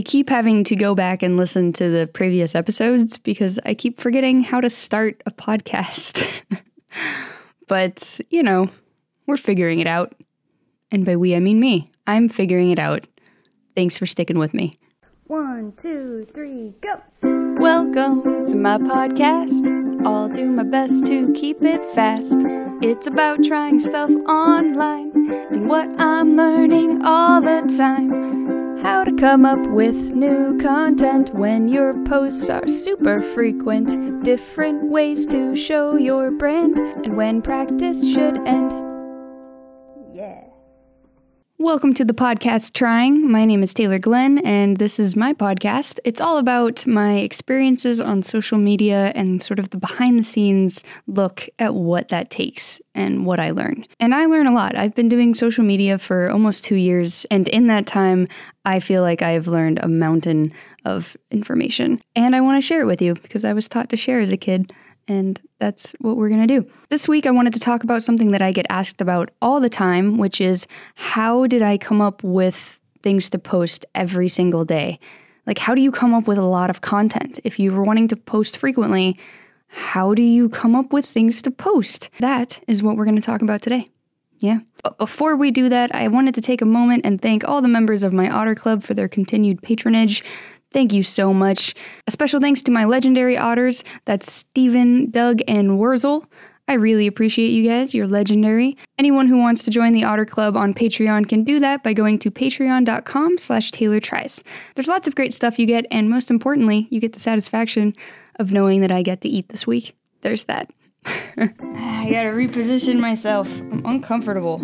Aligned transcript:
I 0.00 0.02
keep 0.02 0.30
having 0.30 0.64
to 0.64 0.74
go 0.74 0.94
back 0.94 1.22
and 1.22 1.36
listen 1.36 1.74
to 1.74 1.90
the 1.90 2.06
previous 2.06 2.54
episodes 2.54 3.18
because 3.18 3.60
I 3.66 3.74
keep 3.74 4.00
forgetting 4.00 4.40
how 4.42 4.62
to 4.62 4.70
start 4.70 5.22
a 5.26 5.30
podcast. 5.30 6.26
but, 7.68 8.18
you 8.30 8.42
know, 8.42 8.70
we're 9.26 9.36
figuring 9.36 9.78
it 9.78 9.86
out. 9.86 10.14
And 10.90 11.04
by 11.04 11.16
we, 11.16 11.36
I 11.36 11.38
mean 11.38 11.60
me. 11.60 11.90
I'm 12.06 12.30
figuring 12.30 12.70
it 12.70 12.78
out. 12.78 13.06
Thanks 13.76 13.98
for 13.98 14.06
sticking 14.06 14.38
with 14.38 14.54
me. 14.54 14.72
One, 15.26 15.74
two, 15.82 16.26
three, 16.32 16.76
go! 16.80 17.02
Welcome 17.60 18.46
to 18.46 18.56
my 18.56 18.78
podcast. 18.78 20.06
I'll 20.06 20.30
do 20.30 20.48
my 20.50 20.62
best 20.62 21.04
to 21.08 21.30
keep 21.34 21.60
it 21.60 21.84
fast. 21.94 22.38
It's 22.80 23.06
about 23.06 23.44
trying 23.44 23.78
stuff 23.78 24.10
online 24.26 25.30
and 25.50 25.68
what 25.68 26.00
I'm 26.00 26.36
learning 26.36 27.04
all 27.04 27.42
the 27.42 27.70
time. 27.76 28.49
How 28.82 29.04
to 29.04 29.12
come 29.12 29.44
up 29.44 29.60
with 29.68 30.12
new 30.12 30.56
content 30.58 31.34
when 31.34 31.68
your 31.68 31.94
posts 32.04 32.48
are 32.48 32.66
super 32.66 33.20
frequent. 33.20 34.24
Different 34.24 34.90
ways 34.90 35.26
to 35.26 35.54
show 35.54 35.96
your 35.96 36.30
brand 36.30 36.78
and 36.78 37.14
when 37.16 37.42
practice 37.42 38.10
should 38.10 38.38
end. 38.46 38.89
Welcome 41.60 41.92
to 41.96 42.06
the 42.06 42.14
podcast 42.14 42.72
Trying. 42.72 43.30
My 43.30 43.44
name 43.44 43.62
is 43.62 43.74
Taylor 43.74 43.98
Glenn, 43.98 44.38
and 44.46 44.78
this 44.78 44.98
is 44.98 45.14
my 45.14 45.34
podcast. 45.34 45.98
It's 46.06 46.18
all 46.18 46.38
about 46.38 46.86
my 46.86 47.18
experiences 47.18 48.00
on 48.00 48.22
social 48.22 48.56
media 48.56 49.12
and 49.14 49.42
sort 49.42 49.58
of 49.58 49.68
the 49.68 49.76
behind 49.76 50.18
the 50.18 50.24
scenes 50.24 50.82
look 51.06 51.50
at 51.58 51.74
what 51.74 52.08
that 52.08 52.30
takes 52.30 52.80
and 52.94 53.26
what 53.26 53.40
I 53.40 53.50
learn. 53.50 53.84
And 54.00 54.14
I 54.14 54.24
learn 54.24 54.46
a 54.46 54.54
lot. 54.54 54.74
I've 54.74 54.94
been 54.94 55.10
doing 55.10 55.34
social 55.34 55.62
media 55.62 55.98
for 55.98 56.30
almost 56.30 56.64
two 56.64 56.76
years, 56.76 57.26
and 57.30 57.46
in 57.48 57.66
that 57.66 57.84
time, 57.84 58.26
I 58.64 58.80
feel 58.80 59.02
like 59.02 59.20
I've 59.20 59.46
learned 59.46 59.80
a 59.82 59.88
mountain 59.88 60.52
of 60.86 61.14
information. 61.30 62.00
And 62.16 62.34
I 62.34 62.40
want 62.40 62.56
to 62.56 62.66
share 62.66 62.80
it 62.80 62.86
with 62.86 63.02
you 63.02 63.12
because 63.16 63.44
I 63.44 63.52
was 63.52 63.68
taught 63.68 63.90
to 63.90 63.98
share 63.98 64.20
as 64.20 64.32
a 64.32 64.38
kid 64.38 64.72
and 65.08 65.40
that's 65.58 65.92
what 66.00 66.16
we're 66.16 66.28
going 66.28 66.46
to 66.46 66.60
do. 66.60 66.70
This 66.88 67.08
week, 67.08 67.26
I 67.26 67.30
wanted 67.30 67.54
to 67.54 67.60
talk 67.60 67.84
about 67.84 68.02
something 68.02 68.30
that 68.30 68.42
I 68.42 68.52
get 68.52 68.66
asked 68.70 69.00
about 69.00 69.30
all 69.42 69.60
the 69.60 69.68
time, 69.68 70.18
which 70.18 70.40
is 70.40 70.66
how 70.94 71.46
did 71.46 71.62
I 71.62 71.78
come 71.78 72.00
up 72.00 72.22
with 72.22 72.78
things 73.02 73.30
to 73.30 73.38
post 73.38 73.84
every 73.94 74.28
single 74.28 74.64
day? 74.64 74.98
Like, 75.46 75.58
how 75.58 75.74
do 75.74 75.80
you 75.80 75.90
come 75.90 76.14
up 76.14 76.26
with 76.26 76.38
a 76.38 76.42
lot 76.42 76.70
of 76.70 76.80
content? 76.80 77.40
If 77.44 77.58
you 77.58 77.72
were 77.72 77.82
wanting 77.82 78.08
to 78.08 78.16
post 78.16 78.56
frequently, 78.56 79.18
how 79.68 80.14
do 80.14 80.22
you 80.22 80.48
come 80.48 80.74
up 80.74 80.92
with 80.92 81.06
things 81.06 81.42
to 81.42 81.50
post? 81.50 82.10
That 82.18 82.60
is 82.66 82.82
what 82.82 82.96
we're 82.96 83.04
going 83.04 83.16
to 83.16 83.22
talk 83.22 83.42
about 83.42 83.62
today. 83.62 83.88
Yeah. 84.40 84.60
But 84.82 84.96
before 84.96 85.36
we 85.36 85.50
do 85.50 85.68
that, 85.68 85.94
I 85.94 86.08
wanted 86.08 86.34
to 86.34 86.40
take 86.40 86.62
a 86.62 86.66
moment 86.66 87.04
and 87.04 87.20
thank 87.20 87.46
all 87.46 87.60
the 87.60 87.68
members 87.68 88.02
of 88.02 88.12
my 88.12 88.30
Otter 88.30 88.54
Club 88.54 88.82
for 88.82 88.94
their 88.94 89.08
continued 89.08 89.62
patronage. 89.62 90.24
Thank 90.72 90.92
you 90.92 91.02
so 91.02 91.34
much. 91.34 91.74
A 92.06 92.10
special 92.10 92.40
thanks 92.40 92.62
to 92.62 92.70
my 92.70 92.84
legendary 92.84 93.36
otters. 93.36 93.82
That's 94.04 94.32
Steven, 94.32 95.10
Doug, 95.10 95.40
and 95.48 95.78
Wurzel. 95.78 96.26
I 96.68 96.74
really 96.74 97.08
appreciate 97.08 97.48
you 97.48 97.68
guys. 97.68 97.94
You're 97.94 98.06
legendary. 98.06 98.76
Anyone 98.96 99.26
who 99.26 99.38
wants 99.38 99.64
to 99.64 99.72
join 99.72 99.92
the 99.92 100.04
Otter 100.04 100.24
Club 100.24 100.56
on 100.56 100.72
Patreon 100.72 101.28
can 101.28 101.42
do 101.42 101.58
that 101.58 101.82
by 101.82 101.92
going 101.92 102.20
to 102.20 102.30
patreon.com 102.30 103.38
slash 103.38 103.72
Taylor 103.72 103.98
Tries. 103.98 104.44
There's 104.76 104.86
lots 104.86 105.08
of 105.08 105.16
great 105.16 105.34
stuff 105.34 105.58
you 105.58 105.66
get, 105.66 105.84
and 105.90 106.08
most 106.08 106.30
importantly, 106.30 106.86
you 106.88 107.00
get 107.00 107.12
the 107.12 107.18
satisfaction 107.18 107.92
of 108.38 108.52
knowing 108.52 108.82
that 108.82 108.92
I 108.92 109.02
get 109.02 109.20
to 109.22 109.28
eat 109.28 109.48
this 109.48 109.66
week. 109.66 109.96
There's 110.22 110.44
that. 110.44 110.70
I 111.04 112.08
gotta 112.12 112.30
reposition 112.30 113.00
myself. 113.00 113.60
I'm 113.60 113.84
uncomfortable. 113.84 114.58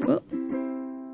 Well, 0.00 0.22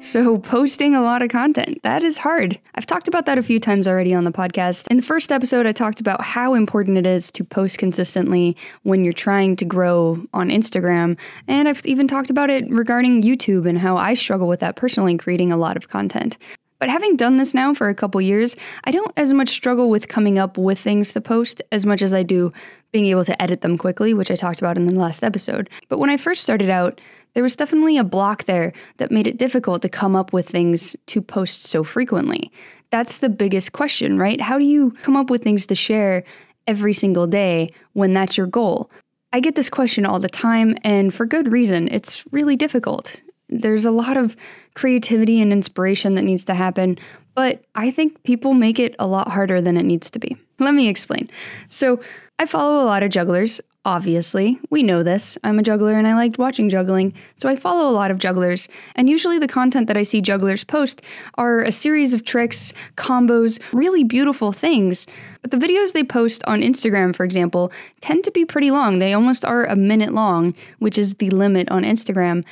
so, 0.01 0.39
posting 0.39 0.95
a 0.95 1.03
lot 1.03 1.21
of 1.21 1.29
content, 1.29 1.83
that 1.83 2.03
is 2.03 2.19
hard. 2.19 2.59
I've 2.75 2.87
talked 2.87 3.07
about 3.07 3.27
that 3.27 3.37
a 3.37 3.43
few 3.43 3.61
times 3.61 3.87
already 3.87 4.15
on 4.15 4.25
the 4.25 4.33
podcast. 4.33 4.89
In 4.89 4.97
the 4.97 5.03
first 5.03 5.31
episode, 5.31 5.67
I 5.67 5.73
talked 5.73 6.01
about 6.01 6.23
how 6.23 6.55
important 6.55 6.97
it 6.97 7.07
is 7.07 7.31
to 7.33 7.45
post 7.45 7.77
consistently 7.77 8.57
when 8.83 9.05
you're 9.05 9.13
trying 9.13 9.57
to 9.57 9.67
grow 9.67 10.25
on 10.33 10.49
Instagram. 10.49 11.19
And 11.47 11.69
I've 11.69 11.85
even 11.85 12.09
talked 12.09 12.31
about 12.31 12.49
it 12.49 12.69
regarding 12.71 13.23
YouTube 13.23 13.69
and 13.69 13.79
how 13.79 13.99
I 13.99 14.15
struggle 14.15 14.49
with 14.49 14.61
that 14.61 14.75
personally, 14.75 15.19
creating 15.19 15.53
a 15.53 15.59
lot 15.59 15.77
of 15.77 15.91
content. 15.91 16.39
But 16.81 16.89
having 16.89 17.15
done 17.15 17.37
this 17.37 17.55
now 17.55 17.75
for 17.75 17.89
a 17.89 17.95
couple 17.95 18.21
years, 18.23 18.57
I 18.85 18.91
don't 18.91 19.13
as 19.17 19.33
much 19.33 19.51
struggle 19.51 19.91
with 19.91 20.09
coming 20.09 20.39
up 20.39 20.57
with 20.57 20.81
things 20.81 21.13
to 21.13 21.21
post 21.21 21.63
as 21.71 21.85
much 21.87 22.01
as 22.01 22.15
I 22.15 22.23
do 22.23 22.53
being 22.91 23.07
able 23.07 23.25
to 23.27 23.41
edit 23.41 23.61
them 23.61 23.79
quickly, 23.79 24.15
which 24.15 24.31
I 24.31 24.35
talked 24.35 24.61
about 24.61 24.79
in 24.79 24.87
the 24.87 24.95
last 24.95 25.23
episode. 25.23 25.69
But 25.89 25.99
when 25.99 26.11
I 26.11 26.17
first 26.17 26.43
started 26.43 26.71
out, 26.71 27.01
there 27.35 27.43
was 27.43 27.55
definitely 27.55 27.99
a 27.99 28.03
block 28.03 28.45
there 28.45 28.73
that 28.97 29.13
made 29.13 29.27
it 29.27 29.37
difficult 29.37 29.83
to 29.83 29.89
come 29.89 30.17
up 30.17 30.33
with 30.33 30.49
things 30.49 30.97
to 31.07 31.21
post 31.21 31.65
so 31.65 31.85
frequently. 31.85 32.51
That's 32.89 33.19
the 33.19 33.29
biggest 33.29 33.73
question, 33.73 34.19
right? 34.19 34.41
How 34.41 34.59
do 34.59 34.65
you 34.65 34.93
come 35.03 35.17
up 35.17 35.31
with 35.31 35.45
things 35.45 35.67
to 35.67 35.75
share 35.75 36.25
every 36.67 36.95
single 36.95 37.27
day 37.27 37.69
when 37.93 38.15
that's 38.15 38.37
your 38.37 38.49
goal? 38.49 38.91
I 39.33 39.41
get 39.41 39.55
this 39.55 39.69
question 39.69 40.05
all 40.05 40.19
the 40.19 40.29
time, 40.29 40.77
and 40.83 41.15
for 41.15 41.25
good 41.25 41.53
reason. 41.53 41.89
It's 41.89 42.25
really 42.33 42.57
difficult. 42.57 43.21
There's 43.51 43.85
a 43.85 43.91
lot 43.91 44.17
of 44.17 44.37
creativity 44.75 45.41
and 45.41 45.53
inspiration 45.53 46.15
that 46.15 46.23
needs 46.23 46.45
to 46.45 46.55
happen, 46.55 46.97
but 47.35 47.63
I 47.75 47.91
think 47.91 48.23
people 48.23 48.55
make 48.55 48.79
it 48.79 48.95
a 48.99 49.07
lot 49.07 49.31
harder 49.33 49.61
than 49.61 49.77
it 49.77 49.85
needs 49.85 50.11
to 50.11 50.19
be. 50.19 50.37
Let 50.59 50.75
me 50.75 50.89
explain. 50.89 51.29
So, 51.69 52.01
I 52.39 52.47
follow 52.47 52.83
a 52.83 52.87
lot 52.87 53.03
of 53.03 53.11
jugglers. 53.11 53.61
Obviously, 53.85 54.59
we 54.71 54.83
know 54.83 55.03
this. 55.03 55.37
I'm 55.45 55.59
a 55.59 55.63
juggler 55.63 55.93
and 55.93 56.07
I 56.07 56.15
liked 56.15 56.39
watching 56.39 56.71
juggling, 56.71 57.13
so 57.37 57.51
I 57.51 57.57
follow 57.57 57.91
a 57.91 57.93
lot 57.93 58.11
of 58.11 58.17
jugglers. 58.17 58.67
And 58.95 59.11
usually, 59.11 59.39
the 59.39 59.47
content 59.47 59.89
that 59.89 59.97
I 59.99 60.05
see 60.05 60.23
jugglers 60.23 60.65
post 60.65 61.03
are 61.37 61.61
a 61.61 61.71
series 61.71 62.15
of 62.15 62.25
tricks, 62.25 62.73
combos, 62.97 63.59
really 63.75 64.05
beautiful 64.05 64.53
things. 64.53 65.07
But 65.43 65.51
the 65.51 65.59
videos 65.59 65.93
they 65.93 66.03
post 66.03 66.43
on 66.47 66.63
Instagram, 66.63 67.15
for 67.15 67.25
example, 67.25 67.73
tend 68.01 68.25
to 68.25 68.31
be 68.31 68.47
pretty 68.47 68.71
long. 68.71 69.01
They 69.01 69.13
almost 69.13 69.45
are 69.45 69.67
a 69.67 69.77
minute 69.77 70.15
long, 70.15 70.55
which 70.79 70.97
is 70.97 71.17
the 71.17 71.29
limit 71.29 71.71
on 71.71 71.83
Instagram. 71.83 72.43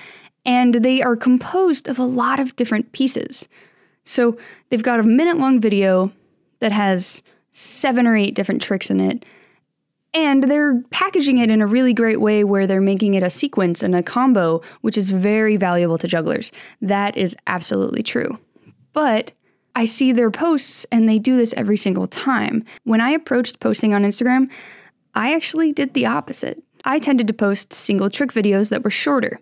And 0.45 0.75
they 0.75 1.03
are 1.03 1.17
composed 1.17 1.89
of 1.89 1.99
a 1.99 2.05
lot 2.05 2.41
of 2.41 2.57
different 2.57 2.93
pieces. 2.93 3.49
So 4.03 4.39
they've 4.71 4.83
got 4.83 5.01
a 5.01 5.03
minute 5.03 5.39
long 5.39 5.61
video 5.61 6.13
that 6.61 6.73
has 6.73 7.23
seven 7.53 8.07
or 8.07 8.17
eight 8.17 8.35
different 8.35 8.63
tricks 8.63 8.91
in 8.91 9.01
it 9.01 9.25
and 10.15 10.45
they're 10.45 10.81
packaging 10.91 11.39
it 11.39 11.51
in 11.51 11.61
a 11.61 11.67
really 11.67 11.93
great 11.93 12.21
way 12.21 12.43
where 12.45 12.67
they're 12.67 12.81
making 12.81 13.15
it 13.15 13.23
a 13.23 13.31
sequence 13.31 13.83
and 13.83 13.95
a 13.95 14.03
combo, 14.03 14.63
which 14.81 14.97
is 14.97 15.11
very 15.11 15.57
valuable 15.57 15.99
to 15.99 16.09
jugglers. 16.09 16.51
That 16.81 17.17
is 17.17 17.37
absolutely 17.47 18.03
true. 18.03 18.39
But 18.93 19.33
I 19.77 19.85
see 19.85 20.13
their 20.13 20.31
posts 20.31 20.87
and 20.91 21.09
they 21.09 21.19
do 21.19 21.37
this 21.37 21.55
every 21.57 21.77
single 21.77 22.07
time. 22.07 22.65
When 22.85 23.01
I 23.01 23.11
approached 23.11 23.61
posting 23.61 23.95
on 23.95 24.03
Instagram, 24.03 24.51
I 25.15 25.35
actually 25.35 25.73
did 25.73 25.95
the 25.95 26.07
opposite. 26.07 26.63
I 26.85 26.99
tended 26.99 27.27
to 27.29 27.35
post 27.35 27.73
single 27.73 28.09
trick 28.09 28.33
videos 28.33 28.71
that 28.71 28.83
were 28.83 28.91
shorter. 28.91 29.41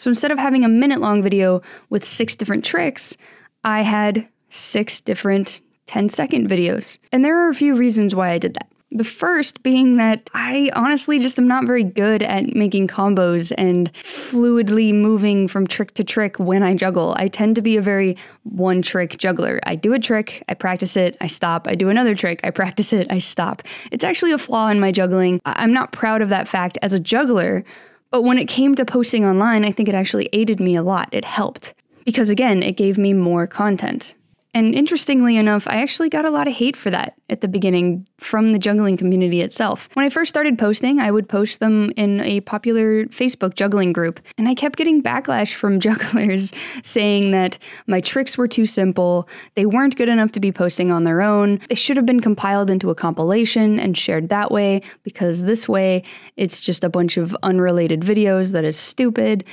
So 0.00 0.08
instead 0.08 0.32
of 0.32 0.38
having 0.38 0.64
a 0.64 0.68
minute 0.68 0.98
long 0.98 1.22
video 1.22 1.60
with 1.90 2.06
six 2.06 2.34
different 2.34 2.64
tricks, 2.64 3.18
I 3.64 3.82
had 3.82 4.26
six 4.48 4.98
different 4.98 5.60
10 5.88 6.08
second 6.08 6.48
videos. 6.48 6.96
And 7.12 7.22
there 7.22 7.38
are 7.38 7.50
a 7.50 7.54
few 7.54 7.74
reasons 7.74 8.14
why 8.14 8.30
I 8.30 8.38
did 8.38 8.54
that. 8.54 8.68
The 8.90 9.04
first 9.04 9.62
being 9.62 9.98
that 9.98 10.30
I 10.32 10.70
honestly 10.74 11.18
just 11.18 11.38
am 11.38 11.46
not 11.46 11.66
very 11.66 11.84
good 11.84 12.22
at 12.22 12.56
making 12.56 12.88
combos 12.88 13.52
and 13.58 13.92
fluidly 13.92 14.94
moving 14.94 15.46
from 15.46 15.66
trick 15.66 15.92
to 15.94 16.02
trick 16.02 16.38
when 16.38 16.62
I 16.62 16.74
juggle. 16.74 17.14
I 17.18 17.28
tend 17.28 17.56
to 17.56 17.62
be 17.62 17.76
a 17.76 17.82
very 17.82 18.16
one 18.44 18.80
trick 18.80 19.18
juggler. 19.18 19.60
I 19.66 19.76
do 19.76 19.92
a 19.92 19.98
trick, 19.98 20.42
I 20.48 20.54
practice 20.54 20.96
it, 20.96 21.14
I 21.20 21.26
stop. 21.26 21.68
I 21.68 21.74
do 21.74 21.90
another 21.90 22.14
trick, 22.14 22.40
I 22.42 22.50
practice 22.50 22.94
it, 22.94 23.06
I 23.10 23.18
stop. 23.18 23.62
It's 23.92 24.02
actually 24.02 24.32
a 24.32 24.38
flaw 24.38 24.68
in 24.68 24.80
my 24.80 24.92
juggling. 24.92 25.42
I'm 25.44 25.74
not 25.74 25.92
proud 25.92 26.22
of 26.22 26.30
that 26.30 26.48
fact 26.48 26.78
as 26.80 26.94
a 26.94 26.98
juggler, 26.98 27.64
but 28.10 28.22
when 28.22 28.38
it 28.38 28.46
came 28.46 28.74
to 28.74 28.84
posting 28.84 29.24
online, 29.24 29.64
I 29.64 29.72
think 29.72 29.88
it 29.88 29.94
actually 29.94 30.28
aided 30.32 30.60
me 30.60 30.76
a 30.76 30.82
lot. 30.82 31.08
It 31.12 31.24
helped. 31.24 31.74
Because 32.04 32.28
again, 32.28 32.62
it 32.62 32.76
gave 32.76 32.98
me 32.98 33.12
more 33.12 33.46
content. 33.46 34.14
And 34.52 34.74
interestingly 34.74 35.36
enough, 35.36 35.66
I 35.68 35.80
actually 35.82 36.08
got 36.08 36.24
a 36.24 36.30
lot 36.30 36.48
of 36.48 36.54
hate 36.54 36.76
for 36.76 36.90
that 36.90 37.14
at 37.30 37.40
the 37.40 37.48
beginning 37.48 38.06
from 38.18 38.50
the 38.50 38.58
juggling 38.58 38.96
community 38.96 39.40
itself. 39.40 39.88
When 39.94 40.04
I 40.04 40.10
first 40.10 40.28
started 40.28 40.58
posting, 40.58 40.98
I 40.98 41.10
would 41.10 41.28
post 41.28 41.60
them 41.60 41.92
in 41.96 42.20
a 42.20 42.40
popular 42.40 43.06
Facebook 43.06 43.54
juggling 43.54 43.92
group, 43.92 44.20
and 44.36 44.48
I 44.48 44.54
kept 44.54 44.76
getting 44.76 45.02
backlash 45.02 45.54
from 45.54 45.80
jugglers 45.90 46.52
saying 46.82 47.30
that 47.30 47.56
my 47.86 48.00
tricks 48.00 48.36
were 48.36 48.48
too 48.48 48.66
simple, 48.66 49.28
they 49.54 49.64
weren't 49.64 49.96
good 49.96 50.08
enough 50.08 50.32
to 50.32 50.40
be 50.40 50.52
posting 50.52 50.90
on 50.90 51.04
their 51.04 51.22
own, 51.22 51.60
they 51.68 51.74
should 51.74 51.96
have 51.96 52.06
been 52.06 52.20
compiled 52.20 52.68
into 52.68 52.90
a 52.90 52.94
compilation 52.94 53.78
and 53.78 53.96
shared 53.96 54.28
that 54.28 54.50
way, 54.50 54.82
because 55.04 55.44
this 55.44 55.68
way 55.68 56.02
it's 56.36 56.60
just 56.60 56.84
a 56.84 56.88
bunch 56.88 57.16
of 57.16 57.36
unrelated 57.42 58.00
videos 58.00 58.52
that 58.52 58.64
is 58.64 58.76
stupid. 58.76 59.44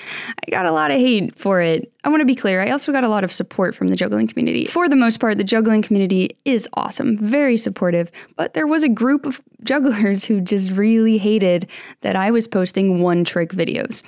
I 0.45 0.51
got 0.51 0.65
a 0.65 0.71
lot 0.71 0.91
of 0.91 0.99
hate 0.99 1.37
for 1.37 1.61
it. 1.61 1.93
I 2.03 2.09
want 2.09 2.21
to 2.21 2.25
be 2.25 2.35
clear, 2.35 2.61
I 2.61 2.71
also 2.71 2.91
got 2.91 3.03
a 3.03 3.09
lot 3.09 3.23
of 3.23 3.31
support 3.31 3.75
from 3.75 3.89
the 3.89 3.95
juggling 3.95 4.27
community. 4.27 4.65
For 4.65 4.89
the 4.89 4.95
most 4.95 5.19
part, 5.19 5.37
the 5.37 5.43
juggling 5.43 5.81
community 5.81 6.37
is 6.45 6.67
awesome, 6.73 7.17
very 7.17 7.57
supportive, 7.67 8.09
but 8.37 8.53
there 8.53 8.65
was 8.65 8.83
a 8.83 8.89
group 8.89 9.25
of 9.25 9.41
jugglers 9.63 10.23
who 10.23 10.39
just 10.39 10.71
really 10.71 11.17
hated 11.17 11.67
that 12.01 12.15
I 12.15 12.31
was 12.31 12.47
posting 12.47 13.01
one 13.01 13.25
trick 13.25 13.51
videos. 13.51 14.03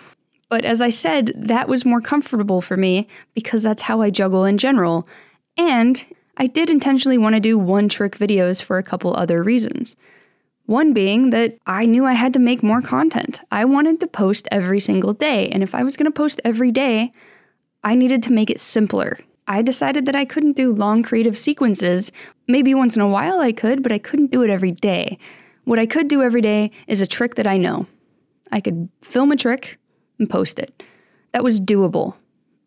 But 0.48 0.64
as 0.64 0.82
I 0.82 0.90
said, 0.90 1.34
that 1.36 1.68
was 1.68 1.86
more 1.86 2.02
comfortable 2.02 2.62
for 2.62 2.78
me 2.78 3.08
because 3.36 3.64
that's 3.64 3.84
how 3.84 4.02
I 4.02 4.10
juggle 4.10 4.46
in 4.46 4.58
general. 4.58 5.08
And 5.58 6.06
I 6.38 6.48
did 6.48 6.70
intentionally 6.70 7.18
want 7.18 7.36
to 7.36 7.42
do 7.42 7.58
one 7.58 7.90
trick 7.90 8.18
videos 8.18 8.64
for 8.64 8.78
a 8.78 8.84
couple 8.84 9.14
other 9.14 9.44
reasons. 9.44 9.98
One 10.66 10.94
being 10.94 11.32
that 11.32 11.58
I 11.66 11.86
knew 11.86 12.06
I 12.06 12.14
had 12.14 12.32
to 12.34 12.40
make 12.40 12.64
more 12.64 12.82
content. 12.82 13.42
I 13.52 13.66
wanted 13.66 14.00
to 14.00 14.08
post 14.08 14.48
every 14.52 14.80
single 14.80 15.14
day, 15.14 15.50
and 15.50 15.64
if 15.64 15.76
I 15.76 15.84
was 15.84 15.98
going 15.98 16.06
to 16.06 16.12
post 16.12 16.40
every 16.46 16.72
day, 16.72 17.12
I 17.84 17.96
needed 17.96 18.24
to 18.24 18.34
make 18.34 18.50
it 18.50 18.60
simpler. 18.60 19.20
I 19.48 19.64
decided 19.64 20.06
that 20.06 20.16
I 20.16 20.26
couldn't 20.26 20.56
do 20.56 20.72
long 20.72 21.02
creative 21.02 21.36
sequences. 21.36 22.12
Maybe 22.50 22.74
once 22.74 22.96
in 22.96 23.04
a 23.04 23.08
while 23.08 23.40
I 23.40 23.52
could, 23.52 23.84
but 23.84 23.92
I 23.92 24.00
couldn't 24.00 24.32
do 24.32 24.42
it 24.42 24.50
every 24.50 24.72
day. 24.72 25.20
What 25.66 25.78
I 25.78 25.86
could 25.86 26.08
do 26.08 26.24
every 26.24 26.42
day 26.42 26.72
is 26.88 27.00
a 27.00 27.06
trick 27.06 27.36
that 27.36 27.46
I 27.46 27.58
know. 27.58 27.86
I 28.52 28.60
could 28.60 28.90
film 29.04 29.32
a 29.32 29.36
trick 29.36 29.78
and 30.18 30.28
post 30.28 30.58
it. 30.58 30.82
That 31.32 31.44
was 31.44 31.62
doable. 31.62 32.16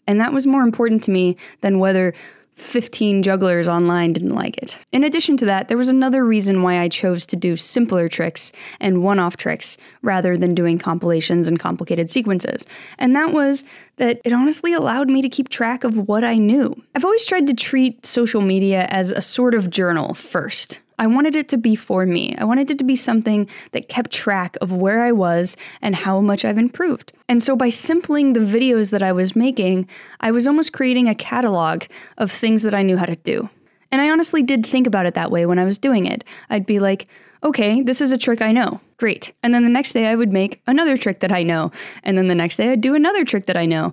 And 0.06 0.20
that 0.20 0.32
was 0.32 0.46
more 0.46 0.62
important 0.62 1.02
to 1.02 1.11
me 1.11 1.37
than 1.62 1.81
whether 1.81 2.14
15 2.56 3.22
jugglers 3.22 3.66
online 3.66 4.12
didn't 4.12 4.34
like 4.34 4.58
it. 4.58 4.76
In 4.93 5.04
addition 5.04 5.37
to 5.38 5.46
that, 5.46 5.69
there 5.69 5.76
was 5.76 5.88
another 5.88 6.25
reason 6.25 6.62
why 6.62 6.78
I 6.78 6.88
chose 6.88 7.25
to 7.26 7.37
do 7.37 7.56
simpler 7.56 8.08
tricks 8.08 8.52
and 8.78 9.02
one 9.02 9.19
off 9.19 9.37
tricks 9.37 9.76
rather 10.02 10.37
than 10.37 10.54
doing 10.54 10.78
compilations 10.78 11.49
and 11.49 11.58
complicated 11.58 12.10
sequences. 12.10 12.66
And 12.99 13.16
that 13.16 13.32
was 13.32 13.64
that 13.96 14.20
it 14.25 14.32
honestly 14.32 14.75
allowed 14.75 15.08
me 15.08 15.22
to 15.22 15.28
keep 15.28 15.49
track 15.49 15.82
of 15.82 16.08
what 16.08 16.25
I 16.25 16.37
knew. 16.37 16.75
I've 16.94 17.04
always 17.04 17.25
tried 17.25 17.46
to 17.46 17.54
treat 17.54 18.04
social 18.04 18.43
media 18.43 18.87
as 18.90 19.10
a 19.10 19.22
sort 19.22 19.54
of 19.54 19.70
journal 19.70 20.12
first. 20.12 20.81
I 20.99 21.06
wanted 21.06 21.37
it 21.37 21.49
to 21.50 21.56
be 21.56 21.75
for 21.75 22.06
me. 22.06 22.35
I 22.37 22.44
wanted 22.44 22.71
it 22.71 22.79
to 22.79 22.85
be 22.85 22.97
something 22.97 23.49
that 23.73 23.89
kept 23.89 24.11
track 24.11 24.56
of 24.61 24.73
where 24.73 25.03
I 25.03 25.12
was 25.12 25.56
and 25.81 25.94
how 25.94 26.21
much 26.21 26.44
I've 26.44 26.59
improved. 26.59 27.12
And 27.29 27.43
so 27.43 27.56
by 27.56 27.69
simpling 27.69 28.33
the 28.33 28.41
videos 28.41 28.91
that 28.91 29.03
I 29.03 29.12
was 29.12 29.35
making, 29.37 29.89
I 30.21 30.31
was 30.31 30.47
almost 30.47 30.73
creating 30.73 31.09
a 31.09 31.15
catalog 31.15 31.85
of 32.19 32.31
things 32.31 32.62
that 32.62 32.75
I 32.75 32.83
knew 32.83 32.97
how 32.97 33.06
to 33.06 33.17
do. 33.17 33.49
And 33.91 34.00
I 34.00 34.11
honestly 34.11 34.43
did 34.43 34.65
think 34.65 34.87
about 34.87 35.06
it 35.06 35.15
that 35.15 35.31
way 35.31 35.44
when 35.47 35.59
I 35.59 35.65
was 35.65 35.79
doing 35.79 36.06
it. 36.06 36.25
I'd 36.49 36.67
be 36.67 36.79
like, 36.79 37.06
okay, 37.45 37.83
this 37.83 38.00
is 38.00 38.12
a 38.12 38.19
trick 38.19 38.41
I 38.41 38.53
know. 38.53 38.81
Great. 38.97 39.33
And 39.43 39.53
then 39.53 39.65
the 39.65 39.69
next 39.69 39.93
day 39.93 40.06
I 40.06 40.15
would 40.15 40.33
make 40.33 40.62
another 40.67 40.97
trick 40.97 41.21
that 41.21 41.33
I 41.33 41.43
know. 41.43 41.73
And 42.03 42.17
then 42.17 42.29
the 42.29 42.35
next 42.35 42.56
day 42.56 42.71
I'd 42.71 42.81
do 42.81 42.95
another 42.95 43.25
trick 43.25 43.47
that 43.47 43.56
I 43.56 43.67
know. 43.67 43.93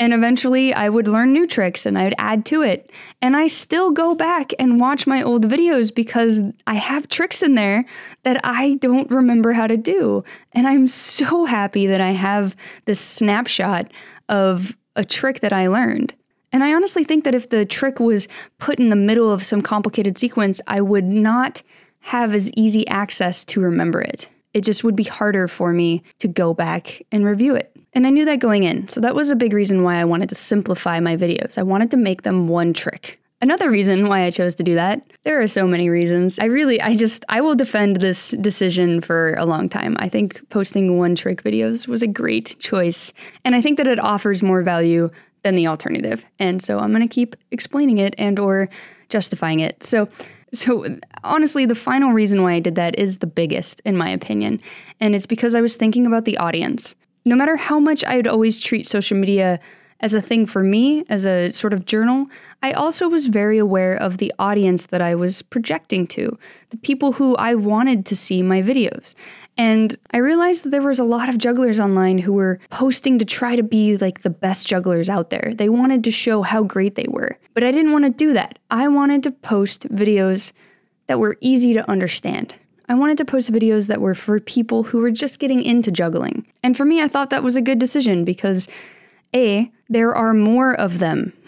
And 0.00 0.14
eventually 0.14 0.72
I 0.72 0.88
would 0.88 1.06
learn 1.06 1.34
new 1.34 1.46
tricks 1.46 1.84
and 1.84 1.98
I 1.98 2.04
would 2.04 2.14
add 2.16 2.46
to 2.46 2.62
it. 2.62 2.90
And 3.20 3.36
I 3.36 3.48
still 3.48 3.90
go 3.90 4.14
back 4.14 4.52
and 4.58 4.80
watch 4.80 5.06
my 5.06 5.22
old 5.22 5.44
videos 5.44 5.94
because 5.94 6.40
I 6.66 6.74
have 6.74 7.06
tricks 7.06 7.42
in 7.42 7.54
there 7.54 7.84
that 8.22 8.40
I 8.42 8.76
don't 8.76 9.10
remember 9.10 9.52
how 9.52 9.66
to 9.66 9.76
do. 9.76 10.24
And 10.52 10.66
I'm 10.66 10.88
so 10.88 11.44
happy 11.44 11.86
that 11.86 12.00
I 12.00 12.12
have 12.12 12.56
this 12.86 12.98
snapshot 12.98 13.92
of 14.30 14.74
a 14.96 15.04
trick 15.04 15.40
that 15.40 15.52
I 15.52 15.66
learned. 15.66 16.14
And 16.50 16.64
I 16.64 16.72
honestly 16.72 17.04
think 17.04 17.24
that 17.24 17.34
if 17.34 17.50
the 17.50 17.66
trick 17.66 18.00
was 18.00 18.26
put 18.58 18.80
in 18.80 18.88
the 18.88 18.96
middle 18.96 19.30
of 19.30 19.44
some 19.44 19.60
complicated 19.60 20.16
sequence, 20.16 20.62
I 20.66 20.80
would 20.80 21.04
not 21.04 21.62
have 22.00 22.34
as 22.34 22.50
easy 22.52 22.88
access 22.88 23.44
to 23.44 23.60
remember 23.60 24.00
it. 24.00 24.28
It 24.54 24.62
just 24.62 24.82
would 24.82 24.96
be 24.96 25.04
harder 25.04 25.46
for 25.46 25.72
me 25.74 26.02
to 26.20 26.26
go 26.26 26.54
back 26.54 27.02
and 27.12 27.24
review 27.24 27.54
it. 27.54 27.76
And 27.92 28.06
I 28.06 28.10
knew 28.10 28.24
that 28.24 28.38
going 28.38 28.62
in, 28.62 28.86
so 28.88 29.00
that 29.00 29.14
was 29.14 29.30
a 29.30 29.36
big 29.36 29.52
reason 29.52 29.82
why 29.82 29.96
I 29.96 30.04
wanted 30.04 30.28
to 30.28 30.34
simplify 30.34 31.00
my 31.00 31.16
videos. 31.16 31.58
I 31.58 31.62
wanted 31.62 31.90
to 31.90 31.96
make 31.96 32.22
them 32.22 32.46
one 32.46 32.72
trick. 32.72 33.20
Another 33.42 33.70
reason 33.70 34.06
why 34.06 34.24
I 34.24 34.30
chose 34.30 34.54
to 34.56 34.62
do 34.62 34.74
that, 34.74 35.02
there 35.24 35.40
are 35.40 35.48
so 35.48 35.66
many 35.66 35.88
reasons. 35.88 36.38
I 36.38 36.44
really, 36.44 36.80
I 36.80 36.94
just, 36.94 37.24
I 37.30 37.40
will 37.40 37.54
defend 37.54 37.96
this 37.96 38.32
decision 38.32 39.00
for 39.00 39.34
a 39.34 39.46
long 39.46 39.68
time. 39.68 39.96
I 39.98 40.10
think 40.10 40.46
posting 40.50 40.98
one 40.98 41.14
trick 41.14 41.42
videos 41.42 41.88
was 41.88 42.02
a 42.02 42.06
great 42.06 42.56
choice, 42.58 43.14
and 43.44 43.54
I 43.54 43.62
think 43.62 43.78
that 43.78 43.86
it 43.86 43.98
offers 43.98 44.42
more 44.42 44.62
value 44.62 45.10
than 45.42 45.54
the 45.54 45.66
alternative. 45.66 46.24
And 46.38 46.60
so 46.60 46.78
I'm 46.78 46.90
going 46.90 47.00
to 47.00 47.08
keep 47.08 47.34
explaining 47.50 47.96
it 47.96 48.14
and 48.18 48.38
or 48.38 48.68
justifying 49.08 49.60
it. 49.60 49.82
So 49.82 50.08
so 50.52 50.98
honestly, 51.22 51.64
the 51.64 51.76
final 51.76 52.10
reason 52.12 52.42
why 52.42 52.54
I 52.54 52.60
did 52.60 52.74
that 52.74 52.98
is 52.98 53.18
the 53.18 53.26
biggest 53.26 53.80
in 53.84 53.96
my 53.96 54.10
opinion, 54.10 54.60
and 54.98 55.14
it's 55.14 55.26
because 55.26 55.54
I 55.54 55.60
was 55.60 55.76
thinking 55.76 56.06
about 56.06 56.24
the 56.24 56.36
audience 56.38 56.94
no 57.24 57.36
matter 57.36 57.56
how 57.56 57.78
much 57.78 58.04
I'd 58.04 58.26
always 58.26 58.60
treat 58.60 58.86
social 58.86 59.16
media 59.16 59.60
as 60.00 60.14
a 60.14 60.20
thing 60.20 60.46
for 60.46 60.62
me, 60.62 61.04
as 61.08 61.26
a 61.26 61.52
sort 61.52 61.72
of 61.72 61.84
journal, 61.84 62.26
I 62.62 62.72
also 62.72 63.08
was 63.08 63.26
very 63.26 63.58
aware 63.58 63.94
of 63.94 64.18
the 64.18 64.32
audience 64.38 64.86
that 64.86 65.02
I 65.02 65.14
was 65.14 65.42
projecting 65.42 66.06
to, 66.08 66.38
the 66.70 66.78
people 66.78 67.12
who 67.12 67.36
I 67.36 67.54
wanted 67.54 68.06
to 68.06 68.16
see 68.16 68.42
my 68.42 68.62
videos. 68.62 69.14
And 69.58 69.96
I 70.12 70.18
realized 70.18 70.64
that 70.64 70.70
there 70.70 70.82
was 70.82 70.98
a 70.98 71.04
lot 71.04 71.28
of 71.28 71.36
jugglers 71.36 71.78
online 71.78 72.18
who 72.18 72.32
were 72.32 72.58
posting 72.70 73.18
to 73.18 73.24
try 73.26 73.56
to 73.56 73.62
be 73.62 73.98
like 73.98 74.22
the 74.22 74.30
best 74.30 74.66
jugglers 74.66 75.10
out 75.10 75.28
there. 75.28 75.52
They 75.54 75.68
wanted 75.68 76.02
to 76.04 76.10
show 76.10 76.42
how 76.42 76.62
great 76.62 76.94
they 76.94 77.06
were. 77.08 77.38
But 77.52 77.64
I 77.64 77.70
didn't 77.70 77.92
want 77.92 78.04
to 78.04 78.10
do 78.10 78.32
that. 78.32 78.58
I 78.70 78.88
wanted 78.88 79.22
to 79.24 79.30
post 79.30 79.86
videos 79.88 80.52
that 81.08 81.18
were 81.18 81.36
easy 81.40 81.74
to 81.74 81.90
understand. 81.90 82.54
I 82.90 82.94
wanted 82.94 83.18
to 83.18 83.24
post 83.24 83.52
videos 83.52 83.86
that 83.86 84.00
were 84.00 84.16
for 84.16 84.40
people 84.40 84.82
who 84.82 84.98
were 84.98 85.12
just 85.12 85.38
getting 85.38 85.62
into 85.62 85.92
juggling. 85.92 86.44
And 86.64 86.76
for 86.76 86.84
me, 86.84 87.00
I 87.00 87.06
thought 87.06 87.30
that 87.30 87.44
was 87.44 87.54
a 87.54 87.62
good 87.62 87.78
decision 87.78 88.24
because 88.24 88.66
A, 89.32 89.70
there 89.88 90.12
are 90.12 90.34
more 90.34 90.74
of 90.74 90.98
them. 90.98 91.32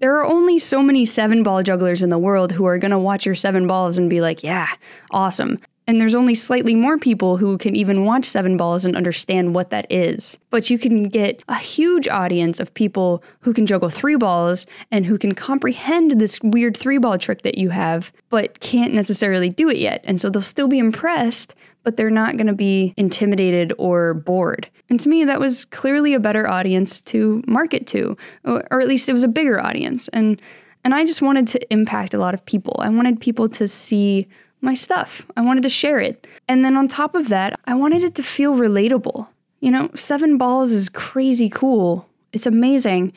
There 0.00 0.16
are 0.16 0.24
only 0.24 0.58
so 0.58 0.82
many 0.82 1.04
seven 1.04 1.42
ball 1.42 1.62
jugglers 1.62 2.02
in 2.02 2.08
the 2.08 2.16
world 2.16 2.52
who 2.52 2.64
are 2.64 2.78
going 2.78 2.90
to 2.90 2.98
watch 2.98 3.26
your 3.26 3.34
seven 3.34 3.66
balls 3.66 3.98
and 3.98 4.08
be 4.08 4.22
like, 4.22 4.42
yeah, 4.42 4.68
awesome. 5.10 5.58
And 5.90 6.00
there's 6.00 6.14
only 6.14 6.36
slightly 6.36 6.76
more 6.76 6.98
people 6.98 7.36
who 7.36 7.58
can 7.58 7.74
even 7.74 8.04
watch 8.04 8.24
Seven 8.24 8.56
Balls 8.56 8.84
and 8.84 8.94
understand 8.94 9.56
what 9.56 9.70
that 9.70 9.90
is. 9.90 10.38
But 10.50 10.70
you 10.70 10.78
can 10.78 11.02
get 11.02 11.42
a 11.48 11.56
huge 11.56 12.06
audience 12.06 12.60
of 12.60 12.72
people 12.72 13.24
who 13.40 13.52
can 13.52 13.66
juggle 13.66 13.90
three 13.90 14.14
balls 14.14 14.66
and 14.92 15.04
who 15.04 15.18
can 15.18 15.34
comprehend 15.34 16.20
this 16.20 16.38
weird 16.44 16.76
three 16.76 16.98
ball 16.98 17.18
trick 17.18 17.42
that 17.42 17.58
you 17.58 17.70
have, 17.70 18.12
but 18.28 18.60
can't 18.60 18.94
necessarily 18.94 19.48
do 19.48 19.68
it 19.68 19.78
yet. 19.78 20.00
And 20.04 20.20
so 20.20 20.30
they'll 20.30 20.42
still 20.42 20.68
be 20.68 20.78
impressed, 20.78 21.56
but 21.82 21.96
they're 21.96 22.08
not 22.08 22.36
going 22.36 22.46
to 22.46 22.52
be 22.52 22.94
intimidated 22.96 23.72
or 23.76 24.14
bored. 24.14 24.70
And 24.90 25.00
to 25.00 25.08
me, 25.08 25.24
that 25.24 25.40
was 25.40 25.64
clearly 25.64 26.14
a 26.14 26.20
better 26.20 26.48
audience 26.48 27.00
to 27.00 27.42
market 27.48 27.88
to, 27.88 28.16
or, 28.44 28.80
at 28.80 28.86
least 28.86 29.08
it 29.08 29.12
was 29.12 29.24
a 29.24 29.28
bigger 29.28 29.60
audience. 29.60 30.06
And 30.06 30.40
and 30.84 30.94
I 30.94 31.04
just 31.04 31.20
wanted 31.20 31.48
to 31.48 31.72
impact 31.72 32.14
a 32.14 32.18
lot 32.18 32.32
of 32.32 32.46
people. 32.46 32.76
I 32.78 32.90
wanted 32.90 33.20
people 33.20 33.48
to 33.48 33.66
see 33.66 34.28
my 34.60 34.74
stuff. 34.74 35.26
I 35.36 35.40
wanted 35.42 35.62
to 35.62 35.68
share 35.68 35.98
it. 35.98 36.26
And 36.48 36.64
then 36.64 36.76
on 36.76 36.88
top 36.88 37.14
of 37.14 37.28
that, 37.28 37.58
I 37.64 37.74
wanted 37.74 38.02
it 38.02 38.14
to 38.16 38.22
feel 38.22 38.54
relatable. 38.54 39.28
You 39.60 39.70
know, 39.70 39.90
seven 39.94 40.38
balls 40.38 40.72
is 40.72 40.88
crazy 40.88 41.48
cool. 41.48 42.08
It's 42.32 42.46
amazing, 42.46 43.12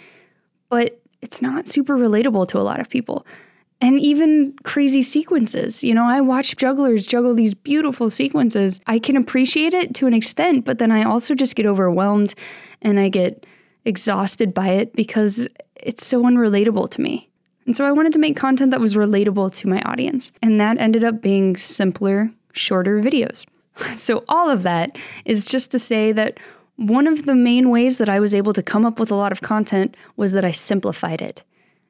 but 0.69 0.99
it's 1.21 1.41
not 1.41 1.67
super 1.67 1.95
relatable 1.95 2.47
to 2.49 2.59
a 2.59 2.63
lot 2.63 2.79
of 2.79 2.89
people. 2.89 3.25
And 3.79 3.99
even 3.99 4.53
crazy 4.63 5.01
sequences. 5.01 5.83
You 5.83 5.93
know, 5.93 6.05
I 6.05 6.21
watch 6.21 6.55
jugglers 6.55 7.05
juggle 7.05 7.33
these 7.33 7.53
beautiful 7.53 8.09
sequences. 8.09 8.79
I 8.87 8.97
can 8.99 9.17
appreciate 9.17 9.73
it 9.73 9.93
to 9.95 10.07
an 10.07 10.13
extent, 10.13 10.63
but 10.63 10.77
then 10.79 10.91
I 10.91 11.03
also 11.03 11.35
just 11.35 11.55
get 11.55 11.65
overwhelmed 11.65 12.33
and 12.81 12.99
I 12.99 13.09
get 13.09 13.45
exhausted 13.85 14.53
by 14.53 14.69
it 14.69 14.93
because 14.93 15.47
it's 15.75 16.05
so 16.05 16.23
unrelatable 16.23 16.89
to 16.91 17.01
me. 17.01 17.29
And 17.65 17.75
so 17.75 17.85
I 17.85 17.91
wanted 17.91 18.13
to 18.13 18.19
make 18.19 18.35
content 18.35 18.71
that 18.71 18.79
was 18.79 18.95
relatable 18.95 19.53
to 19.55 19.67
my 19.67 19.81
audience. 19.83 20.31
And 20.41 20.59
that 20.59 20.77
ended 20.79 21.03
up 21.03 21.21
being 21.21 21.55
simpler, 21.57 22.31
shorter 22.53 23.01
videos. 23.01 23.45
So 23.97 24.23
all 24.29 24.51
of 24.51 24.61
that 24.63 24.97
is 25.25 25.47
just 25.47 25.71
to 25.71 25.79
say 25.79 26.11
that 26.11 26.39
one 26.75 27.07
of 27.07 27.25
the 27.25 27.33
main 27.33 27.69
ways 27.71 27.97
that 27.97 28.09
I 28.09 28.19
was 28.19 28.35
able 28.35 28.53
to 28.53 28.61
come 28.61 28.85
up 28.85 28.99
with 28.99 29.09
a 29.09 29.15
lot 29.15 29.31
of 29.31 29.41
content 29.41 29.95
was 30.15 30.31
that 30.33 30.45
I 30.45 30.51
simplified 30.51 31.21
it. 31.21 31.41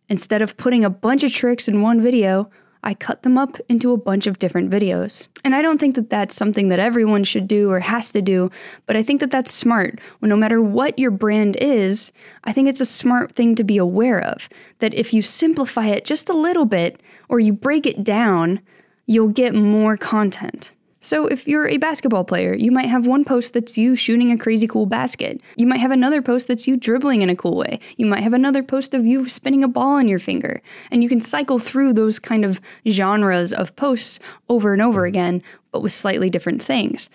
Instead 0.08 0.42
of 0.42 0.56
putting 0.56 0.86
a 0.86 0.90
bunch 0.90 1.24
of 1.24 1.34
tricks 1.34 1.68
in 1.68 1.82
one 1.82 2.02
video, 2.02 2.50
I 2.84 2.94
cut 2.94 3.24
them 3.24 3.38
up 3.38 3.58
into 3.70 3.94
a 3.94 3.98
bunch 3.98 4.28
of 4.28 4.40
different 4.40 4.70
videos. 4.70 5.28
And 5.46 5.56
I 5.56 5.62
don't 5.62 5.80
think 5.80 5.96
that 5.96 6.10
that's 6.10 6.36
something 6.36 6.68
that 6.68 6.80
everyone 6.80 7.24
should 7.24 7.48
do 7.48 7.72
or 7.72 7.80
has 7.80 8.12
to 8.12 8.22
do, 8.22 8.52
but 8.86 8.98
I 8.98 9.04
think 9.04 9.22
that 9.22 9.32
that's 9.32 9.54
smart. 9.54 10.00
No 10.22 10.36
matter 10.36 10.62
what 10.62 11.00
your 11.00 11.12
brand 11.12 11.56
is, 11.56 12.12
I 12.44 12.52
think 12.52 12.68
it's 12.68 12.82
a 12.82 12.86
smart 12.86 13.36
thing 13.36 13.56
to 13.56 13.64
be 13.64 13.78
aware 13.78 14.22
of. 14.22 14.50
That 14.80 14.94
if 14.94 15.14
you 15.14 15.22
simplify 15.22 15.88
it 15.88 16.04
just 16.04 16.28
a 16.28 16.34
little 16.34 16.66
bit 16.66 17.02
or 17.30 17.40
you 17.40 17.54
break 17.54 17.86
it 17.86 18.04
down, 18.04 18.60
you'll 19.06 19.30
get 19.30 19.56
more 19.56 19.96
content. 19.96 20.73
So, 21.04 21.28
if 21.28 21.50
you're 21.50 21.68
a 21.68 21.76
basketball 21.76 22.24
player, 22.24 22.56
you 22.56 22.72
might 22.72 22.86
have 22.86 23.06
one 23.06 23.26
post 23.26 23.54
that's 23.54 23.78
you 23.78 23.94
shooting 23.94 24.32
a 24.32 24.38
crazy 24.38 24.68
cool 24.68 24.86
basket. 24.86 25.42
You 25.58 25.68
might 25.68 25.82
have 25.82 25.92
another 25.92 26.22
post 26.22 26.48
that's 26.48 26.66
you 26.66 26.78
dribbling 26.78 27.22
in 27.22 27.30
a 27.30 27.36
cool 27.36 27.58
way. 27.58 27.82
You 27.98 28.06
might 28.06 28.22
have 28.22 28.32
another 28.32 28.64
post 28.64 28.94
of 28.94 29.06
you 29.06 29.28
spinning 29.28 29.66
a 29.66 29.68
ball 29.68 29.98
on 29.98 30.08
your 30.08 30.18
finger. 30.18 30.62
And 30.92 31.04
you 31.04 31.10
can 31.10 31.20
cycle 31.20 31.60
through 31.60 31.92
those 31.92 32.20
kind 32.20 32.46
of 32.46 32.62
genres 32.90 33.52
of 33.52 33.76
posts 33.76 34.22
over 34.48 34.72
and 34.72 34.82
over 34.82 35.04
again, 35.04 35.44
but 35.74 35.82
with 35.82 35.92
slightly 35.92 36.30
different 36.30 36.64
things. 36.64 37.10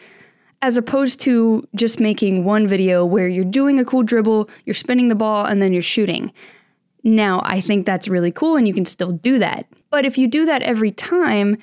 As 0.61 0.77
opposed 0.77 1.19
to 1.21 1.67
just 1.75 1.99
making 1.99 2.45
one 2.45 2.67
video 2.67 3.07
where 3.07 3.27
you're 3.27 3.43
doing 3.43 3.81
a 3.81 3.87
cool 3.87 4.03
dribble, 4.03 4.51
you're 4.67 4.75
spinning 4.75 5.09
the 5.09 5.15
ball, 5.15 5.47
and 5.47 5.63
then 5.63 5.73
you're 5.73 5.81
shooting. 5.81 6.31
Now, 7.05 7.41
I 7.43 7.63
think 7.63 7.87
that's 7.87 8.07
really 8.07 8.33
cool 8.33 8.57
and 8.57 8.69
you 8.69 8.75
can 8.75 8.85
still 8.85 9.13
do 9.13 9.39
that. 9.39 9.67
But 9.89 10.05
if 10.05 10.19
you 10.19 10.29
do 10.29 10.45
that 10.45 10.63
every 10.63 10.91
time, 10.91 11.57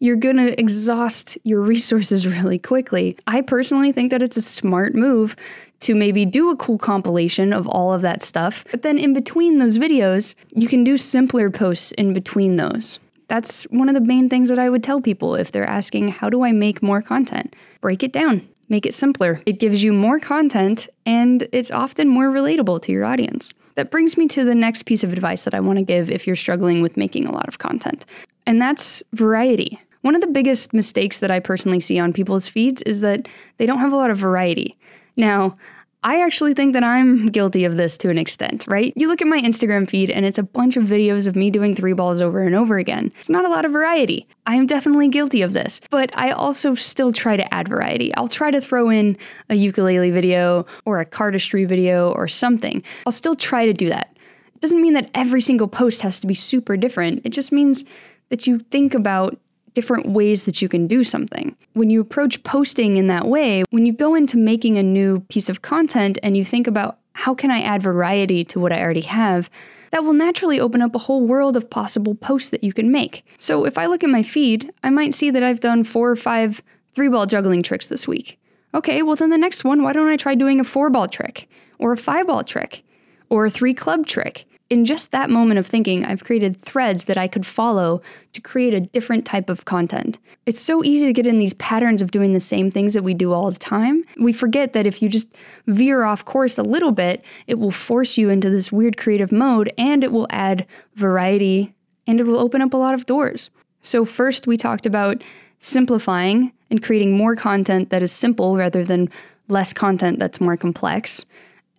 you're 0.00 0.16
going 0.16 0.36
to 0.36 0.58
exhaust 0.58 1.38
your 1.44 1.60
resources 1.60 2.26
really 2.26 2.58
quickly. 2.58 3.16
I 3.26 3.40
personally 3.40 3.92
think 3.92 4.10
that 4.10 4.22
it's 4.22 4.36
a 4.36 4.42
smart 4.42 4.94
move 4.94 5.36
to 5.80 5.94
maybe 5.94 6.24
do 6.24 6.50
a 6.50 6.56
cool 6.56 6.78
compilation 6.78 7.52
of 7.52 7.66
all 7.68 7.92
of 7.92 8.02
that 8.02 8.22
stuff. 8.22 8.64
But 8.70 8.82
then 8.82 8.98
in 8.98 9.12
between 9.12 9.58
those 9.58 9.78
videos, 9.78 10.34
you 10.54 10.68
can 10.68 10.82
do 10.82 10.96
simpler 10.96 11.50
posts 11.50 11.92
in 11.92 12.12
between 12.12 12.56
those. 12.56 12.98
That's 13.28 13.64
one 13.64 13.88
of 13.88 13.94
the 13.94 14.00
main 14.00 14.28
things 14.28 14.48
that 14.48 14.58
I 14.58 14.70
would 14.70 14.82
tell 14.82 15.00
people 15.00 15.34
if 15.34 15.52
they're 15.52 15.68
asking, 15.68 16.08
how 16.08 16.30
do 16.30 16.44
I 16.44 16.52
make 16.52 16.82
more 16.82 17.02
content? 17.02 17.54
Break 17.80 18.02
it 18.02 18.12
down, 18.12 18.48
make 18.68 18.86
it 18.86 18.94
simpler. 18.94 19.42
It 19.46 19.60
gives 19.60 19.84
you 19.84 19.92
more 19.92 20.18
content 20.18 20.88
and 21.04 21.46
it's 21.52 21.70
often 21.70 22.08
more 22.08 22.30
relatable 22.30 22.82
to 22.82 22.92
your 22.92 23.04
audience. 23.04 23.52
That 23.74 23.92
brings 23.92 24.16
me 24.16 24.26
to 24.28 24.44
the 24.44 24.56
next 24.56 24.86
piece 24.86 25.04
of 25.04 25.12
advice 25.12 25.44
that 25.44 25.54
I 25.54 25.60
want 25.60 25.78
to 25.78 25.84
give 25.84 26.10
if 26.10 26.26
you're 26.26 26.34
struggling 26.34 26.82
with 26.82 26.96
making 26.96 27.26
a 27.26 27.32
lot 27.32 27.46
of 27.46 27.60
content, 27.60 28.04
and 28.44 28.60
that's 28.60 29.04
variety. 29.12 29.78
One 30.02 30.14
of 30.14 30.20
the 30.20 30.26
biggest 30.28 30.72
mistakes 30.72 31.18
that 31.18 31.30
I 31.30 31.40
personally 31.40 31.80
see 31.80 31.98
on 31.98 32.12
people's 32.12 32.48
feeds 32.48 32.82
is 32.82 33.00
that 33.00 33.28
they 33.56 33.66
don't 33.66 33.80
have 33.80 33.92
a 33.92 33.96
lot 33.96 34.10
of 34.10 34.18
variety. 34.18 34.76
Now, 35.16 35.56
I 36.04 36.22
actually 36.22 36.54
think 36.54 36.74
that 36.74 36.84
I'm 36.84 37.26
guilty 37.26 37.64
of 37.64 37.76
this 37.76 37.96
to 37.98 38.10
an 38.10 38.18
extent, 38.18 38.64
right? 38.68 38.92
You 38.94 39.08
look 39.08 39.20
at 39.20 39.26
my 39.26 39.40
Instagram 39.40 39.88
feed 39.88 40.10
and 40.10 40.24
it's 40.24 40.38
a 40.38 40.44
bunch 40.44 40.76
of 40.76 40.84
videos 40.84 41.26
of 41.26 41.34
me 41.34 41.50
doing 41.50 41.74
three 41.74 41.92
balls 41.92 42.20
over 42.20 42.40
and 42.42 42.54
over 42.54 42.78
again. 42.78 43.12
It's 43.18 43.28
not 43.28 43.44
a 43.44 43.48
lot 43.48 43.64
of 43.64 43.72
variety. 43.72 44.28
I 44.46 44.54
am 44.54 44.68
definitely 44.68 45.08
guilty 45.08 45.42
of 45.42 45.54
this, 45.54 45.80
but 45.90 46.10
I 46.14 46.30
also 46.30 46.76
still 46.76 47.10
try 47.12 47.36
to 47.36 47.52
add 47.52 47.66
variety. 47.66 48.14
I'll 48.14 48.28
try 48.28 48.52
to 48.52 48.60
throw 48.60 48.90
in 48.90 49.18
a 49.50 49.56
ukulele 49.56 50.12
video 50.12 50.66
or 50.84 51.00
a 51.00 51.06
cardistry 51.06 51.66
video 51.66 52.12
or 52.12 52.28
something. 52.28 52.84
I'll 53.04 53.12
still 53.12 53.34
try 53.34 53.66
to 53.66 53.72
do 53.72 53.88
that. 53.88 54.16
It 54.54 54.60
doesn't 54.60 54.80
mean 54.80 54.94
that 54.94 55.10
every 55.14 55.40
single 55.40 55.68
post 55.68 56.02
has 56.02 56.20
to 56.20 56.28
be 56.28 56.34
super 56.34 56.76
different. 56.76 57.22
It 57.24 57.30
just 57.30 57.50
means 57.50 57.84
that 58.28 58.46
you 58.46 58.60
think 58.60 58.94
about 58.94 59.36
different 59.78 60.08
ways 60.08 60.42
that 60.42 60.60
you 60.60 60.68
can 60.68 60.88
do 60.88 61.04
something. 61.04 61.54
When 61.74 61.88
you 61.88 62.00
approach 62.00 62.42
posting 62.42 62.96
in 62.96 63.06
that 63.06 63.28
way, 63.28 63.62
when 63.70 63.86
you 63.86 63.92
go 63.92 64.16
into 64.16 64.36
making 64.36 64.76
a 64.76 64.82
new 64.82 65.20
piece 65.28 65.48
of 65.48 65.62
content 65.62 66.18
and 66.20 66.36
you 66.36 66.44
think 66.44 66.66
about 66.66 66.98
how 67.12 67.32
can 67.32 67.52
I 67.52 67.60
add 67.62 67.80
variety 67.80 68.42
to 68.46 68.58
what 68.58 68.72
I 68.72 68.82
already 68.82 69.02
have, 69.02 69.48
that 69.92 70.02
will 70.02 70.14
naturally 70.14 70.58
open 70.58 70.82
up 70.82 70.96
a 70.96 71.04
whole 71.06 71.24
world 71.24 71.56
of 71.56 71.70
possible 71.70 72.16
posts 72.16 72.50
that 72.50 72.64
you 72.64 72.72
can 72.72 72.90
make. 72.90 73.24
So 73.36 73.64
if 73.64 73.78
I 73.78 73.86
look 73.86 74.02
at 74.02 74.10
my 74.10 74.24
feed, 74.24 74.72
I 74.82 74.90
might 74.90 75.14
see 75.14 75.30
that 75.30 75.44
I've 75.44 75.60
done 75.60 75.84
four 75.84 76.10
or 76.10 76.16
five 76.16 76.60
three 76.96 77.08
ball 77.08 77.26
juggling 77.26 77.62
tricks 77.62 77.86
this 77.86 78.08
week. 78.08 78.36
Okay, 78.74 79.02
well, 79.02 79.14
then 79.14 79.30
the 79.30 79.38
next 79.38 79.62
one, 79.62 79.84
why 79.84 79.92
don't 79.92 80.08
I 80.08 80.16
try 80.16 80.34
doing 80.34 80.58
a 80.58 80.64
four 80.64 80.90
ball 80.90 81.06
trick, 81.06 81.48
or 81.78 81.92
a 81.92 81.96
five 81.96 82.26
ball 82.26 82.42
trick, 82.42 82.82
or 83.30 83.46
a 83.46 83.50
three 83.50 83.74
club 83.74 84.06
trick? 84.06 84.44
In 84.70 84.84
just 84.84 85.12
that 85.12 85.30
moment 85.30 85.58
of 85.58 85.66
thinking, 85.66 86.04
I've 86.04 86.24
created 86.24 86.60
threads 86.60 87.06
that 87.06 87.16
I 87.16 87.26
could 87.26 87.46
follow 87.46 88.02
to 88.32 88.40
create 88.40 88.74
a 88.74 88.80
different 88.80 89.24
type 89.24 89.48
of 89.48 89.64
content. 89.64 90.18
It's 90.44 90.60
so 90.60 90.84
easy 90.84 91.06
to 91.06 91.12
get 91.12 91.26
in 91.26 91.38
these 91.38 91.54
patterns 91.54 92.02
of 92.02 92.10
doing 92.10 92.34
the 92.34 92.40
same 92.40 92.70
things 92.70 92.92
that 92.92 93.02
we 93.02 93.14
do 93.14 93.32
all 93.32 93.50
the 93.50 93.58
time. 93.58 94.04
We 94.18 94.32
forget 94.32 94.74
that 94.74 94.86
if 94.86 95.00
you 95.00 95.08
just 95.08 95.28
veer 95.66 96.04
off 96.04 96.24
course 96.24 96.58
a 96.58 96.62
little 96.62 96.92
bit, 96.92 97.24
it 97.46 97.58
will 97.58 97.70
force 97.70 98.18
you 98.18 98.28
into 98.28 98.50
this 98.50 98.70
weird 98.70 98.98
creative 98.98 99.32
mode 99.32 99.72
and 99.78 100.04
it 100.04 100.12
will 100.12 100.26
add 100.30 100.66
variety 100.96 101.74
and 102.06 102.20
it 102.20 102.24
will 102.24 102.38
open 102.38 102.60
up 102.60 102.74
a 102.74 102.78
lot 102.78 102.94
of 102.94 103.06
doors. 103.06 103.48
So, 103.80 104.04
first, 104.04 104.46
we 104.46 104.56
talked 104.56 104.86
about 104.86 105.22
simplifying 105.60 106.52
and 106.70 106.82
creating 106.82 107.16
more 107.16 107.36
content 107.36 107.88
that 107.90 108.02
is 108.02 108.12
simple 108.12 108.56
rather 108.56 108.84
than 108.84 109.08
less 109.48 109.72
content 109.72 110.18
that's 110.18 110.40
more 110.40 110.56
complex. 110.58 111.24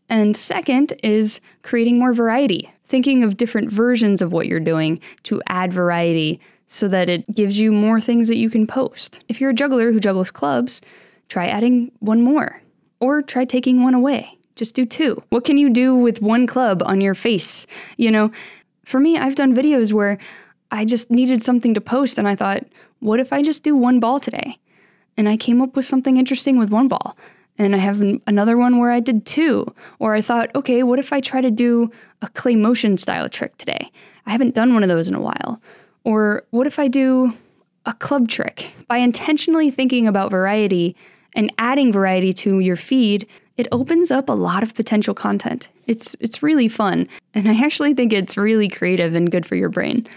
And 0.10 0.36
second 0.36 0.94
is 1.04 1.40
creating 1.62 2.00
more 2.00 2.14
variety 2.14 2.72
thinking 2.90 3.24
of 3.24 3.38
different 3.38 3.72
versions 3.72 4.22
of 4.22 4.34
what 4.34 4.48
you're 4.48 4.60
doing 4.60 5.00
to 5.24 5.42
add 5.48 5.72
variety 5.72 6.42
so 6.66 6.88
that 6.88 7.08
it 7.10 7.34
gives 7.34 7.60
you 7.60 7.72
more 7.72 8.02
things 8.02 8.28
that 8.28 8.38
you 8.38 8.50
can 8.50 8.68
post. 8.68 9.24
If 9.30 9.40
you're 9.40 9.52
a 9.52 9.56
juggler 9.56 9.92
who 9.92 10.00
juggles 10.00 10.32
clubs, 10.32 10.82
try 11.30 11.48
adding 11.48 11.92
one 12.00 12.22
more 12.22 12.62
or 13.00 13.22
try 13.22 13.46
taking 13.46 13.82
one 13.82 13.94
away. 13.94 14.38
Just 14.56 14.76
do 14.76 14.86
two. 14.86 15.24
What 15.30 15.46
can 15.46 15.58
you 15.58 15.70
do 15.70 15.96
with 15.96 16.22
one 16.22 16.46
club 16.46 16.84
on 16.86 17.00
your 17.00 17.16
face? 17.16 17.66
You 17.96 18.12
know, 18.12 18.32
for 18.84 19.00
me, 19.00 19.18
I've 19.18 19.36
done 19.36 19.56
videos 19.56 19.94
where 19.94 20.18
I 20.72 20.84
just 20.84 21.10
needed 21.10 21.42
something 21.42 21.74
to 21.76 21.82
post 21.82 22.18
and 22.18 22.28
I 22.28 22.36
thought, 22.36 22.66
what 23.00 23.20
if 23.20 23.32
I 23.32 23.42
just 23.42 23.64
do 23.64 23.76
one 23.76 24.00
ball 24.00 24.20
today? 24.20 24.58
And 25.16 25.30
I 25.30 25.38
came 25.38 25.62
up 25.62 25.76
with 25.76 25.86
something 25.86 26.18
interesting 26.18 26.58
with 26.60 26.70
one 26.70 26.88
ball. 26.88 27.16
And 27.60 27.76
I 27.76 27.80
have 27.80 28.02
another 28.26 28.58
one 28.58 28.80
where 28.80 28.90
I 28.90 29.00
did 29.00 29.26
two. 29.26 29.72
Or 30.00 30.16
I 30.16 30.22
thought, 30.22 30.50
okay, 30.56 30.82
what 30.82 30.98
if 30.98 31.14
I 31.14 31.20
try 31.20 31.42
to 31.42 31.52
do 31.52 31.92
a 32.22 32.28
clay 32.30 32.56
motion 32.56 32.98
style 32.98 33.30
trick 33.30 33.58
today. 33.58 33.92
I 34.26 34.32
haven't 34.32 34.56
done 34.56 34.74
one 34.74 34.84
of 34.84 34.90
those 34.90 35.08
in 35.08 35.16
a 35.16 35.22
while. 35.22 35.62
Or 36.04 36.44
what 36.52 36.68
if 36.68 36.80
I 36.80 36.88
do 36.88 37.34
a 37.86 37.94
club 37.94 38.28
trick? 38.28 38.72
By 38.88 38.98
intentionally 38.98 39.72
thinking 39.72 40.08
about 40.08 40.32
variety 40.32 40.96
and 41.34 41.54
adding 41.58 41.92
variety 41.92 42.34
to 42.34 42.60
your 42.60 42.76
feed, 42.76 43.28
it 43.58 43.68
opens 43.72 44.12
up 44.12 44.30
a 44.30 44.34
lot 44.34 44.64
of 44.64 44.74
potential 44.74 45.14
content. 45.14 45.70
It's 45.86 46.16
it's 46.20 46.42
really 46.42 46.70
fun, 46.70 47.08
and 47.34 47.48
I 47.50 47.62
actually 47.62 47.94
think 47.94 48.14
it's 48.14 48.38
really 48.38 48.70
creative 48.70 49.16
and 49.16 49.30
good 49.30 49.46
for 49.46 49.56
your 49.56 49.70
brain. 49.70 50.08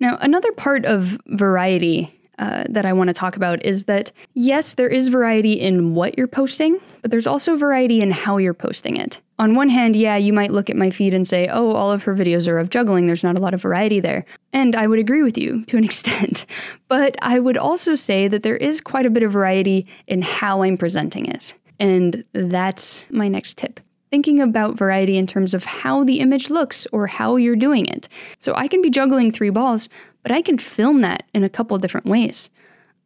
Now, 0.00 0.18
another 0.20 0.50
part 0.52 0.84
of 0.84 1.18
variety 1.26 2.17
uh, 2.38 2.64
that 2.68 2.86
I 2.86 2.92
want 2.92 3.08
to 3.08 3.14
talk 3.14 3.36
about 3.36 3.64
is 3.64 3.84
that 3.84 4.12
yes, 4.34 4.74
there 4.74 4.88
is 4.88 5.08
variety 5.08 5.54
in 5.54 5.94
what 5.94 6.16
you're 6.16 6.26
posting, 6.26 6.78
but 7.02 7.10
there's 7.10 7.26
also 7.26 7.56
variety 7.56 8.00
in 8.00 8.10
how 8.10 8.36
you're 8.36 8.54
posting 8.54 8.96
it. 8.96 9.20
On 9.40 9.54
one 9.54 9.68
hand, 9.68 9.94
yeah, 9.94 10.16
you 10.16 10.32
might 10.32 10.50
look 10.50 10.68
at 10.68 10.76
my 10.76 10.90
feed 10.90 11.14
and 11.14 11.26
say, 11.26 11.48
oh, 11.48 11.72
all 11.74 11.92
of 11.92 12.02
her 12.04 12.14
videos 12.14 12.48
are 12.48 12.58
of 12.58 12.70
juggling, 12.70 13.06
there's 13.06 13.24
not 13.24 13.36
a 13.36 13.40
lot 13.40 13.54
of 13.54 13.62
variety 13.62 14.00
there. 14.00 14.24
And 14.52 14.74
I 14.74 14.86
would 14.86 14.98
agree 14.98 15.22
with 15.22 15.38
you 15.38 15.64
to 15.66 15.76
an 15.76 15.84
extent. 15.92 16.46
But 16.88 17.16
I 17.22 17.38
would 17.38 17.56
also 17.56 17.94
say 17.94 18.28
that 18.28 18.42
there 18.42 18.56
is 18.56 18.80
quite 18.80 19.06
a 19.06 19.10
bit 19.10 19.22
of 19.22 19.32
variety 19.32 19.86
in 20.06 20.22
how 20.22 20.62
I'm 20.62 20.76
presenting 20.76 21.26
it. 21.26 21.54
And 21.78 22.24
that's 22.32 23.04
my 23.10 23.28
next 23.28 23.58
tip 23.58 23.80
thinking 24.10 24.40
about 24.40 24.76
variety 24.76 25.18
in 25.18 25.26
terms 25.26 25.54
of 25.54 25.64
how 25.64 26.04
the 26.04 26.20
image 26.20 26.50
looks 26.50 26.86
or 26.92 27.06
how 27.06 27.36
you're 27.36 27.56
doing 27.56 27.86
it. 27.86 28.08
So 28.38 28.54
I 28.54 28.68
can 28.68 28.80
be 28.82 28.90
juggling 28.90 29.30
three 29.30 29.50
balls, 29.50 29.88
but 30.28 30.36
I 30.36 30.42
can 30.42 30.58
film 30.58 31.00
that 31.00 31.22
in 31.32 31.42
a 31.42 31.48
couple 31.48 31.78
different 31.78 32.06
ways. 32.06 32.50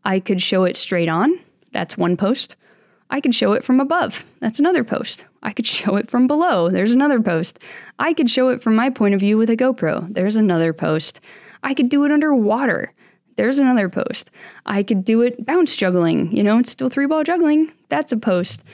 I 0.05 0.19
could 0.19 0.43
show 0.43 0.64
it 0.64 0.76
straight 0.76 1.09
on, 1.09 1.38
that's 1.71 1.97
one 1.97 2.17
post. 2.17 2.57
I 3.11 3.21
could 3.21 3.33
show 3.33 3.52
it 3.52 3.62
from 3.62 3.79
above, 3.79 4.25
that's 4.41 4.59
another 4.59 4.83
post. 4.83 5.25
I 5.41 5.52
could 5.52 5.67
show 5.79 5.95
it 5.95 6.11
from 6.11 6.26
below, 6.26 6.69
there's 6.69 6.91
another 6.91 7.21
post. 7.21 7.61
I 8.00 8.12
could 8.12 8.29
show 8.29 8.49
it 8.49 8.61
from 8.61 8.75
my 8.75 8.91
point 8.91 9.14
of 9.14 9.21
view 9.21 9.38
with 9.38 9.50
a 9.50 9.57
GoPro, 9.57 10.12
there's 10.12 10.35
another 10.35 10.73
post. 10.73 11.21
I 11.62 11.75
could 11.75 11.88
do 11.88 12.02
it 12.05 12.11
underwater, 12.11 12.93
there's 13.37 13.61
another 13.61 13.88
post. 13.88 14.33
I 14.67 14.83
could 14.83 15.05
do 15.05 15.23
it 15.23 15.47
bounce 15.47 15.76
juggling, 15.76 16.37
you 16.37 16.43
know, 16.43 16.59
it's 16.59 16.73
still 16.73 16.88
three 16.88 17.07
ball 17.07 17.23
juggling, 17.23 17.71
that's 17.88 18.11
a 18.11 18.17
post. 18.17 18.64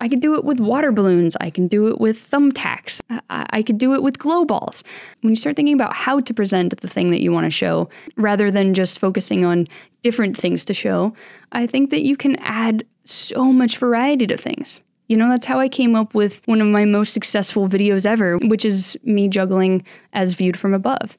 I 0.00 0.08
could 0.08 0.20
do 0.20 0.34
it 0.36 0.44
with 0.44 0.60
water 0.60 0.92
balloons. 0.92 1.36
I 1.40 1.50
can 1.50 1.66
do 1.66 1.88
it 1.88 2.00
with 2.00 2.30
thumbtacks. 2.30 3.00
I, 3.30 3.46
I 3.50 3.62
could 3.62 3.78
do 3.78 3.94
it 3.94 4.02
with 4.02 4.18
glow 4.18 4.44
balls. 4.44 4.84
When 5.22 5.32
you 5.32 5.36
start 5.36 5.56
thinking 5.56 5.74
about 5.74 5.94
how 5.94 6.20
to 6.20 6.34
present 6.34 6.80
the 6.80 6.88
thing 6.88 7.10
that 7.10 7.20
you 7.20 7.32
want 7.32 7.46
to 7.46 7.50
show, 7.50 7.88
rather 8.16 8.50
than 8.50 8.74
just 8.74 8.98
focusing 8.98 9.44
on 9.44 9.66
different 10.02 10.36
things 10.36 10.64
to 10.66 10.74
show, 10.74 11.14
I 11.52 11.66
think 11.66 11.90
that 11.90 12.02
you 12.02 12.16
can 12.16 12.36
add 12.36 12.84
so 13.04 13.52
much 13.52 13.78
variety 13.78 14.26
to 14.28 14.36
things. 14.36 14.82
You 15.08 15.16
know, 15.16 15.28
that's 15.28 15.46
how 15.46 15.58
I 15.58 15.68
came 15.68 15.96
up 15.96 16.14
with 16.14 16.42
one 16.46 16.60
of 16.60 16.66
my 16.66 16.84
most 16.84 17.14
successful 17.14 17.66
videos 17.66 18.04
ever, 18.04 18.36
which 18.38 18.64
is 18.64 18.96
me 19.02 19.26
juggling 19.26 19.84
as 20.12 20.34
viewed 20.34 20.56
from 20.56 20.74
above. 20.74 21.16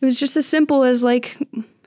It 0.00 0.04
was 0.04 0.18
just 0.18 0.36
as 0.36 0.46
simple 0.46 0.84
as 0.84 1.02
like, 1.02 1.36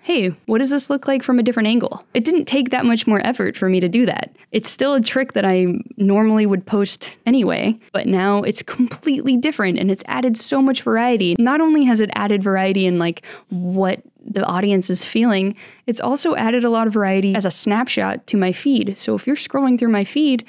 hey, 0.08 0.30
what 0.46 0.60
does 0.60 0.70
this 0.70 0.90
look 0.90 1.06
like 1.06 1.22
from 1.22 1.38
a 1.38 1.44
different 1.44 1.68
angle? 1.68 2.02
It 2.14 2.24
didn't 2.24 2.46
take 2.46 2.70
that 2.70 2.86
much 2.86 3.08
more 3.08 3.20
effort 3.28 3.58
for 3.58 3.68
me 3.68 3.82
to 3.82 3.90
do 3.90 4.06
that. 4.06 4.34
It's 4.54 4.70
still 4.70 4.94
a 4.94 5.02
trick 5.02 5.34
that 5.34 5.44
I 5.44 5.82
normally 5.98 6.46
would 6.46 6.66
post 6.66 7.18
anyway, 7.26 7.78
but 7.92 8.08
now 8.08 8.42
it's 8.44 8.64
completely 8.64 9.36
different 9.36 9.78
and 9.78 9.92
it's 9.92 10.06
added 10.08 10.38
so 10.38 10.62
much 10.62 10.84
variety. 10.84 11.36
Not 11.38 11.60
only 11.60 11.84
has 11.84 12.00
it 12.00 12.10
added 12.14 12.42
variety 12.42 12.86
in 12.86 13.00
like 13.00 13.22
what 13.50 14.02
the 14.26 14.46
audience 14.46 14.90
is 14.90 15.06
feeling, 15.06 15.58
it's 15.88 16.00
also 16.00 16.38
added 16.38 16.64
a 16.64 16.70
lot 16.70 16.88
of 16.88 16.94
variety 16.94 17.36
as 17.36 17.46
a 17.46 17.52
snapshot 17.52 18.26
to 18.28 18.38
my 18.38 18.54
feed. 18.54 18.98
So 18.98 19.14
if 19.14 19.28
you're 19.28 19.36
scrolling 19.36 19.78
through 19.78 19.92
my 19.92 20.06
feed, 20.06 20.46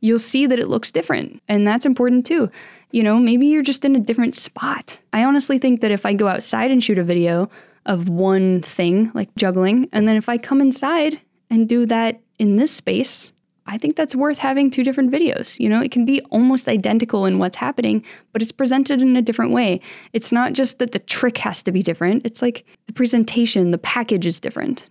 you'll 0.00 0.18
see 0.18 0.46
that 0.46 0.58
it 0.58 0.66
looks 0.66 0.90
different. 0.90 1.40
And 1.46 1.64
that's 1.64 1.86
important 1.86 2.26
too. 2.26 2.50
You 2.90 3.04
know, 3.04 3.20
maybe 3.20 3.46
you're 3.46 3.62
just 3.62 3.84
in 3.84 3.94
a 3.94 4.00
different 4.00 4.34
spot. 4.34 4.98
I 5.12 5.22
honestly 5.22 5.60
think 5.60 5.80
that 5.82 5.92
if 5.92 6.04
I 6.04 6.12
go 6.12 6.26
outside 6.26 6.72
and 6.72 6.82
shoot 6.82 6.98
a 6.98 7.04
video, 7.04 7.48
of 7.86 8.08
one 8.08 8.60
thing, 8.62 9.10
like 9.14 9.34
juggling. 9.36 9.88
And 9.92 10.06
then 10.06 10.16
if 10.16 10.28
I 10.28 10.36
come 10.36 10.60
inside 10.60 11.20
and 11.48 11.68
do 11.68 11.86
that 11.86 12.20
in 12.38 12.56
this 12.56 12.72
space, 12.72 13.32
I 13.68 13.78
think 13.78 13.96
that's 13.96 14.14
worth 14.14 14.38
having 14.38 14.70
two 14.70 14.84
different 14.84 15.10
videos. 15.10 15.58
You 15.58 15.68
know, 15.68 15.80
it 15.80 15.90
can 15.90 16.04
be 16.04 16.20
almost 16.30 16.68
identical 16.68 17.24
in 17.24 17.38
what's 17.38 17.56
happening, 17.56 18.04
but 18.32 18.42
it's 18.42 18.52
presented 18.52 19.02
in 19.02 19.16
a 19.16 19.22
different 19.22 19.52
way. 19.52 19.80
It's 20.12 20.30
not 20.30 20.52
just 20.52 20.78
that 20.78 20.92
the 20.92 20.98
trick 20.98 21.38
has 21.38 21.62
to 21.64 21.72
be 21.72 21.82
different, 21.82 22.24
it's 22.24 22.42
like 22.42 22.64
the 22.86 22.92
presentation, 22.92 23.70
the 23.70 23.78
package 23.78 24.26
is 24.26 24.38
different. 24.38 24.88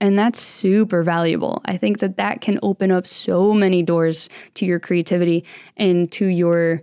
And 0.00 0.18
that's 0.18 0.40
super 0.40 1.02
valuable. 1.02 1.62
I 1.66 1.76
think 1.76 2.00
that 2.00 2.16
that 2.16 2.40
can 2.40 2.58
open 2.62 2.90
up 2.90 3.06
so 3.06 3.54
many 3.54 3.82
doors 3.82 4.28
to 4.54 4.66
your 4.66 4.80
creativity 4.80 5.44
and 5.76 6.10
to 6.12 6.26
your 6.26 6.82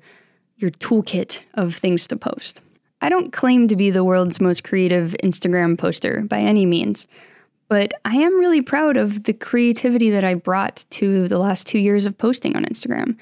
your 0.57 0.71
toolkit 0.71 1.41
of 1.55 1.75
things 1.75 2.05
to 2.07 2.15
post. 2.15 2.61
I 3.01 3.09
don't 3.09 3.33
claim 3.33 3.67
to 3.67 3.75
be 3.75 3.89
the 3.89 4.03
world's 4.03 4.39
most 4.39 4.63
creative 4.63 5.15
Instagram 5.23 5.77
poster 5.77 6.21
by 6.21 6.39
any 6.39 6.67
means, 6.67 7.07
but 7.67 7.93
I 8.05 8.15
am 8.17 8.39
really 8.39 8.61
proud 8.61 8.95
of 8.95 9.23
the 9.23 9.33
creativity 9.33 10.11
that 10.11 10.23
I 10.23 10.35
brought 10.35 10.85
to 10.91 11.27
the 11.27 11.39
last 11.39 11.65
two 11.65 11.79
years 11.79 12.05
of 12.05 12.17
posting 12.17 12.55
on 12.55 12.65
Instagram. 12.65 13.17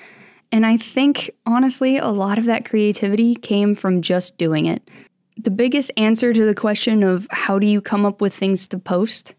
And 0.52 0.66
I 0.66 0.76
think, 0.76 1.30
honestly, 1.46 1.98
a 1.98 2.08
lot 2.08 2.38
of 2.38 2.46
that 2.46 2.66
creativity 2.66 3.36
came 3.36 3.74
from 3.74 4.02
just 4.02 4.38
doing 4.38 4.66
it. 4.66 4.90
The 5.38 5.52
biggest 5.52 5.92
answer 5.96 6.34
to 6.34 6.46
the 6.46 6.56
question 6.56 7.04
of 7.04 7.28
how 7.32 7.60
do 7.60 7.68
you 7.68 7.80
come 7.80 8.06
up 8.06 8.20
with 8.20 8.34
things 8.34 8.68
to 8.70 8.80
post 8.80 9.36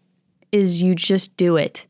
is 0.51 0.81
you 0.81 0.95
just 0.95 1.37
do 1.37 1.57
it. 1.57 1.85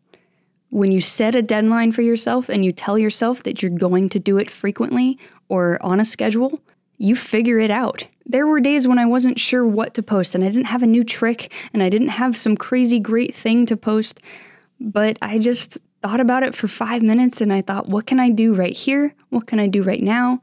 When 0.70 0.91
you 0.91 1.00
set 1.00 1.36
a 1.36 1.41
deadline 1.41 1.91
for 1.91 2.01
yourself 2.01 2.50
and 2.50 2.65
you 2.65 2.72
tell 2.72 2.98
yourself 2.98 3.43
that 3.43 3.62
you're 3.62 3.72
going 3.72 4.10
to 4.10 4.20
do 4.20 4.38
it 4.38 4.50
frequently 4.50 5.17
or 5.48 5.77
on 5.81 6.00
a 6.00 6.05
schedule, 6.05 6.60
you 7.01 7.15
figure 7.15 7.60
it 7.60 7.72
out. 7.72 8.05
There 8.27 8.46
were 8.46 8.60
days 8.60 8.88
when 8.88 9.00
I 9.00 9.08
wasn't 9.08 9.39
sure 9.39 9.65
what 9.65 9.96
to 9.96 10.03
post 10.03 10.36
and 10.36 10.43
I 10.43 10.48
didn't 10.48 10.65
have 10.65 10.84
a 10.84 10.88
new 10.88 11.03
trick 11.03 11.51
and 11.74 11.81
I 11.81 11.89
didn't 11.89 12.10
have 12.10 12.38
some 12.38 12.55
crazy 12.55 13.00
great 13.00 13.34
thing 13.34 13.65
to 13.65 13.75
post, 13.75 14.20
but 14.79 15.17
I 15.20 15.39
just 15.39 15.79
thought 16.03 16.20
about 16.20 16.43
it 16.43 16.53
for 16.53 16.67
five 16.67 17.01
minutes 17.01 17.41
and 17.41 17.51
I 17.51 17.62
thought, 17.62 17.89
what 17.89 18.05
can 18.05 18.20
I 18.20 18.29
do 18.29 18.53
right 18.53 18.75
here? 18.75 19.15
What 19.29 19.48
can 19.48 19.60
I 19.60 19.65
do 19.65 19.81
right 19.81 20.03
now? 20.03 20.41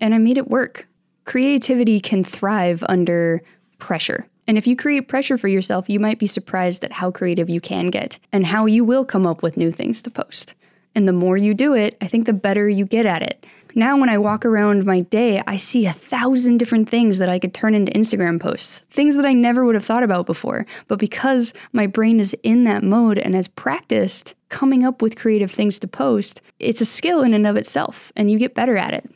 And 0.00 0.14
I 0.14 0.18
made 0.18 0.38
it 0.38 0.48
work. 0.48 0.88
Creativity 1.26 2.00
can 2.00 2.24
thrive 2.24 2.82
under 2.88 3.42
pressure. 3.78 4.26
And 4.46 4.56
if 4.56 4.66
you 4.66 4.76
create 4.76 5.06
pressure 5.06 5.36
for 5.36 5.48
yourself, 5.48 5.90
you 5.90 6.00
might 6.00 6.18
be 6.18 6.26
surprised 6.26 6.82
at 6.82 6.92
how 6.92 7.10
creative 7.10 7.50
you 7.50 7.60
can 7.60 7.88
get 7.88 8.18
and 8.32 8.46
how 8.46 8.64
you 8.64 8.84
will 8.84 9.04
come 9.04 9.26
up 9.26 9.42
with 9.42 9.58
new 9.58 9.70
things 9.70 10.00
to 10.02 10.10
post. 10.10 10.54
And 10.94 11.06
the 11.06 11.12
more 11.12 11.36
you 11.36 11.52
do 11.52 11.74
it, 11.74 11.96
I 12.00 12.06
think 12.06 12.24
the 12.24 12.32
better 12.32 12.68
you 12.68 12.86
get 12.86 13.04
at 13.04 13.22
it. 13.22 13.44
Now, 13.74 13.96
when 13.96 14.08
I 14.08 14.18
walk 14.18 14.44
around 14.44 14.84
my 14.84 15.00
day, 15.00 15.42
I 15.46 15.56
see 15.56 15.86
a 15.86 15.92
thousand 15.92 16.58
different 16.58 16.88
things 16.88 17.18
that 17.18 17.28
I 17.28 17.38
could 17.38 17.54
turn 17.54 17.74
into 17.74 17.92
Instagram 17.92 18.40
posts, 18.40 18.82
things 18.90 19.16
that 19.16 19.24
I 19.24 19.32
never 19.32 19.64
would 19.64 19.76
have 19.76 19.84
thought 19.84 20.02
about 20.02 20.26
before. 20.26 20.66
But 20.88 20.98
because 20.98 21.54
my 21.72 21.86
brain 21.86 22.18
is 22.18 22.34
in 22.42 22.64
that 22.64 22.82
mode 22.82 23.18
and 23.18 23.34
has 23.34 23.46
practiced 23.48 24.34
coming 24.48 24.84
up 24.84 25.00
with 25.00 25.16
creative 25.16 25.50
things 25.50 25.78
to 25.80 25.88
post, 25.88 26.42
it's 26.58 26.80
a 26.80 26.86
skill 26.86 27.22
in 27.22 27.32
and 27.32 27.46
of 27.46 27.56
itself, 27.56 28.12
and 28.16 28.30
you 28.30 28.38
get 28.38 28.54
better 28.54 28.76
at 28.76 28.92
it. 28.92 29.08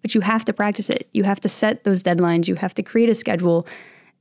But 0.00 0.14
you 0.14 0.22
have 0.22 0.44
to 0.46 0.52
practice 0.52 0.88
it. 0.88 1.08
You 1.12 1.24
have 1.24 1.40
to 1.40 1.48
set 1.48 1.84
those 1.84 2.02
deadlines, 2.02 2.48
you 2.48 2.54
have 2.54 2.74
to 2.74 2.82
create 2.82 3.10
a 3.10 3.14
schedule, 3.14 3.66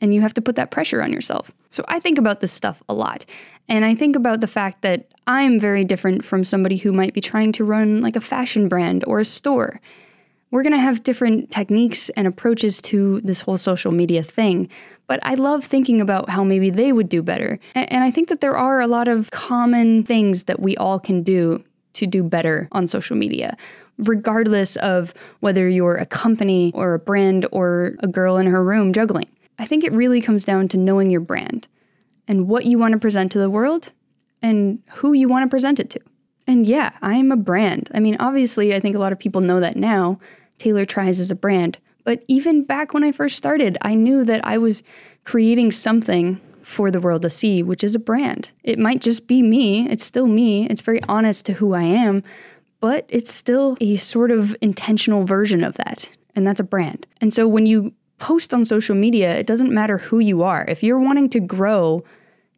and 0.01 0.13
you 0.13 0.21
have 0.21 0.33
to 0.33 0.41
put 0.41 0.55
that 0.55 0.71
pressure 0.71 1.01
on 1.01 1.13
yourself. 1.13 1.51
So 1.69 1.83
I 1.88 2.00
think 2.00 2.17
about 2.17 2.39
this 2.39 2.51
stuff 2.51 2.83
a 2.89 2.93
lot. 2.93 3.25
And 3.69 3.85
I 3.85 3.95
think 3.95 4.15
about 4.15 4.41
the 4.41 4.47
fact 4.47 4.81
that 4.81 5.07
I'm 5.25 5.59
very 5.59 5.85
different 5.85 6.25
from 6.25 6.43
somebody 6.43 6.77
who 6.77 6.91
might 6.91 7.13
be 7.13 7.21
trying 7.21 7.51
to 7.53 7.63
run 7.63 8.01
like 8.01 8.15
a 8.15 8.21
fashion 8.21 8.67
brand 8.67 9.03
or 9.07 9.19
a 9.19 9.25
store. 9.25 9.79
We're 10.51 10.63
going 10.63 10.73
to 10.73 10.79
have 10.79 11.01
different 11.01 11.50
techniques 11.50 12.09
and 12.09 12.27
approaches 12.27 12.79
to 12.83 13.21
this 13.21 13.41
whole 13.41 13.57
social 13.57 13.91
media 13.91 14.21
thing, 14.21 14.69
but 15.07 15.19
I 15.23 15.33
love 15.33 15.63
thinking 15.63 16.00
about 16.00 16.29
how 16.29 16.43
maybe 16.43 16.69
they 16.69 16.91
would 16.91 17.09
do 17.09 17.23
better. 17.23 17.59
And 17.73 18.03
I 18.03 18.12
think 18.12 18.29
that 18.29 18.41
there 18.41 18.55
are 18.55 18.79
a 18.79 18.88
lot 18.88 19.07
of 19.07 19.31
common 19.31 20.03
things 20.03 20.43
that 20.43 20.59
we 20.59 20.77
all 20.77 21.00
can 21.00 21.23
do 21.23 21.63
to 21.93 22.05
do 22.05 22.21
better 22.21 22.67
on 22.71 22.85
social 22.85 23.15
media, 23.15 23.57
regardless 23.97 24.75
of 24.75 25.13
whether 25.39 25.67
you're 25.67 25.95
a 25.95 26.05
company 26.05 26.71
or 26.75 26.93
a 26.93 27.00
brand 27.00 27.47
or 27.51 27.95
a 28.00 28.07
girl 28.07 28.38
in 28.38 28.45
her 28.45 28.63
room 28.63 28.93
juggling. 28.93 29.27
I 29.60 29.65
think 29.65 29.83
it 29.83 29.93
really 29.93 30.22
comes 30.22 30.43
down 30.43 30.67
to 30.69 30.77
knowing 30.77 31.10
your 31.10 31.22
brand 31.22 31.67
and 32.27 32.48
what 32.48 32.65
you 32.65 32.77
want 32.77 32.93
to 32.93 33.00
present 33.00 33.31
to 33.33 33.39
the 33.39 33.50
world 33.50 33.91
and 34.41 34.79
who 34.95 35.13
you 35.13 35.27
want 35.27 35.45
to 35.45 35.50
present 35.50 35.79
it 35.79 35.89
to. 35.91 36.00
And 36.48 36.65
yeah, 36.65 36.91
I 37.01 37.15
am 37.15 37.31
a 37.31 37.38
brand. 37.38 37.89
I 37.93 38.00
mean, 38.00 38.17
obviously, 38.19 38.75
I 38.75 38.79
think 38.79 38.95
a 38.95 39.00
lot 39.00 39.13
of 39.13 39.19
people 39.19 39.41
know 39.41 39.60
that 39.60 39.77
now. 39.77 40.19
Taylor 40.57 40.86
Tries 40.86 41.19
is 41.19 41.31
a 41.31 41.36
brand. 41.36 41.79
But 42.03 42.24
even 42.27 42.63
back 42.65 42.93
when 42.93 43.03
I 43.03 43.12
first 43.12 43.38
started, 43.38 43.77
I 43.81 43.95
knew 43.95 44.25
that 44.25 44.45
I 44.45 44.57
was 44.57 44.83
creating 45.24 45.72
something 45.72 46.41
for 46.62 46.91
the 46.91 47.00
world 47.00 47.22
to 47.22 47.29
see, 47.29 47.63
which 47.63 47.83
is 47.83 47.95
a 47.95 48.00
brand. 48.00 48.51
It 48.63 48.79
might 48.79 49.01
just 49.01 49.27
be 49.27 49.41
me, 49.41 49.89
it's 49.89 50.03
still 50.03 50.27
me, 50.27 50.67
it's 50.69 50.81
very 50.81 51.01
honest 51.03 51.45
to 51.45 51.53
who 51.53 51.74
I 51.74 51.83
am, 51.83 52.24
but 52.79 53.05
it's 53.10 53.33
still 53.33 53.77
a 53.79 53.98
sort 53.98 54.31
of 54.31 54.55
intentional 54.62 55.25
version 55.25 55.63
of 55.63 55.75
that. 55.75 56.10
And 56.36 56.48
that's 56.48 56.60
a 56.60 56.65
brand. 56.65 57.05
And 57.22 57.33
so 57.33 57.48
when 57.48 57.65
you 57.65 57.93
post 58.17 58.53
on 58.53 58.65
social 58.65 58.96
media, 58.96 59.36
it 59.36 59.48
doesn't 59.48 59.72
matter 59.72 59.98
who 59.98 60.20
you 60.20 60.43
are. 60.43 60.65
If 60.67 60.84
you're 60.84 61.00
wanting 61.00 61.29
to 61.29 61.39
grow, 61.39 62.03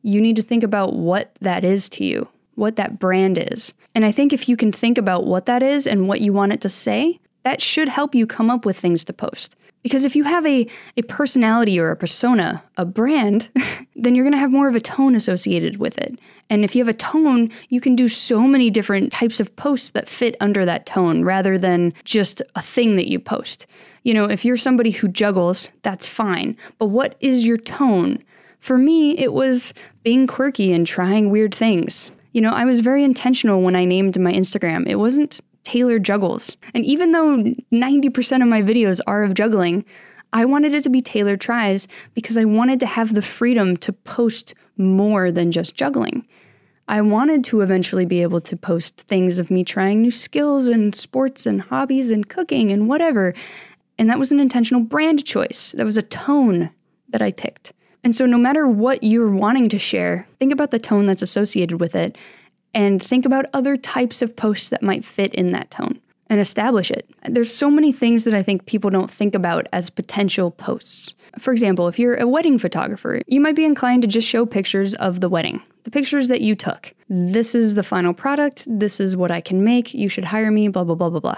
you 0.04 0.22
need 0.22 0.36
to 0.36 0.42
think 0.42 0.64
about 0.64 0.94
what 0.94 1.36
that 1.42 1.64
is 1.64 1.90
to 1.90 2.06
you, 2.06 2.28
what 2.56 2.76
that 2.76 3.00
brand 3.00 3.38
is. 3.38 3.74
And 3.96 4.06
I 4.06 4.12
think 4.12 4.34
if 4.34 4.48
you 4.48 4.56
can 4.56 4.72
think 4.72 4.98
about 4.98 5.26
what 5.26 5.46
that 5.48 5.64
is 5.64 5.88
and 5.88 6.08
what 6.08 6.22
you 6.22 6.34
want 6.34 6.54
it 6.54 6.62
to 6.62 6.70
say, 6.70 7.20
that 7.44 7.62
should 7.62 7.90
help 7.90 8.14
you 8.14 8.28
come 8.28 8.50
up 8.50 8.66
with 8.66 8.78
things 8.78 9.04
to 9.06 9.14
post. 9.14 9.56
Because 9.84 10.04
if 10.04 10.16
you 10.16 10.24
have 10.24 10.46
a, 10.48 10.68
a 10.98 11.04
personality 11.04 11.80
or 11.80 11.92
a 11.92 11.96
persona, 11.96 12.64
a 12.76 12.86
brand, 12.86 13.50
then 13.96 14.16
you're 14.16 14.26
gonna 14.26 14.38
have 14.38 14.52
more 14.52 14.68
of 14.68 14.76
a 14.76 14.82
tone 14.82 15.16
associated 15.16 15.78
with 15.78 15.98
it. 16.00 16.20
And 16.50 16.64
if 16.64 16.76
you 16.76 16.84
have 16.84 16.94
a 16.94 16.98
tone, 16.98 17.50
you 17.70 17.82
can 17.82 17.96
do 17.96 18.08
so 18.08 18.42
many 18.42 18.70
different 18.70 19.12
types 19.12 19.40
of 19.40 19.56
posts 19.56 19.90
that 19.92 20.08
fit 20.08 20.36
under 20.40 20.66
that 20.66 20.86
tone 20.86 21.24
rather 21.24 21.58
than 21.58 21.94
just 22.04 22.42
a 22.56 22.62
thing 22.62 22.96
that 22.98 23.10
you 23.10 23.20
post. 23.20 23.66
You 24.04 24.14
know, 24.14 24.26
if 24.26 24.46
you're 24.46 24.58
somebody 24.58 24.92
who 24.92 25.08
juggles, 25.08 25.70
that's 25.82 26.06
fine. 26.06 26.56
But 26.78 26.88
what 26.88 27.16
is 27.20 27.46
your 27.46 27.58
tone? 27.58 28.20
For 28.60 28.78
me, 28.78 29.18
it 29.18 29.34
was 29.34 29.74
being 30.04 30.28
quirky 30.28 30.72
and 30.72 30.86
trying 30.86 31.32
weird 31.32 31.54
things. 31.54 32.12
You 32.32 32.42
know, 32.42 32.52
I 32.52 32.66
was 32.66 32.82
very 32.82 33.04
intentional 33.04 33.62
when 33.62 33.76
I 33.76 33.86
named 33.86 34.20
my 34.20 34.32
Instagram. 34.32 34.88
It 34.88 34.96
wasn't 34.96 35.40
Taylor 35.64 36.00
Juggles. 36.00 36.56
And 36.74 36.86
even 36.86 37.12
though 37.12 37.44
90% 37.74 38.42
of 38.42 38.48
my 38.48 38.62
videos 38.62 39.00
are 39.08 39.24
of 39.24 39.34
juggling, 39.34 39.84
I 40.36 40.44
wanted 40.44 40.74
it 40.74 40.84
to 40.84 40.90
be 40.90 41.00
Taylor 41.00 41.38
Tries 41.38 41.88
because 42.14 42.38
I 42.38 42.44
wanted 42.44 42.82
to 42.82 42.88
have 42.88 43.16
the 43.16 43.22
freedom 43.22 43.78
to 43.78 43.94
post 43.94 44.54
more 44.76 45.32
than 45.32 45.50
just 45.50 45.76
juggling. 45.76 46.28
I 46.90 47.00
wanted 47.04 47.46
to 47.46 47.62
eventually 47.62 48.06
be 48.06 48.22
able 48.22 48.42
to 48.42 48.58
post 48.58 48.98
things 48.98 49.40
of 49.40 49.50
me 49.50 49.64
trying 49.64 50.02
new 50.02 50.12
skills 50.12 50.68
and 50.68 50.94
sports 50.94 51.46
and 51.46 51.62
hobbies 51.62 52.12
and 52.12 52.28
cooking 52.28 52.70
and 52.74 52.90
whatever. 52.90 53.34
And 53.98 54.10
that 54.10 54.20
was 54.20 54.34
an 54.34 54.42
intentional 54.42 54.84
brand 54.84 55.24
choice. 55.24 55.72
That 55.72 55.86
was 55.86 55.96
a 55.96 56.02
tone 56.02 56.70
that 57.08 57.22
I 57.22 57.32
picked. 57.32 57.72
And 58.04 58.14
so, 58.14 58.26
no 58.26 58.38
matter 58.38 58.68
what 58.68 59.04
you're 59.04 59.32
wanting 59.32 59.70
to 59.70 59.80
share, 59.80 60.28
think 60.38 60.52
about 60.52 60.72
the 60.72 60.80
tone 60.80 61.06
that's 61.06 61.22
associated 61.22 61.80
with 61.80 61.96
it 61.96 62.18
and 62.74 63.02
think 63.02 63.26
about 63.26 63.46
other 63.54 63.78
types 63.78 64.22
of 64.22 64.36
posts 64.36 64.68
that 64.68 64.84
might 64.84 65.06
fit 65.06 65.34
in 65.34 65.52
that 65.52 65.72
tone 65.72 66.02
and 66.30 66.40
establish 66.40 66.90
it. 66.92 67.10
There's 67.28 67.54
so 67.54 67.70
many 67.70 67.92
things 67.92 68.24
that 68.24 68.34
I 68.34 68.42
think 68.42 68.66
people 68.66 68.90
don't 68.90 69.10
think 69.10 69.36
about 69.36 69.68
as 69.72 69.90
potential 69.90 70.52
posts. 70.52 71.14
For 71.38 71.52
example, 71.52 71.88
if 71.88 72.00
you're 72.00 72.16
a 72.16 72.28
wedding 72.28 72.58
photographer, 72.58 73.22
you 73.28 73.40
might 73.40 73.56
be 73.56 73.66
inclined 73.66 74.02
to 74.04 74.08
just 74.08 74.28
show 74.28 74.46
pictures 74.46 74.96
of 74.96 75.20
the 75.20 75.30
wedding, 75.30 75.62
the 75.84 75.92
pictures 75.92 76.28
that 76.30 76.42
you 76.42 76.56
took. 76.56 76.94
This 77.10 77.54
is 77.54 77.76
the 77.76 77.84
final 77.84 78.14
product, 78.14 78.66
this 78.68 79.00
is 79.00 79.16
what 79.16 79.32
I 79.32 79.42
can 79.42 79.64
make, 79.64 79.94
you 79.94 80.10
should 80.10 80.26
hire 80.26 80.52
me, 80.52 80.68
blah, 80.68 80.84
blah, 80.84 80.96
blah, 80.96 81.10
blah, 81.10 81.20
blah 81.20 81.38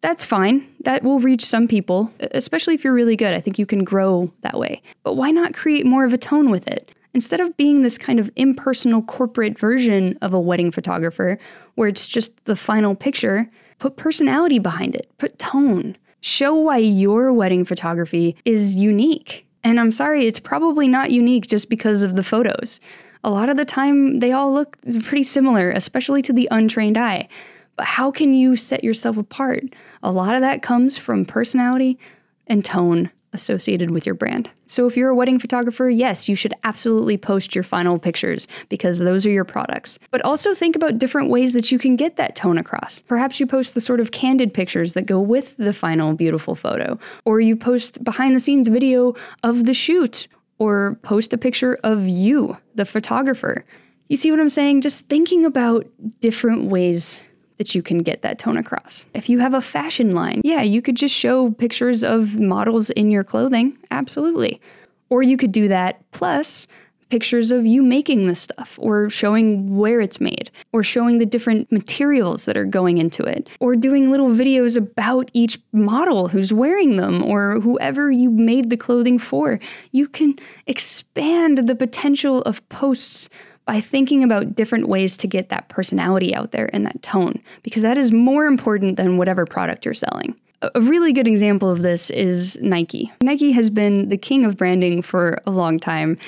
that's 0.00 0.24
fine. 0.24 0.66
That 0.84 1.02
will 1.02 1.20
reach 1.20 1.44
some 1.44 1.68
people, 1.68 2.10
especially 2.32 2.74
if 2.74 2.84
you're 2.84 2.94
really 2.94 3.16
good. 3.16 3.34
I 3.34 3.40
think 3.40 3.58
you 3.58 3.66
can 3.66 3.84
grow 3.84 4.32
that 4.42 4.58
way. 4.58 4.82
But 5.02 5.14
why 5.14 5.30
not 5.30 5.54
create 5.54 5.84
more 5.84 6.04
of 6.04 6.12
a 6.12 6.18
tone 6.18 6.50
with 6.50 6.66
it? 6.66 6.90
Instead 7.12 7.40
of 7.40 7.56
being 7.56 7.82
this 7.82 7.98
kind 7.98 8.18
of 8.18 8.30
impersonal 8.36 9.02
corporate 9.02 9.58
version 9.58 10.16
of 10.22 10.32
a 10.32 10.40
wedding 10.40 10.70
photographer 10.70 11.38
where 11.74 11.88
it's 11.88 12.06
just 12.06 12.44
the 12.44 12.56
final 12.56 12.94
picture, 12.94 13.50
put 13.80 13.96
personality 13.96 14.60
behind 14.60 14.94
it, 14.94 15.10
put 15.18 15.38
tone. 15.38 15.96
Show 16.20 16.54
why 16.54 16.76
your 16.76 17.32
wedding 17.32 17.64
photography 17.64 18.36
is 18.44 18.76
unique. 18.76 19.46
And 19.64 19.80
I'm 19.80 19.90
sorry, 19.90 20.26
it's 20.26 20.38
probably 20.38 20.86
not 20.86 21.10
unique 21.10 21.46
just 21.46 21.68
because 21.68 22.02
of 22.02 22.14
the 22.14 22.22
photos. 22.22 22.78
A 23.24 23.30
lot 23.30 23.48
of 23.48 23.56
the 23.56 23.64
time, 23.64 24.20
they 24.20 24.32
all 24.32 24.52
look 24.52 24.76
pretty 25.02 25.24
similar, 25.24 25.70
especially 25.70 26.22
to 26.22 26.32
the 26.32 26.48
untrained 26.50 26.96
eye. 26.96 27.28
But 27.76 27.86
how 27.86 28.10
can 28.10 28.34
you 28.34 28.54
set 28.56 28.84
yourself 28.84 29.16
apart? 29.16 29.64
A 30.02 30.12
lot 30.12 30.34
of 30.34 30.42
that 30.42 30.62
comes 30.62 30.96
from 30.96 31.24
personality 31.24 31.98
and 32.46 32.64
tone 32.64 33.10
associated 33.32 33.90
with 33.90 34.06
your 34.06 34.14
brand. 34.14 34.50
So 34.66 34.86
if 34.86 34.96
you're 34.96 35.10
a 35.10 35.14
wedding 35.14 35.38
photographer, 35.38 35.88
yes, 35.88 36.28
you 36.28 36.34
should 36.34 36.54
absolutely 36.64 37.16
post 37.16 37.54
your 37.54 37.64
final 37.64 37.98
pictures 37.98 38.48
because 38.68 38.98
those 38.98 39.24
are 39.26 39.30
your 39.30 39.44
products. 39.44 39.98
But 40.10 40.22
also 40.22 40.54
think 40.54 40.76
about 40.76 40.98
different 40.98 41.30
ways 41.30 41.52
that 41.54 41.70
you 41.70 41.78
can 41.78 41.96
get 41.96 42.16
that 42.16 42.36
tone 42.36 42.58
across. 42.58 43.02
Perhaps 43.02 43.40
you 43.40 43.46
post 43.46 43.74
the 43.74 43.80
sort 43.80 44.00
of 44.00 44.10
candid 44.10 44.52
pictures 44.52 44.92
that 44.94 45.06
go 45.06 45.20
with 45.20 45.56
the 45.56 45.72
final 45.72 46.14
beautiful 46.14 46.54
photo, 46.54 46.98
or 47.24 47.40
you 47.40 47.56
post 47.56 48.02
behind 48.02 48.34
the 48.34 48.40
scenes 48.40 48.68
video 48.68 49.14
of 49.42 49.64
the 49.64 49.74
shoot, 49.74 50.26
or 50.58 50.98
post 51.02 51.32
a 51.32 51.38
picture 51.38 51.78
of 51.82 52.06
you, 52.06 52.56
the 52.74 52.84
photographer. 52.84 53.64
You 54.08 54.16
see 54.16 54.30
what 54.30 54.40
I'm 54.40 54.48
saying? 54.48 54.80
Just 54.80 55.08
thinking 55.08 55.44
about 55.44 55.86
different 56.20 56.64
ways 56.64 57.22
that 57.60 57.74
you 57.74 57.82
can 57.82 57.98
get 57.98 58.22
that 58.22 58.38
tone 58.38 58.56
across. 58.56 59.04
If 59.12 59.28
you 59.28 59.40
have 59.40 59.52
a 59.52 59.60
fashion 59.60 60.14
line, 60.14 60.40
yeah, 60.44 60.62
you 60.62 60.80
could 60.80 60.96
just 60.96 61.14
show 61.14 61.50
pictures 61.50 62.02
of 62.02 62.40
models 62.40 62.88
in 62.88 63.10
your 63.10 63.22
clothing, 63.22 63.76
absolutely. 63.90 64.62
Or 65.10 65.22
you 65.22 65.36
could 65.36 65.52
do 65.52 65.68
that 65.68 66.00
plus 66.10 66.66
pictures 67.10 67.50
of 67.50 67.66
you 67.66 67.82
making 67.82 68.28
the 68.28 68.34
stuff 68.34 68.78
or 68.80 69.10
showing 69.10 69.76
where 69.76 70.00
it's 70.00 70.22
made 70.22 70.50
or 70.72 70.82
showing 70.82 71.18
the 71.18 71.26
different 71.26 71.70
materials 71.70 72.46
that 72.46 72.56
are 72.56 72.64
going 72.64 72.96
into 72.96 73.24
it 73.24 73.46
or 73.60 73.76
doing 73.76 74.10
little 74.10 74.30
videos 74.30 74.78
about 74.78 75.30
each 75.34 75.58
model 75.72 76.28
who's 76.28 76.54
wearing 76.54 76.96
them 76.96 77.22
or 77.22 77.60
whoever 77.60 78.10
you 78.10 78.30
made 78.30 78.70
the 78.70 78.76
clothing 78.76 79.18
for. 79.18 79.60
You 79.92 80.08
can 80.08 80.38
expand 80.66 81.68
the 81.68 81.74
potential 81.74 82.40
of 82.42 82.66
posts 82.70 83.28
by 83.70 83.80
thinking 83.80 84.24
about 84.24 84.56
different 84.56 84.88
ways 84.88 85.16
to 85.16 85.28
get 85.28 85.48
that 85.48 85.68
personality 85.68 86.34
out 86.34 86.50
there 86.50 86.68
and 86.72 86.84
that 86.84 87.00
tone, 87.04 87.40
because 87.62 87.84
that 87.84 87.96
is 87.96 88.10
more 88.10 88.46
important 88.46 88.96
than 88.96 89.16
whatever 89.16 89.46
product 89.46 89.84
you're 89.84 89.94
selling. 89.94 90.34
A 90.60 90.80
really 90.80 91.12
good 91.12 91.28
example 91.28 91.70
of 91.70 91.82
this 91.82 92.10
is 92.10 92.58
Nike. 92.60 93.12
Nike 93.22 93.52
has 93.52 93.70
been 93.70 94.08
the 94.08 94.16
king 94.16 94.44
of 94.44 94.56
branding 94.56 95.02
for 95.02 95.38
a 95.46 95.52
long 95.52 95.78
time, 95.78 96.18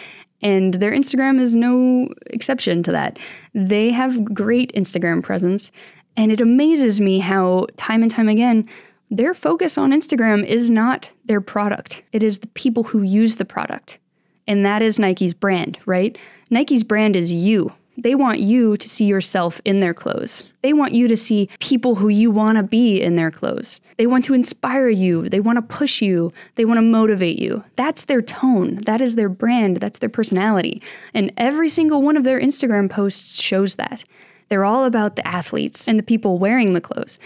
and 0.40 0.74
their 0.74 0.92
Instagram 0.92 1.40
is 1.40 1.56
no 1.56 2.14
exception 2.26 2.80
to 2.84 2.92
that. 2.92 3.18
They 3.54 3.90
have 3.90 4.24
great 4.32 4.72
Instagram 4.74 5.20
presence, 5.20 5.72
and 6.16 6.30
it 6.30 6.40
amazes 6.40 7.00
me 7.00 7.18
how, 7.18 7.66
time 7.76 8.02
and 8.02 8.10
time 8.10 8.28
again, 8.28 8.68
their 9.10 9.34
focus 9.34 9.76
on 9.76 9.90
Instagram 9.90 10.46
is 10.46 10.70
not 10.70 11.10
their 11.24 11.40
product, 11.40 12.04
it 12.12 12.22
is 12.22 12.38
the 12.38 12.46
people 12.46 12.84
who 12.84 13.02
use 13.02 13.34
the 13.34 13.44
product. 13.44 13.98
And 14.46 14.64
that 14.64 14.82
is 14.82 14.98
Nike's 14.98 15.34
brand, 15.34 15.78
right? 15.86 16.16
Nike's 16.52 16.84
brand 16.84 17.16
is 17.16 17.32
you. 17.32 17.72
They 17.96 18.14
want 18.14 18.40
you 18.40 18.76
to 18.76 18.86
see 18.86 19.06
yourself 19.06 19.62
in 19.64 19.80
their 19.80 19.94
clothes. 19.94 20.44
They 20.62 20.74
want 20.74 20.92
you 20.92 21.08
to 21.08 21.16
see 21.16 21.48
people 21.60 21.94
who 21.94 22.10
you 22.10 22.30
want 22.30 22.58
to 22.58 22.62
be 22.62 23.00
in 23.00 23.16
their 23.16 23.30
clothes. 23.30 23.80
They 23.96 24.06
want 24.06 24.26
to 24.26 24.34
inspire 24.34 24.90
you. 24.90 25.30
They 25.30 25.40
want 25.40 25.56
to 25.56 25.62
push 25.62 26.02
you. 26.02 26.30
They 26.56 26.66
want 26.66 26.76
to 26.76 26.82
motivate 26.82 27.38
you. 27.38 27.64
That's 27.76 28.04
their 28.04 28.20
tone. 28.20 28.76
That 28.84 29.00
is 29.00 29.14
their 29.14 29.30
brand. 29.30 29.78
That's 29.78 29.98
their 29.98 30.10
personality. 30.10 30.82
And 31.14 31.32
every 31.38 31.70
single 31.70 32.02
one 32.02 32.18
of 32.18 32.24
their 32.24 32.38
Instagram 32.38 32.90
posts 32.90 33.40
shows 33.40 33.76
that. 33.76 34.04
They're 34.50 34.66
all 34.66 34.84
about 34.84 35.16
the 35.16 35.26
athletes 35.26 35.88
and 35.88 35.98
the 35.98 36.02
people 36.02 36.36
wearing 36.36 36.74
the 36.74 36.82
clothes. 36.82 37.18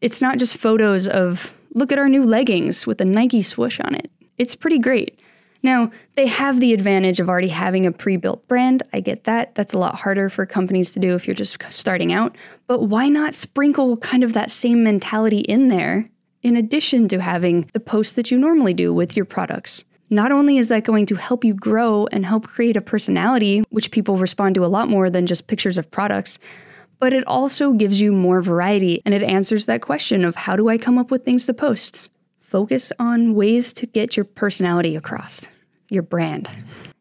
It's 0.00 0.22
not 0.22 0.38
just 0.38 0.56
photos 0.56 1.06
of, 1.06 1.58
look 1.74 1.92
at 1.92 1.98
our 1.98 2.08
new 2.08 2.24
leggings 2.24 2.86
with 2.86 3.02
a 3.02 3.04
Nike 3.04 3.42
swoosh 3.42 3.80
on 3.80 3.94
it. 3.94 4.10
It's 4.38 4.54
pretty 4.54 4.78
great. 4.78 5.20
Now, 5.66 5.90
they 6.14 6.28
have 6.28 6.60
the 6.60 6.72
advantage 6.72 7.18
of 7.18 7.28
already 7.28 7.48
having 7.48 7.86
a 7.86 7.90
pre 7.90 8.16
built 8.16 8.46
brand. 8.46 8.84
I 8.92 9.00
get 9.00 9.24
that. 9.24 9.56
That's 9.56 9.74
a 9.74 9.78
lot 9.78 9.96
harder 9.96 10.28
for 10.28 10.46
companies 10.46 10.92
to 10.92 11.00
do 11.00 11.16
if 11.16 11.26
you're 11.26 11.34
just 11.34 11.60
starting 11.70 12.12
out. 12.12 12.36
But 12.68 12.82
why 12.82 13.08
not 13.08 13.34
sprinkle 13.34 13.96
kind 13.96 14.22
of 14.22 14.32
that 14.34 14.52
same 14.52 14.84
mentality 14.84 15.40
in 15.40 15.66
there 15.66 16.08
in 16.44 16.54
addition 16.54 17.08
to 17.08 17.20
having 17.20 17.68
the 17.72 17.80
posts 17.80 18.12
that 18.12 18.30
you 18.30 18.38
normally 18.38 18.74
do 18.74 18.94
with 18.94 19.16
your 19.16 19.24
products? 19.24 19.82
Not 20.08 20.30
only 20.30 20.56
is 20.56 20.68
that 20.68 20.84
going 20.84 21.04
to 21.06 21.16
help 21.16 21.44
you 21.44 21.52
grow 21.52 22.06
and 22.12 22.24
help 22.24 22.46
create 22.46 22.76
a 22.76 22.80
personality, 22.80 23.64
which 23.70 23.90
people 23.90 24.18
respond 24.18 24.54
to 24.54 24.64
a 24.64 24.68
lot 24.68 24.86
more 24.88 25.10
than 25.10 25.26
just 25.26 25.48
pictures 25.48 25.78
of 25.78 25.90
products, 25.90 26.38
but 27.00 27.12
it 27.12 27.26
also 27.26 27.72
gives 27.72 28.00
you 28.00 28.12
more 28.12 28.40
variety 28.40 29.02
and 29.04 29.12
it 29.12 29.24
answers 29.24 29.66
that 29.66 29.82
question 29.82 30.24
of 30.24 30.36
how 30.36 30.54
do 30.54 30.68
I 30.68 30.78
come 30.78 30.96
up 30.96 31.10
with 31.10 31.24
things 31.24 31.44
to 31.46 31.54
post? 31.54 32.08
Focus 32.38 32.92
on 33.00 33.34
ways 33.34 33.72
to 33.72 33.86
get 33.86 34.16
your 34.16 34.22
personality 34.22 34.94
across, 34.94 35.48
your 35.88 36.02
brand, 36.02 36.48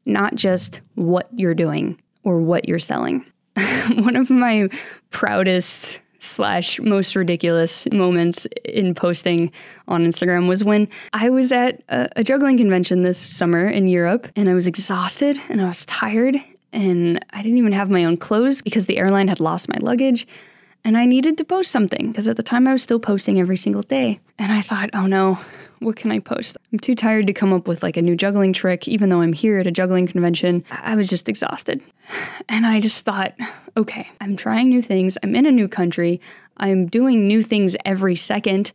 not 0.06 0.36
just 0.36 0.82
what 0.96 1.28
you're 1.36 1.56
doing 1.56 2.00
or 2.24 2.40
what 2.40 2.68
you're 2.68 2.80
selling. 2.80 3.26
One 3.96 4.16
of 4.16 4.30
my 4.30 4.70
proudest 5.12 6.02
slash 6.20 6.80
most 6.80 7.16
ridiculous 7.16 7.88
moments 7.92 8.48
in 8.64 8.96
posting 8.96 9.52
on 9.88 10.06
Instagram 10.06 10.48
was 10.48 10.64
when 10.64 10.88
I 11.14 11.30
was 11.30 11.52
at 11.52 11.84
a, 11.90 12.10
a, 12.16 12.24
juggling 12.24 12.58
convention 12.58 13.02
this 13.02 13.20
summer 13.20 13.68
in 13.68 13.88
Europe 13.88 14.28
and 14.36 14.50
I 14.50 14.56
was 14.56 14.66
exhausted 14.66 15.40
and 15.50 15.62
I 15.62 15.68
was 15.68 15.86
tired 15.86 16.38
and 16.74 17.24
I 17.32 17.42
didn't 17.42 17.60
even 17.60 17.74
have 17.74 17.90
my 17.90 18.04
own 18.06 18.18
clothes 18.18 18.62
because 18.62 18.88
the 18.88 18.98
airline 18.98 19.28
had 19.28 19.40
lost 19.40 19.70
my 19.70 19.78
luggage 19.80 20.28
and 20.84 20.98
I 20.98 21.06
needed 21.06 21.38
to 21.40 21.44
post 21.44 21.72
something 21.72 22.12
because 22.12 22.28
at 22.28 22.38
the 22.38 22.44
time 22.44 22.68
I 22.68 22.74
was 22.74 22.84
still 22.84 23.00
posting 23.00 23.40
every 23.40 23.58
single 23.58 23.82
day. 23.82 24.20
And 24.38 24.52
I 24.52 24.62
thought, 24.62 24.92
oh 24.94 25.08
no, 25.08 25.40
what 25.80 25.96
can 25.96 26.12
I 26.12 26.20
post? 26.20 26.58
I'm 26.72 26.80
too 26.80 26.96
tired 26.96 27.28
to 27.28 27.34
come 27.34 27.54
up 27.54 27.68
with 27.68 27.84
like 27.84 27.98
a 27.98 28.02
new 28.02 28.16
juggling 28.16 28.54
trick, 28.54 28.88
even 28.88 29.10
though 29.10 29.22
I'm 29.22 29.34
here 29.34 29.60
at 29.60 29.68
a 29.68 29.72
juggling 29.72 30.08
convention. 30.08 30.64
I 30.70 30.96
was 30.96 31.10
just 31.10 31.30
exhausted. 31.30 31.82
And 32.48 32.66
I 32.66 32.80
just 32.80 33.04
thought, 33.04 33.34
okay, 33.76 34.08
I'm 34.22 34.36
trying 34.36 34.70
new 34.70 34.82
things. 34.82 35.18
I'm 35.24 35.36
in 35.36 35.48
a 35.48 35.52
new 35.52 35.68
country. 35.68 36.22
I'm 36.58 36.86
doing 36.86 37.28
new 37.28 37.42
things 37.42 37.76
every 37.84 38.16
second. 38.16 38.72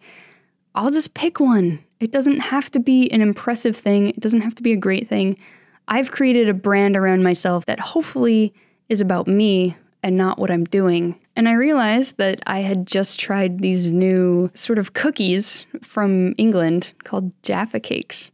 I'll 0.74 0.90
just 0.90 1.14
pick 1.14 1.38
one. 1.38 1.78
It 2.00 2.10
doesn't 2.10 2.40
have 2.40 2.70
to 2.72 2.80
be 2.80 3.10
an 3.12 3.20
impressive 3.20 3.76
thing, 3.76 4.08
it 4.08 4.20
doesn't 4.20 4.40
have 4.40 4.54
to 4.56 4.62
be 4.62 4.72
a 4.72 4.76
great 4.76 5.08
thing. 5.08 5.38
I've 5.86 6.10
created 6.10 6.48
a 6.48 6.54
brand 6.54 6.96
around 6.96 7.22
myself 7.22 7.66
that 7.66 7.80
hopefully 7.80 8.54
is 8.88 9.00
about 9.00 9.26
me 9.26 9.76
and 10.02 10.16
not 10.16 10.38
what 10.38 10.50
I'm 10.50 10.64
doing. 10.64 11.18
And 11.40 11.48
I 11.48 11.52
realized 11.52 12.18
that 12.18 12.42
I 12.46 12.58
had 12.58 12.86
just 12.86 13.18
tried 13.18 13.60
these 13.60 13.88
new 13.88 14.50
sort 14.52 14.78
of 14.78 14.92
cookies 14.92 15.64
from 15.80 16.34
England 16.36 16.92
called 17.04 17.32
Jaffa 17.42 17.80
Cakes. 17.80 18.30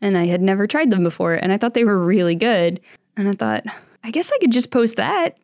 And 0.00 0.16
I 0.16 0.26
had 0.26 0.40
never 0.40 0.68
tried 0.68 0.90
them 0.90 1.02
before, 1.02 1.34
and 1.34 1.52
I 1.52 1.58
thought 1.58 1.74
they 1.74 1.82
were 1.82 1.98
really 1.98 2.36
good. 2.36 2.80
And 3.16 3.28
I 3.28 3.32
thought, 3.32 3.64
I 4.04 4.12
guess 4.12 4.30
I 4.32 4.38
could 4.38 4.52
just 4.52 4.70
post 4.70 4.94
that. 4.98 5.36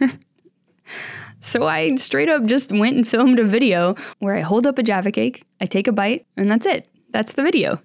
so 1.40 1.66
I 1.66 1.96
straight 1.96 2.30
up 2.30 2.46
just 2.46 2.72
went 2.72 2.96
and 2.96 3.06
filmed 3.06 3.38
a 3.38 3.44
video 3.44 3.94
where 4.20 4.34
I 4.34 4.40
hold 4.40 4.64
up 4.64 4.78
a 4.78 4.82
Jaffa 4.82 5.12
cake, 5.12 5.44
I 5.60 5.66
take 5.66 5.86
a 5.86 5.92
bite, 5.92 6.24
and 6.38 6.50
that's 6.50 6.64
it. 6.64 6.88
That's 7.10 7.34
the 7.34 7.42
video. 7.42 7.78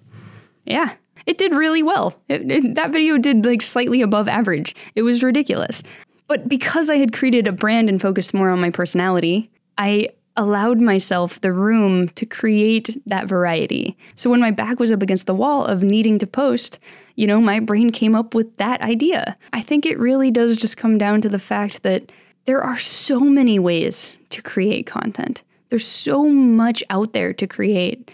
Yeah, 0.64 0.94
it 1.26 1.36
did 1.36 1.52
really 1.52 1.82
well. 1.82 2.18
It, 2.30 2.50
it, 2.50 2.74
that 2.76 2.92
video 2.92 3.18
did 3.18 3.44
like 3.44 3.60
slightly 3.60 4.00
above 4.00 4.26
average. 4.26 4.74
It 4.94 5.02
was 5.02 5.22
ridiculous. 5.22 5.82
But 6.30 6.48
because 6.48 6.90
I 6.90 6.96
had 6.98 7.12
created 7.12 7.48
a 7.48 7.52
brand 7.52 7.88
and 7.88 8.00
focused 8.00 8.34
more 8.34 8.50
on 8.50 8.60
my 8.60 8.70
personality, 8.70 9.50
I 9.76 10.10
allowed 10.36 10.80
myself 10.80 11.40
the 11.40 11.52
room 11.52 12.08
to 12.10 12.24
create 12.24 13.02
that 13.04 13.26
variety. 13.26 13.96
So 14.14 14.30
when 14.30 14.38
my 14.38 14.52
back 14.52 14.78
was 14.78 14.92
up 14.92 15.02
against 15.02 15.26
the 15.26 15.34
wall 15.34 15.64
of 15.64 15.82
needing 15.82 16.20
to 16.20 16.28
post, 16.28 16.78
you 17.16 17.26
know, 17.26 17.40
my 17.40 17.58
brain 17.58 17.90
came 17.90 18.14
up 18.14 18.32
with 18.32 18.56
that 18.58 18.80
idea. 18.80 19.36
I 19.52 19.60
think 19.60 19.84
it 19.84 19.98
really 19.98 20.30
does 20.30 20.56
just 20.56 20.76
come 20.76 20.98
down 20.98 21.20
to 21.22 21.28
the 21.28 21.40
fact 21.40 21.82
that 21.82 22.12
there 22.44 22.62
are 22.62 22.78
so 22.78 23.18
many 23.18 23.58
ways 23.58 24.14
to 24.28 24.40
create 24.40 24.86
content. 24.86 25.42
There's 25.70 25.84
so 25.84 26.28
much 26.28 26.80
out 26.90 27.12
there 27.12 27.32
to 27.32 27.46
create. 27.48 28.08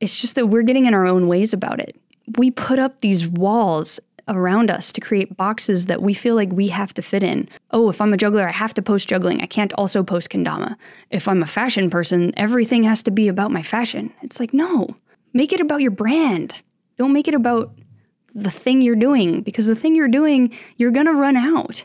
It's 0.00 0.20
just 0.20 0.34
that 0.34 0.50
we're 0.50 0.64
getting 0.64 0.84
in 0.84 0.92
our 0.92 1.06
own 1.06 1.28
ways 1.28 1.54
about 1.54 1.80
it. 1.80 1.96
We 2.36 2.50
put 2.50 2.78
up 2.78 3.00
these 3.00 3.26
walls 3.26 4.00
around 4.28 4.70
us 4.70 4.92
to 4.92 5.00
create 5.00 5.36
boxes 5.36 5.86
that 5.86 6.02
we 6.02 6.14
feel 6.14 6.34
like 6.34 6.52
we 6.52 6.68
have 6.68 6.94
to 6.94 7.02
fit 7.02 7.22
in. 7.22 7.48
Oh, 7.70 7.90
if 7.90 8.00
I'm 8.00 8.12
a 8.12 8.16
juggler, 8.16 8.48
I 8.48 8.52
have 8.52 8.74
to 8.74 8.82
post 8.82 9.08
juggling. 9.08 9.40
I 9.40 9.46
can't 9.46 9.72
also 9.74 10.02
post 10.02 10.30
kendama. 10.30 10.76
If 11.10 11.28
I'm 11.28 11.42
a 11.42 11.46
fashion 11.46 11.90
person, 11.90 12.32
everything 12.36 12.84
has 12.84 13.02
to 13.04 13.10
be 13.10 13.28
about 13.28 13.50
my 13.50 13.62
fashion. 13.62 14.12
It's 14.22 14.40
like, 14.40 14.54
no, 14.54 14.96
make 15.32 15.52
it 15.52 15.60
about 15.60 15.82
your 15.82 15.90
brand. 15.90 16.62
Don't 16.96 17.12
make 17.12 17.28
it 17.28 17.34
about 17.34 17.74
the 18.34 18.50
thing 18.50 18.82
you're 18.82 18.96
doing 18.96 19.42
because 19.42 19.66
the 19.66 19.76
thing 19.76 19.94
you're 19.94 20.08
doing, 20.08 20.52
you're 20.76 20.90
going 20.90 21.06
to 21.06 21.12
run 21.12 21.36
out. 21.36 21.84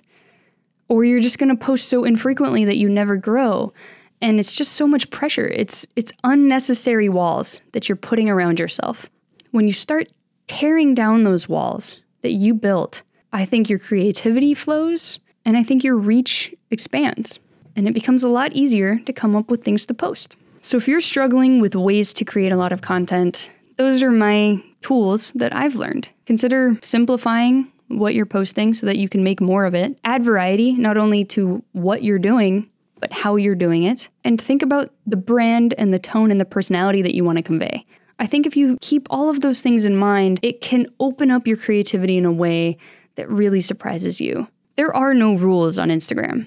Or 0.88 1.04
you're 1.04 1.20
just 1.20 1.38
going 1.38 1.56
to 1.56 1.66
post 1.66 1.88
so 1.88 2.04
infrequently 2.04 2.66
that 2.66 2.78
you 2.78 2.90
never 2.90 3.16
grow. 3.16 3.74
And 4.22 4.40
it's 4.40 4.54
just 4.54 4.74
so 4.74 4.88
much 4.88 5.10
pressure. 5.12 5.48
It's 5.48 5.86
it's 5.96 6.12
unnecessary 6.24 7.08
walls 7.08 7.62
that 7.72 7.88
you're 7.88 7.96
putting 7.96 8.30
around 8.30 8.60
yourself. 8.60 9.10
When 9.52 9.66
you 9.66 9.74
start 9.74 10.10
tearing 10.48 10.96
down 10.96 11.24
those 11.24 11.48
walls 11.48 12.00
that 12.22 12.34
you 12.34 12.54
built, 12.54 13.04
I 13.32 13.46
think 13.46 13.70
your 13.70 13.80
creativity 13.80 14.54
flows 14.54 15.20
and 15.46 15.58
I 15.58 15.64
think 15.64 15.84
your 15.84 15.96
reach 15.96 16.54
expands. 16.72 17.40
And 17.76 17.88
it 17.88 17.94
becomes 17.94 18.24
a 18.24 18.30
lot 18.30 18.54
easier 18.54 19.00
to 19.00 19.14
come 19.14 19.36
up 19.36 19.50
with 19.50 19.64
things 19.64 19.86
to 19.86 19.94
post. 19.94 20.36
So 20.62 20.78
if 20.78 20.88
you're 20.88 21.02
struggling 21.02 21.62
with 21.62 21.76
ways 21.76 22.12
to 22.14 22.26
create 22.26 22.52
a 22.52 22.58
lot 22.58 22.72
of 22.72 22.82
content, 22.82 23.52
those 23.78 24.04
are 24.04 24.12
my 24.12 24.62
tools 24.82 25.32
that 25.34 25.56
I've 25.56 25.76
learned. 25.76 26.10
Consider 26.26 26.78
simplifying 26.82 27.72
what 27.88 28.14
you're 28.14 28.26
posting 28.26 28.74
so 28.74 28.86
that 28.86 28.98
you 28.98 29.08
can 29.10 29.24
make 29.24 29.40
more 29.40 29.66
of 29.66 29.74
it. 29.74 29.98
Add 30.04 30.24
variety, 30.24 30.74
not 30.74 30.98
only 30.98 31.24
to 31.26 31.64
what 31.72 32.04
you're 32.04 32.20
doing, 32.20 32.70
but 33.00 33.14
how 33.14 33.38
you're 33.38 33.56
doing 33.56 33.84
it. 33.84 34.10
And 34.24 34.40
think 34.40 34.62
about 34.62 34.92
the 35.08 35.18
brand 35.18 35.74
and 35.78 35.94
the 35.94 36.00
tone 36.00 36.32
and 36.32 36.40
the 36.40 36.46
personality 36.46 37.02
that 37.02 37.16
you 37.16 37.24
want 37.24 37.38
to 37.38 37.44
convey. 37.44 37.86
I 38.20 38.28
think 38.28 38.46
if 38.46 38.58
you 38.58 38.78
keep 38.82 39.08
all 39.10 39.30
of 39.30 39.40
those 39.40 39.62
things 39.62 39.86
in 39.86 39.96
mind, 39.96 40.40
it 40.44 40.60
can 40.60 40.88
open 41.00 41.32
up 41.32 41.48
your 41.48 41.58
creativity 41.58 42.18
in 42.18 42.26
a 42.26 42.32
way 42.32 42.78
that 43.16 43.30
really 43.30 43.62
surprises 43.62 44.20
you. 44.20 44.48
There 44.76 44.96
are 44.96 45.14
no 45.14 45.36
rules 45.36 45.80
on 45.80 45.90
Instagram. 45.90 46.46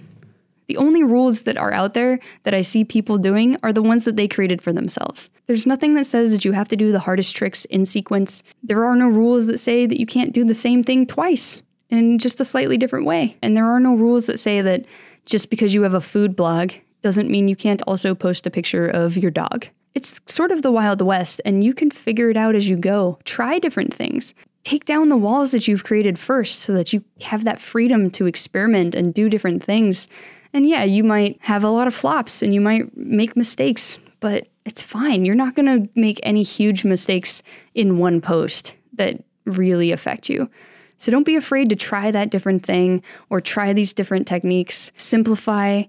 The 0.69 0.77
only 0.77 1.03
rules 1.03 1.43
that 1.43 1.57
are 1.57 1.73
out 1.73 1.95
there 1.95 2.19
that 2.45 2.55
I 2.55 2.63
see 2.63 2.85
people 2.85 3.19
doing 3.19 3.57
are 3.63 3.73
the 3.73 3.83
ones 3.83 4.05
that 4.05 4.17
they 4.17 4.29
created 4.29 4.63
for 4.63 4.73
themselves. 4.73 5.29
There's 5.47 5.67
nothing 5.67 5.95
that 5.95 6.07
says 6.07 6.31
that 6.33 6.45
you 6.45 6.53
have 6.53 6.69
to 6.69 6.77
do 6.77 6.93
the 6.93 7.01
hardest 7.01 7.35
tricks 7.35 7.65
in 7.67 7.85
sequence. 7.85 8.43
There 8.63 8.85
are 8.85 8.97
no 8.97 9.09
rules 9.09 9.47
that 9.49 9.59
say 9.59 9.87
that 9.87 9.99
you 9.99 10.07
can't 10.07 10.33
do 10.33 10.45
the 10.45 10.55
same 10.55 10.83
thing 10.83 11.07
twice 11.07 11.63
in 11.91 12.19
just 12.19 12.41
a 12.41 12.45
slightly 12.45 12.77
different 12.77 13.07
way. 13.07 13.37
And 13.43 13.57
there 13.57 13.67
are 13.67 13.81
no 13.81 13.95
rules 13.95 14.27
that 14.27 14.39
say 14.39 14.63
that 14.63 14.85
just 15.27 15.51
because 15.51 15.75
you 15.75 15.83
have 15.83 15.95
a 15.95 16.01
food 16.01 16.37
blog 16.37 16.73
doesn't 17.03 17.31
mean 17.31 17.49
you 17.49 17.57
can't 17.57 17.83
also 17.87 18.15
post 18.15 18.47
a 18.47 18.51
picture 18.51 18.87
of 18.87 19.17
your 19.17 19.31
dog. 19.31 19.67
It's 19.94 20.20
sort 20.26 20.50
of 20.50 20.62
the 20.62 20.72
Wild 20.72 21.02
West, 21.02 21.40
and 21.44 21.62
you 21.62 21.74
can 21.74 21.90
figure 21.90 22.31
it 22.31 22.37
out 22.37 22.55
as 22.55 22.68
you 22.68 22.76
go. 22.76 23.18
Try 23.24 23.59
different 23.59 23.92
things. 23.92 24.33
Take 24.64 24.85
down 24.85 25.09
the 25.09 25.16
walls 25.16 25.52
that 25.52 25.66
you've 25.66 25.85
created 25.85 26.18
first 26.18 26.61
so 26.61 26.72
that 26.72 26.92
you 26.92 27.05
have 27.22 27.44
that 27.44 27.61
freedom 27.61 28.11
to 28.12 28.26
experiment 28.26 28.94
and 28.94 29.12
do 29.12 29.28
different 29.28 29.62
things. 29.62 30.09
And 30.52 30.68
yeah, 30.68 30.85
you 30.85 31.02
might 31.02 31.38
have 31.40 31.64
a 31.64 31.70
lot 31.70 31.87
of 31.87 31.94
flops 31.94 32.42
and 32.42 32.55
you 32.55 32.61
might 32.61 32.96
make 32.96 33.37
mistakes, 33.37 33.98
but 34.20 34.48
it's 34.64 34.81
fine. 34.81 35.24
You're 35.24 35.35
not 35.35 35.57
going 35.57 35.66
to 35.66 35.90
make 35.94 36.20
any 36.22 36.42
huge 36.42 36.85
mistakes 36.85 37.42
in 37.74 37.98
one 37.98 38.20
post 38.20 38.76
that 38.94 39.22
really 39.44 39.90
affect 39.90 40.28
you. 40.28 40.48
So 40.96 41.11
don't 41.11 41.26
be 41.26 41.35
afraid 41.35 41.68
to 41.70 41.76
try 41.76 42.12
that 42.12 42.31
different 42.31 42.64
thing 42.64 43.02
or 43.28 43.40
try 43.40 43.72
these 43.72 43.92
different 43.92 44.28
techniques. 44.28 44.92
Simplify, 44.96 45.85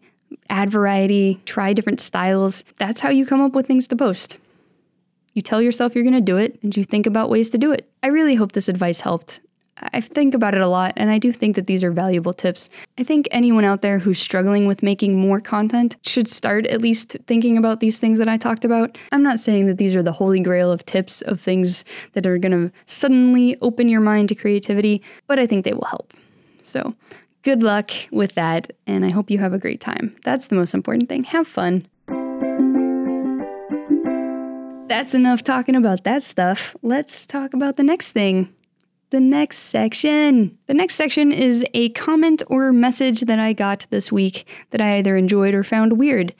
add 0.49 0.69
variety, 0.69 1.41
try 1.45 1.73
different 1.73 1.99
styles. 1.99 2.63
That's 2.77 3.01
how 3.01 3.09
you 3.09 3.25
come 3.25 3.41
up 3.41 3.53
with 3.53 3.67
things 3.67 3.87
to 3.89 3.95
post. 3.95 4.37
You 5.33 5.41
tell 5.41 5.61
yourself 5.61 5.95
you're 5.95 6.03
going 6.03 6.13
to 6.13 6.21
do 6.21 6.37
it 6.37 6.59
and 6.61 6.75
you 6.75 6.83
think 6.83 7.05
about 7.05 7.29
ways 7.29 7.49
to 7.51 7.57
do 7.57 7.71
it. 7.71 7.89
I 8.03 8.07
really 8.07 8.35
hope 8.35 8.51
this 8.51 8.69
advice 8.69 8.99
helped. 9.01 9.41
I 9.91 10.01
think 10.01 10.35
about 10.35 10.53
it 10.53 10.61
a 10.61 10.67
lot, 10.67 10.93
and 10.95 11.09
I 11.09 11.17
do 11.17 11.31
think 11.31 11.55
that 11.55 11.67
these 11.67 11.83
are 11.83 11.91
valuable 11.91 12.31
tips. 12.31 12.69
I 12.97 13.03
think 13.03 13.27
anyone 13.31 13.65
out 13.65 13.81
there 13.81 13.99
who's 13.99 14.19
struggling 14.19 14.67
with 14.67 14.83
making 14.83 15.19
more 15.19 15.41
content 15.41 15.97
should 16.05 16.27
start 16.27 16.67
at 16.67 16.79
least 16.79 17.17
thinking 17.25 17.57
about 17.57 17.79
these 17.79 17.99
things 17.99 18.19
that 18.19 18.29
I 18.29 18.37
talked 18.37 18.65
about. 18.65 18.97
I'm 19.11 19.23
not 19.23 19.39
saying 19.39 19.65
that 19.65 19.79
these 19.79 19.95
are 19.95 20.03
the 20.03 20.11
holy 20.11 20.39
grail 20.39 20.71
of 20.71 20.85
tips 20.85 21.21
of 21.23 21.41
things 21.41 21.83
that 22.13 22.27
are 22.27 22.37
going 22.37 22.51
to 22.51 22.71
suddenly 22.85 23.57
open 23.61 23.89
your 23.89 24.01
mind 24.01 24.29
to 24.29 24.35
creativity, 24.35 25.01
but 25.27 25.39
I 25.39 25.47
think 25.47 25.65
they 25.65 25.73
will 25.73 25.85
help. 25.85 26.13
So, 26.61 26.93
good 27.43 27.61
luck 27.61 27.91
with 28.11 28.35
that, 28.35 28.73
and 28.87 29.05
I 29.05 29.09
hope 29.09 29.29
you 29.29 29.37
have 29.37 29.53
a 29.53 29.59
great 29.59 29.79
time. 29.79 30.15
That's 30.23 30.47
the 30.47 30.55
most 30.55 30.73
important 30.73 31.09
thing. 31.09 31.25
Have 31.25 31.47
fun. 31.47 31.85
That's 34.87 35.13
enough 35.13 35.43
talking 35.43 35.75
about 35.75 36.03
that 36.03 36.23
stuff. 36.23 36.75
Let's 36.81 37.25
talk 37.25 37.53
about 37.53 37.77
the 37.77 37.83
next 37.83 38.11
thing 38.11 38.53
the 39.13 39.19
next 39.19 39.59
section. 39.59 40.57
The 40.65 40.73
next 40.73 40.95
section 40.95 41.31
is 41.31 41.63
a 41.75 41.89
comment 41.89 42.41
or 42.47 42.73
message 42.73 43.21
that 43.21 43.37
I 43.37 43.53
got 43.53 43.85
this 43.91 44.11
week 44.11 44.47
that 44.71 44.81
I 44.81 44.97
either 44.97 45.15
enjoyed 45.15 45.53
or 45.53 45.63
found 45.63 45.99
weird. 45.99 46.33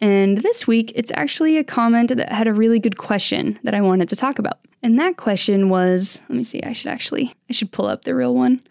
And 0.00 0.38
this 0.38 0.64
week, 0.64 0.92
it's 0.94 1.10
actually 1.16 1.58
a 1.58 1.64
comment 1.64 2.14
that 2.16 2.32
had 2.32 2.46
a 2.46 2.54
really 2.54 2.78
good 2.78 2.96
question 2.96 3.58
that 3.64 3.74
I 3.74 3.80
wanted 3.80 4.08
to 4.10 4.16
talk 4.16 4.38
about. 4.38 4.60
And 4.80 4.96
that 4.96 5.16
question 5.16 5.70
was 5.70 6.20
let 6.28 6.36
me 6.36 6.44
see, 6.44 6.62
I 6.62 6.72
should 6.72 6.92
actually, 6.92 7.34
I 7.50 7.52
should 7.52 7.72
pull 7.72 7.86
up 7.86 8.04
the 8.04 8.14
real 8.14 8.32
one. 8.32 8.62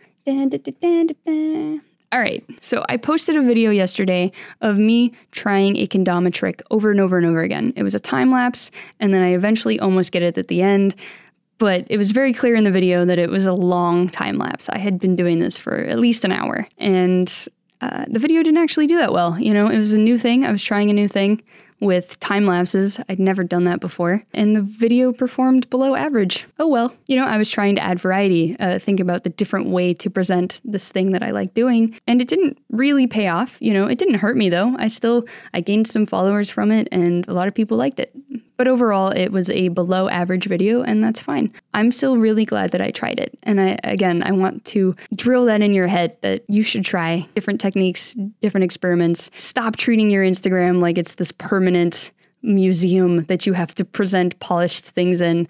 All 2.11 2.19
right, 2.19 2.43
so 2.59 2.83
I 2.89 2.97
posted 2.97 3.35
a 3.35 3.41
video 3.43 3.69
yesterday 3.69 4.31
of 4.61 4.79
me 4.79 5.13
trying 5.31 5.77
a 5.77 5.85
kendama 5.85 6.33
trick 6.33 6.63
over 6.71 6.89
and 6.89 6.99
over 6.99 7.17
and 7.17 7.25
over 7.25 7.41
again. 7.41 7.71
It 7.75 7.83
was 7.83 7.93
a 7.93 7.99
time 7.99 8.31
lapse, 8.31 8.71
and 8.99 9.13
then 9.13 9.21
I 9.21 9.33
eventually 9.33 9.79
almost 9.79 10.11
get 10.11 10.23
it 10.23 10.37
at 10.37 10.47
the 10.47 10.61
end 10.61 10.95
but 11.59 11.85
it 11.89 11.97
was 11.97 12.11
very 12.11 12.33
clear 12.33 12.55
in 12.55 12.63
the 12.63 12.71
video 12.71 13.05
that 13.05 13.19
it 13.19 13.29
was 13.29 13.45
a 13.45 13.53
long 13.53 14.09
time 14.09 14.37
lapse. 14.37 14.69
I 14.69 14.79
had 14.79 14.97
been 14.97 15.15
doing 15.15 15.39
this 15.39 15.57
for 15.57 15.75
at 15.75 15.99
least 15.99 16.25
an 16.25 16.31
hour, 16.31 16.67
and 16.77 17.31
uh, 17.81 18.05
the 18.07 18.19
video 18.19 18.41
didn't 18.41 18.61
actually 18.63 18.87
do 18.87 18.97
that 18.97 19.13
well. 19.13 19.39
You 19.39 19.53
know, 19.53 19.67
it 19.67 19.77
was 19.77 19.93
a 19.93 19.99
new 19.99 20.17
thing. 20.17 20.45
I 20.45 20.51
was 20.51 20.63
trying 20.63 20.89
a 20.89 20.93
new 20.93 21.07
thing 21.07 21.43
with 21.79 22.19
time 22.19 22.45
lapses. 22.45 22.99
I'd 23.09 23.19
never 23.19 23.43
done 23.43 23.63
that 23.65 23.79
before, 23.79 24.23
and 24.33 24.55
the 24.55 24.61
video 24.61 25.11
performed 25.11 25.69
below 25.69 25.95
average. 25.95 26.47
Oh 26.59 26.67
well. 26.67 26.93
You 27.07 27.15
know, 27.15 27.25
I 27.25 27.37
was 27.37 27.49
trying 27.49 27.75
to 27.75 27.81
add 27.81 27.99
variety, 27.99 28.55
uh, 28.59 28.79
think 28.79 28.99
about 28.99 29.23
the 29.23 29.29
different 29.29 29.67
way 29.67 29.93
to 29.95 30.09
present 30.09 30.59
this 30.63 30.91
thing 30.91 31.11
that 31.11 31.23
I 31.23 31.31
like 31.31 31.53
doing, 31.53 31.99
and 32.07 32.21
it 32.21 32.27
didn't 32.27 32.57
really 32.69 33.07
pay 33.07 33.27
off. 33.27 33.57
You 33.61 33.73
know, 33.73 33.87
it 33.87 33.97
didn't 33.97 34.15
hurt 34.15 34.37
me 34.37 34.49
though. 34.49 34.75
I 34.77 34.87
still 34.87 35.25
I 35.53 35.61
gained 35.61 35.87
some 35.87 36.05
followers 36.05 36.49
from 36.49 36.71
it, 36.71 36.87
and 36.91 37.27
a 37.27 37.33
lot 37.33 37.47
of 37.47 37.55
people 37.55 37.77
liked 37.77 37.99
it. 37.99 38.13
But 38.59 38.67
overall, 38.67 39.07
it 39.11 39.29
was 39.31 39.49
a 39.49 39.69
below 39.69 40.09
average 40.09 40.43
video, 40.43 40.81
and 40.81 41.01
that's 41.01 41.21
fine. 41.21 41.53
I'm 41.73 41.93
still 41.93 42.17
really 42.17 42.43
glad 42.43 42.71
that 42.71 42.81
I 42.81 42.91
tried 42.91 43.17
it. 43.17 43.39
And 43.43 43.61
I, 43.61 43.77
again, 43.85 44.21
I 44.21 44.33
want 44.33 44.65
to 44.65 44.97
drill 45.15 45.45
that 45.45 45.61
in 45.61 45.71
your 45.71 45.87
head 45.87 46.17
that 46.23 46.43
you 46.49 46.61
should 46.61 46.83
try 46.83 47.25
different 47.35 47.61
techniques, 47.61 48.17
different 48.41 48.65
experiments. 48.65 49.31
Stop 49.37 49.77
treating 49.77 50.09
your 50.09 50.25
Instagram 50.25 50.81
like 50.81 50.97
it's 50.97 51.15
this 51.15 51.31
permanent 51.31 52.11
museum 52.41 53.23
that 53.23 53.45
you 53.45 53.53
have 53.53 53.73
to 53.75 53.85
present 53.85 54.37
polished 54.39 54.87
things 54.87 55.21
in 55.21 55.47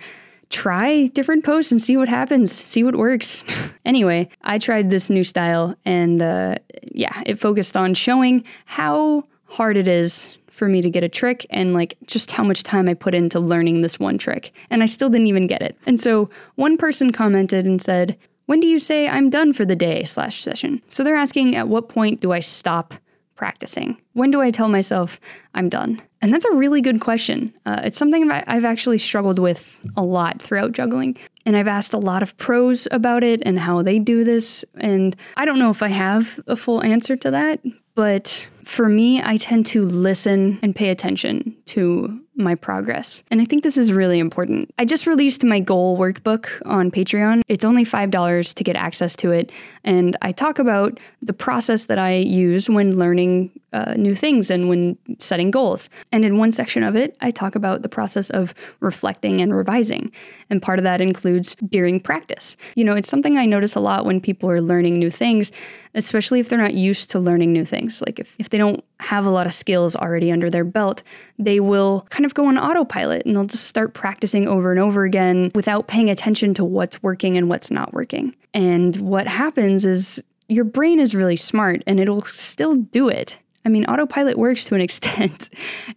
try 0.51 1.07
different 1.07 1.43
posts 1.43 1.71
and 1.71 1.81
see 1.81 1.97
what 1.97 2.09
happens, 2.09 2.51
see 2.51 2.83
what 2.83 2.95
works. 2.95 3.43
anyway, 3.85 4.29
I 4.43 4.59
tried 4.59 4.91
this 4.91 5.09
new 5.09 5.23
style 5.23 5.75
and 5.83 6.21
uh, 6.21 6.57
yeah, 6.91 7.23
it 7.25 7.39
focused 7.39 7.75
on 7.75 7.95
showing 7.95 8.43
how 8.65 9.23
hard 9.47 9.77
it 9.77 9.87
is 9.87 10.37
for 10.59 10.67
me 10.67 10.81
to 10.81 10.89
get 10.89 11.03
a 11.03 11.09
trick 11.09 11.45
and 11.49 11.73
like 11.73 11.97
just 12.05 12.29
how 12.29 12.43
much 12.43 12.61
time 12.61 12.87
I 12.87 12.93
put 12.93 13.15
into 13.15 13.39
learning 13.39 13.81
this 13.81 13.99
one 13.99 14.17
trick. 14.17 14.51
And 14.69 14.83
I 14.83 14.85
still 14.85 15.09
didn't 15.09 15.27
even 15.27 15.47
get 15.47 15.61
it. 15.61 15.77
And 15.87 15.99
so 15.99 16.29
one 16.55 16.77
person 16.77 17.11
commented 17.11 17.65
and 17.65 17.81
said, 17.81 18.17
When 18.45 18.59
do 18.59 18.67
you 18.67 18.77
say 18.77 19.07
I'm 19.07 19.29
done 19.29 19.53
for 19.53 19.65
the 19.65 19.75
day 19.75 20.03
slash 20.03 20.41
session? 20.43 20.81
So 20.87 21.03
they're 21.03 21.15
asking 21.15 21.55
at 21.55 21.69
what 21.69 21.89
point 21.89 22.19
do 22.19 22.31
I 22.33 22.41
stop 22.41 22.93
practicing? 23.35 23.97
When 24.13 24.31
do 24.31 24.41
I 24.41 24.51
tell 24.51 24.67
myself 24.67 25.17
I'm 25.55 25.69
done? 25.69 26.01
And 26.21 26.33
that's 26.33 26.43
a 26.43 26.53
really 26.53 26.81
good 26.81 26.99
question. 26.99 27.53
Uh, 27.65 27.79
it's 27.85 27.97
something 27.97 28.29
I've 28.29 28.65
actually 28.65 28.97
struggled 28.97 29.39
with 29.39 29.79
a 29.95 30.03
lot 30.03 30.41
throughout 30.41 30.73
juggling. 30.73 31.17
And 31.45 31.55
I've 31.55 31.69
asked 31.69 31.93
a 31.93 31.97
lot 31.97 32.21
of 32.21 32.37
pros 32.37 32.85
about 32.91 33.23
it 33.23 33.41
and 33.45 33.57
how 33.57 33.81
they 33.81 33.97
do 33.97 34.25
this. 34.25 34.65
And 34.75 35.15
I 35.37 35.45
don't 35.45 35.57
know 35.57 35.69
if 35.69 35.81
I 35.81 35.87
have 35.87 36.37
a 36.47 36.57
full 36.57 36.83
answer 36.83 37.15
to 37.15 37.31
that, 37.31 37.61
but 37.95 38.49
for 38.63 38.89
me, 38.89 39.21
I 39.21 39.37
tend 39.37 39.65
to 39.67 39.83
listen 39.83 40.59
and 40.61 40.75
pay 40.75 40.89
attention 40.89 41.55
to 41.67 42.19
my 42.39 42.55
progress. 42.55 43.21
And 43.29 43.41
I 43.41 43.45
think 43.45 43.63
this 43.63 43.77
is 43.77 43.91
really 43.91 44.17
important. 44.17 44.73
I 44.79 44.85
just 44.85 45.05
released 45.05 45.43
my 45.43 45.59
goal 45.59 45.97
workbook 45.97 46.47
on 46.65 46.89
Patreon. 46.89 47.41
It's 47.47 47.65
only 47.65 47.83
$5 47.83 48.53
to 48.53 48.63
get 48.63 48.75
access 48.75 49.15
to 49.17 49.31
it. 49.31 49.51
And 49.83 50.17
I 50.21 50.31
talk 50.31 50.57
about 50.57 50.99
the 51.21 51.33
process 51.33 51.85
that 51.85 51.99
I 51.99 52.15
use 52.15 52.69
when 52.69 52.97
learning 52.97 53.51
uh, 53.73 53.93
new 53.97 54.15
things 54.15 54.49
and 54.49 54.69
when 54.69 54.97
setting 55.19 55.51
goals. 55.51 55.89
And 56.11 56.25
in 56.25 56.37
one 56.37 56.51
section 56.51 56.81
of 56.81 56.95
it, 56.95 57.15
I 57.21 57.29
talk 57.29 57.55
about 57.55 57.81
the 57.81 57.89
process 57.89 58.29
of 58.29 58.53
reflecting 58.79 59.41
and 59.41 59.53
revising. 59.53 60.11
And 60.49 60.61
part 60.61 60.79
of 60.79 60.83
that 60.83 61.01
includes 61.01 61.55
during 61.67 61.99
practice. 61.99 62.57
You 62.75 62.83
know, 62.83 62.95
it's 62.95 63.09
something 63.09 63.37
I 63.37 63.45
notice 63.45 63.75
a 63.75 63.79
lot 63.79 64.05
when 64.05 64.21
people 64.21 64.49
are 64.49 64.61
learning 64.61 64.97
new 64.97 65.11
things, 65.11 65.51
especially 65.93 66.39
if 66.39 66.49
they're 66.49 66.57
not 66.57 66.73
used 66.73 67.11
to 67.11 67.19
learning 67.19 67.53
new 67.53 67.65
things. 67.65 68.01
Like 68.01 68.17
if, 68.17 68.35
if 68.39 68.48
they 68.49 68.57
don't 68.57 68.83
have 68.99 69.25
a 69.25 69.29
lot 69.29 69.47
of 69.47 69.53
skills 69.53 69.95
already 69.95 70.31
under 70.31 70.49
their 70.49 70.63
belt, 70.63 71.03
they 71.37 71.59
will 71.59 72.05
kind 72.09 72.25
of 72.25 72.33
go 72.33 72.47
on 72.47 72.57
autopilot 72.57 73.25
and 73.25 73.35
they'll 73.35 73.45
just 73.45 73.67
start 73.67 73.93
practicing 73.93 74.47
over 74.47 74.71
and 74.71 74.79
over 74.79 75.03
again 75.03 75.51
without 75.55 75.87
paying 75.87 76.09
attention 76.09 76.53
to 76.55 76.63
what's 76.63 77.01
working 77.01 77.37
and 77.37 77.49
what's 77.49 77.71
not 77.71 77.93
working. 77.93 78.35
And 78.53 78.95
what 78.97 79.27
happens 79.27 79.85
is 79.85 80.23
your 80.47 80.65
brain 80.65 80.99
is 80.99 81.15
really 81.15 81.35
smart 81.35 81.83
and 81.87 81.99
it'll 81.99 82.23
still 82.23 82.75
do 82.75 83.07
it. 83.07 83.37
I 83.65 83.69
mean, 83.69 83.85
autopilot 83.85 84.37
works 84.37 84.65
to 84.65 84.75
an 84.75 84.81
extent. 84.89 85.49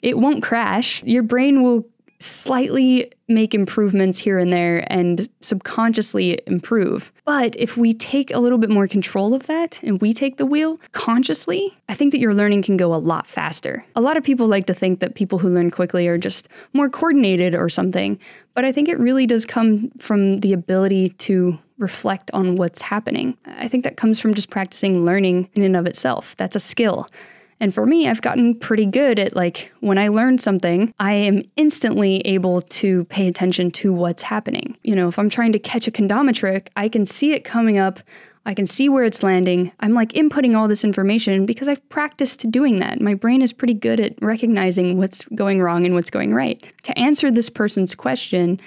It 0.03 0.19
won't 0.19 0.43
crash. 0.43 1.03
Your 1.05 1.23
brain 1.23 1.63
will 1.63 1.87
slightly 2.23 3.11
make 3.29 3.55
improvements 3.55 4.19
here 4.19 4.39
and 4.39 4.53
there 4.53 4.85
and 4.93 5.29
subconsciously 5.41 6.41
improve. 6.47 7.13
But 7.25 7.57
if 7.57 7.77
we 7.77 7.95
take 7.95 8.33
a 8.33 8.39
little 8.39 8.59
bit 8.59 8.71
more 8.71 8.87
control 8.87 9.35
of 9.35 9.47
that 9.47 9.83
and 9.83 10.01
we 10.01 10.13
take 10.13 10.37
the 10.37 10.47
wheel 10.47 10.79
consciously, 10.93 11.77
I 11.89 11.95
think 11.95 12.13
that 12.13 12.21
your 12.21 12.35
learning 12.35 12.63
can 12.63 12.77
go 12.77 12.95
a 12.95 12.97
lot 12.97 13.27
faster. 13.27 13.85
A 13.97 14.01
lot 14.01 14.17
of 14.17 14.25
people 14.25 14.47
like 14.47 14.67
to 14.67 14.75
think 14.75 15.01
that 15.01 15.15
people 15.15 15.39
who 15.39 15.49
learn 15.49 15.71
quickly 15.71 16.07
are 16.09 16.19
just 16.19 16.49
more 16.73 16.89
coordinated 16.89 17.55
or 17.55 17.69
something, 17.69 18.19
but 18.55 18.65
I 18.65 18.73
think 18.73 18.89
it 18.89 18.99
really 18.99 19.27
does 19.27 19.47
come 19.47 19.91
from 19.99 20.41
the 20.41 20.53
ability 20.53 21.11
to 21.11 21.59
reflect 21.79 22.31
on 22.33 22.57
what's 22.57 22.83
happening. 22.83 23.37
I 23.47 23.69
think 23.69 23.85
that 23.85 23.97
comes 23.97 24.21
from 24.21 24.35
just 24.35 24.51
practicing 24.51 25.05
learning 25.05 25.51
in 25.55 25.63
and 25.63 25.77
of 25.77 25.87
itself. 25.87 26.37
That's 26.37 26.57
a 26.57 26.61
skill. 26.61 27.07
And 27.63 27.73
for 27.73 27.87
me, 27.87 28.09
I've 28.09 28.21
gotten 28.21 28.57
pretty 28.57 28.87
good 28.87 29.21
at 29.21 29.37
like 29.37 29.73
when 29.79 29.97
I 29.97 30.09
learn 30.09 30.39
something, 30.39 30.93
I 30.99 31.13
am 31.13 31.45
instantly 31.55 32.17
able 32.23 32.61
to 32.61 33.05
pay 33.05 33.29
attention 33.29 33.71
to 33.71 33.93
what's 33.93 34.23
happening. 34.23 34.77
You 34.83 34.97
know, 34.97 35.07
if 35.07 35.17
I'm 35.17 35.31
trying 35.31 35.53
to 35.53 35.61
catch 35.61 35.87
a 35.87 35.93
kendama 35.93 36.35
trick, 36.35 36.73
I 36.75 36.89
can 36.89 37.07
see 37.07 37.35
it 37.35 37.45
coming 37.45 37.79
up. 37.79 38.01
I 38.47 38.55
can 38.55 38.67
see 38.67 38.89
where 38.89 39.05
it's 39.05 39.23
landing. 39.23 39.71
I'm 39.79 39.95
like 39.95 40.13
inputting 40.15 40.57
all 40.57 40.67
this 40.67 40.83
information 40.83 41.47
because 41.47 41.69
I've 41.69 41.89
practiced 41.89 42.51
doing 42.51 42.81
that. 42.81 43.01
My 43.01 43.15
brain 43.15 43.43
is 43.43 43.53
pretty 43.53 43.75
good 43.75 44.01
at 44.01 44.21
recognizing 44.21 44.99
what's 44.99 45.25
going 45.27 45.63
wrong 45.63 45.87
and 45.87 45.95
what's 45.95 46.11
going 46.11 46.35
right. 46.35 46.61
To 46.83 46.99
answer 46.99 47.31
this 47.31 47.49
person's 47.49 47.95
question, 47.95 48.59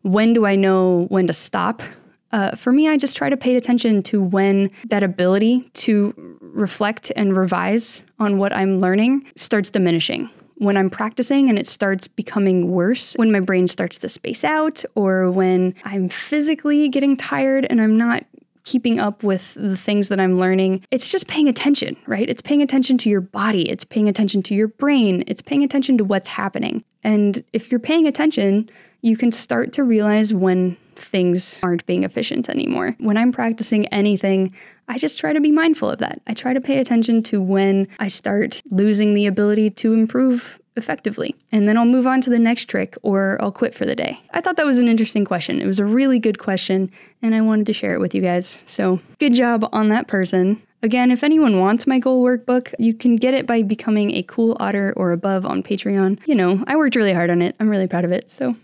when 0.00 0.32
do 0.32 0.46
I 0.46 0.56
know 0.56 1.04
when 1.10 1.26
to 1.26 1.34
stop? 1.34 1.82
Uh, 2.30 2.54
for 2.56 2.72
me, 2.72 2.88
I 2.88 2.96
just 2.96 3.16
try 3.16 3.30
to 3.30 3.36
pay 3.36 3.56
attention 3.56 4.02
to 4.04 4.22
when 4.22 4.70
that 4.88 5.02
ability 5.02 5.60
to 5.74 6.14
reflect 6.40 7.10
and 7.16 7.36
revise 7.36 8.02
on 8.18 8.38
what 8.38 8.52
I'm 8.52 8.80
learning 8.80 9.26
starts 9.36 9.70
diminishing. 9.70 10.30
When 10.56 10.76
I'm 10.76 10.90
practicing 10.90 11.48
and 11.48 11.58
it 11.58 11.66
starts 11.66 12.08
becoming 12.08 12.72
worse, 12.72 13.14
when 13.14 13.30
my 13.30 13.40
brain 13.40 13.68
starts 13.68 13.98
to 13.98 14.08
space 14.08 14.42
out, 14.44 14.84
or 14.96 15.30
when 15.30 15.74
I'm 15.84 16.08
physically 16.08 16.88
getting 16.88 17.16
tired 17.16 17.66
and 17.70 17.80
I'm 17.80 17.96
not 17.96 18.24
keeping 18.68 19.00
up 19.00 19.22
with 19.22 19.54
the 19.54 19.78
things 19.78 20.10
that 20.10 20.20
I'm 20.20 20.38
learning. 20.38 20.84
It's 20.90 21.10
just 21.10 21.26
paying 21.26 21.48
attention, 21.48 21.96
right? 22.06 22.28
It's 22.28 22.42
paying 22.42 22.60
attention 22.60 22.98
to 22.98 23.08
your 23.08 23.22
body, 23.22 23.66
it's 23.68 23.82
paying 23.82 24.10
attention 24.10 24.42
to 24.42 24.54
your 24.54 24.68
brain, 24.68 25.24
it's 25.26 25.40
paying 25.40 25.64
attention 25.64 25.96
to 25.96 26.04
what's 26.04 26.28
happening. 26.28 26.84
And 27.02 27.42
if 27.54 27.70
you're 27.70 27.80
paying 27.80 28.06
attention, 28.06 28.68
you 29.00 29.16
can 29.16 29.32
start 29.32 29.72
to 29.72 29.84
realize 29.84 30.34
when 30.34 30.76
things 30.96 31.58
aren't 31.62 31.86
being 31.86 32.04
efficient 32.04 32.50
anymore. 32.50 32.94
When 32.98 33.16
I'm 33.16 33.32
practicing 33.32 33.86
anything, 33.86 34.54
I 34.86 34.98
just 34.98 35.18
try 35.18 35.32
to 35.32 35.40
be 35.40 35.50
mindful 35.50 35.88
of 35.88 35.98
that. 36.00 36.20
I 36.26 36.34
try 36.34 36.52
to 36.52 36.60
pay 36.60 36.78
attention 36.78 37.22
to 37.24 37.40
when 37.40 37.88
I 37.98 38.08
start 38.08 38.60
losing 38.70 39.14
the 39.14 39.26
ability 39.26 39.70
to 39.70 39.94
improve 39.94 40.60
effectively. 40.78 41.34
And 41.52 41.68
then 41.68 41.76
I'll 41.76 41.84
move 41.84 42.06
on 42.06 42.20
to 42.22 42.30
the 42.30 42.38
next 42.38 42.64
trick 42.66 42.96
or 43.02 43.36
I'll 43.42 43.52
quit 43.52 43.74
for 43.74 43.84
the 43.84 43.94
day. 43.94 44.18
I 44.32 44.40
thought 44.40 44.56
that 44.56 44.66
was 44.66 44.78
an 44.78 44.88
interesting 44.88 45.24
question. 45.24 45.60
It 45.60 45.66
was 45.66 45.78
a 45.78 45.84
really 45.84 46.18
good 46.18 46.38
question 46.38 46.90
and 47.20 47.34
I 47.34 47.40
wanted 47.42 47.66
to 47.66 47.72
share 47.72 47.94
it 47.94 48.00
with 48.00 48.14
you 48.14 48.22
guys. 48.22 48.58
So, 48.64 49.00
good 49.18 49.34
job 49.34 49.68
on 49.72 49.88
that 49.88 50.08
person. 50.08 50.62
Again, 50.80 51.10
if 51.10 51.24
anyone 51.24 51.58
wants 51.58 51.88
my 51.88 51.98
goal 51.98 52.24
workbook, 52.24 52.72
you 52.78 52.94
can 52.94 53.16
get 53.16 53.34
it 53.34 53.46
by 53.46 53.62
becoming 53.62 54.12
a 54.12 54.22
cool 54.22 54.56
otter 54.60 54.94
or 54.96 55.10
above 55.10 55.44
on 55.44 55.62
Patreon. 55.62 56.20
You 56.24 56.36
know, 56.36 56.62
I 56.68 56.76
worked 56.76 56.94
really 56.94 57.12
hard 57.12 57.30
on 57.30 57.42
it. 57.42 57.56
I'm 57.58 57.68
really 57.68 57.88
proud 57.88 58.04
of 58.04 58.12
it. 58.12 58.30
So, 58.30 58.54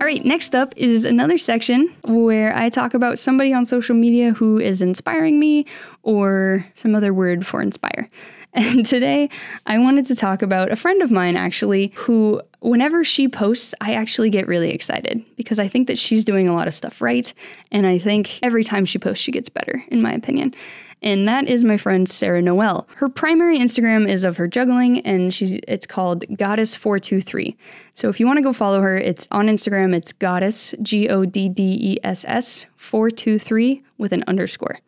all 0.00 0.06
right, 0.06 0.22
next 0.24 0.54
up 0.54 0.74
is 0.76 1.06
another 1.06 1.38
section 1.38 1.94
where 2.04 2.54
I 2.54 2.68
talk 2.68 2.92
about 2.92 3.18
somebody 3.18 3.54
on 3.54 3.64
social 3.64 3.94
media 3.94 4.32
who 4.32 4.58
is 4.58 4.82
inspiring 4.82 5.40
me 5.40 5.64
or 6.02 6.66
some 6.74 6.94
other 6.94 7.14
word 7.14 7.46
for 7.46 7.62
inspire. 7.62 8.10
And 8.52 8.84
today 8.84 9.30
I 9.66 9.78
wanted 9.78 10.06
to 10.06 10.16
talk 10.16 10.42
about 10.42 10.72
a 10.72 10.76
friend 10.76 11.02
of 11.02 11.10
mine 11.12 11.36
actually 11.36 11.92
who, 11.94 12.42
whenever 12.58 13.04
she 13.04 13.28
posts, 13.28 13.74
I 13.80 13.94
actually 13.94 14.28
get 14.28 14.48
really 14.48 14.70
excited 14.70 15.24
because 15.36 15.60
I 15.60 15.68
think 15.68 15.86
that 15.86 15.98
she's 15.98 16.24
doing 16.24 16.48
a 16.48 16.54
lot 16.54 16.66
of 16.66 16.74
stuff 16.74 17.00
right. 17.00 17.32
And 17.70 17.86
I 17.86 17.98
think 17.98 18.42
every 18.42 18.64
time 18.64 18.84
she 18.84 18.98
posts, 18.98 19.22
she 19.22 19.30
gets 19.30 19.48
better, 19.48 19.84
in 19.88 20.02
my 20.02 20.12
opinion 20.12 20.54
and 21.02 21.26
that 21.26 21.48
is 21.48 21.64
my 21.64 21.76
friend 21.76 22.08
Sarah 22.08 22.42
Noel. 22.42 22.86
Her 22.96 23.08
primary 23.08 23.58
Instagram 23.58 24.08
is 24.08 24.24
of 24.24 24.36
her 24.36 24.46
juggling, 24.46 25.00
and 25.00 25.32
she's 25.32 25.58
it's 25.66 25.86
called 25.86 26.24
Goddess423. 26.28 27.56
So 27.94 28.08
if 28.08 28.20
you 28.20 28.26
want 28.26 28.36
to 28.38 28.42
go 28.42 28.52
follow 28.52 28.80
her, 28.80 28.96
it's 28.96 29.26
on 29.30 29.46
Instagram. 29.46 29.94
It's 29.94 30.12
Goddess 30.12 30.74
G 30.82 31.08
O 31.08 31.24
D 31.24 31.48
D 31.48 31.78
E 31.80 31.98
S 32.04 32.24
S 32.28 32.66
423 32.76 33.82
with 33.98 34.12
an 34.12 34.24
underscore. 34.26 34.78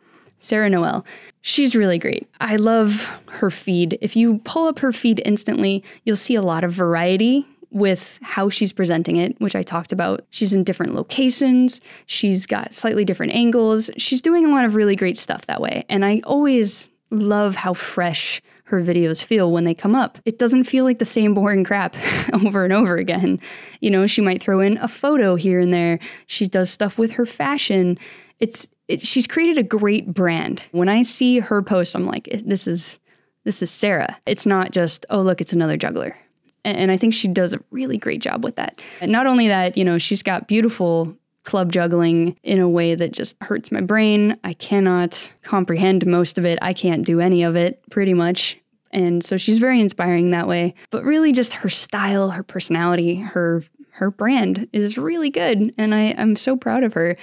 Sarah 0.43 0.69
Noel. 0.69 1.05
She's 1.41 1.77
really 1.77 1.99
great. 1.99 2.29
I 2.41 2.57
love 2.57 3.09
her 3.29 3.51
feed. 3.51 3.99
If 4.01 4.17
you 4.17 4.39
pull 4.45 4.67
up 4.67 4.81
her 4.81 4.93
feed 4.93 5.23
instantly, 5.25 5.85
you'll 6.05 6.17
see 6.17 6.35
a 6.35 6.43
lot 6.43 6.65
of 6.65 6.73
variety 6.73 7.47
with 7.71 8.19
how 8.23 8.51
she's 8.51 8.73
presenting 8.73 9.17
it, 9.17 9.41
which 9.41 9.57
I 9.57 9.63
talked 9.63 9.93
about. 9.93 10.25
She's 10.31 10.53
in 10.53 10.65
different 10.65 10.95
locations, 10.95 11.81
she's 12.07 12.45
got 12.45 12.75
slightly 12.75 13.05
different 13.05 13.33
angles. 13.33 13.89
She's 13.97 14.21
doing 14.21 14.45
a 14.45 14.51
lot 14.51 14.65
of 14.65 14.75
really 14.75 14.97
great 14.97 15.17
stuff 15.17 15.47
that 15.47 15.61
way. 15.61 15.85
And 15.89 16.05
I 16.05 16.21
always 16.25 16.89
love 17.11 17.55
how 17.57 17.75
fresh 17.75 18.43
her 18.65 18.83
videos 18.83 19.23
feel 19.23 19.53
when 19.53 19.65
they 19.65 19.75
come 19.75 19.95
up. 19.95 20.19
It 20.25 20.39
doesn't 20.39 20.65
feel 20.65 20.85
like 20.85 20.99
the 20.99 21.05
same 21.05 21.35
boring 21.35 21.63
crap 21.63 21.95
over 22.33 22.65
and 22.65 22.73
over 22.73 22.97
again. 22.97 23.41
You 23.81 23.91
know, 23.91 24.07
she 24.07 24.21
might 24.21 24.43
throw 24.43 24.61
in 24.61 24.79
a 24.79 24.89
photo 24.89 25.35
here 25.35 25.61
and 25.61 25.73
there. 25.73 25.99
She 26.27 26.47
does 26.47 26.71
stuff 26.71 26.99
with 26.99 27.13
her 27.13 27.27
fashion. 27.27 27.99
It's 28.41 28.69
it, 28.89 29.07
she's 29.07 29.27
created 29.27 29.59
a 29.59 29.63
great 29.63 30.13
brand. 30.13 30.63
When 30.73 30.89
I 30.89 31.03
see 31.03 31.39
her 31.39 31.63
posts, 31.63 31.95
I'm 31.95 32.07
like, 32.07 32.29
this 32.45 32.67
is 32.67 32.99
this 33.45 33.63
is 33.63 33.71
Sarah. 33.71 34.19
It's 34.25 34.47
not 34.47 34.71
just, 34.71 35.05
oh 35.11 35.21
look, 35.21 35.41
it's 35.41 35.53
another 35.53 35.77
juggler. 35.77 36.17
And 36.65 36.93
I 36.93 36.97
think 36.97 37.13
she 37.13 37.27
does 37.27 37.55
a 37.55 37.61
really 37.73 37.99
great 37.99 38.21
job 38.21 38.45
with 38.45 38.55
that. 38.55 38.81
And 39.01 39.11
not 39.11 39.27
only 39.27 39.49
that, 39.49 39.77
you 39.77 39.85
know, 39.85 39.99
she's 39.99 40.23
got 40.23 40.47
beautiful 40.47 41.17
club 41.43 41.73
juggling 41.73 42.37
in 42.45 42.61
a 42.61 42.69
way 42.69 42.95
that 42.95 43.11
just 43.11 43.37
hurts 43.41 43.73
my 43.73 43.81
brain. 43.81 44.39
I 44.45 44.53
cannot 44.53 45.33
comprehend 45.43 46.07
most 46.07 46.39
of 46.39 46.45
it. 46.45 46.61
I 46.63 46.73
can't 46.73 47.05
do 47.05 47.21
any 47.21 47.43
of 47.43 47.57
it, 47.57 47.83
pretty 47.91 48.15
much. 48.15 48.59
And 48.93 49.25
so 49.25 49.37
she's 49.37 49.59
very 49.59 49.81
inspiring 49.81 50.31
that 50.31 50.47
way. 50.47 50.75
But 50.91 51.03
really 51.03 51.33
just 51.33 51.55
her 51.55 51.69
style, 51.69 52.31
her 52.31 52.45
personality, 52.45 53.17
her 53.17 53.65
her 53.95 54.11
brand 54.11 54.69
is 54.73 54.97
really 54.97 55.31
good. 55.31 55.75
And 55.77 55.95
I, 55.95 56.15
I'm 56.17 56.35
so 56.37 56.57
proud 56.57 56.83
of 56.83 56.95
her. 56.95 57.17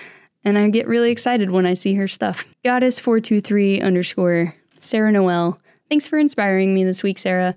And 0.44 0.58
I 0.58 0.70
get 0.70 0.88
really 0.88 1.12
excited 1.12 1.52
when 1.52 1.66
I 1.66 1.74
see 1.74 1.96
her 1.96 2.08
stuff. 2.08 2.46
Goddess423 2.64 3.84
underscore 3.84 4.56
Sarah 4.80 5.12
Noel. 5.12 5.60
Thanks 5.90 6.08
for 6.08 6.18
inspiring 6.18 6.74
me 6.74 6.84
this 6.84 7.04
week, 7.04 7.18
Sarah 7.18 7.56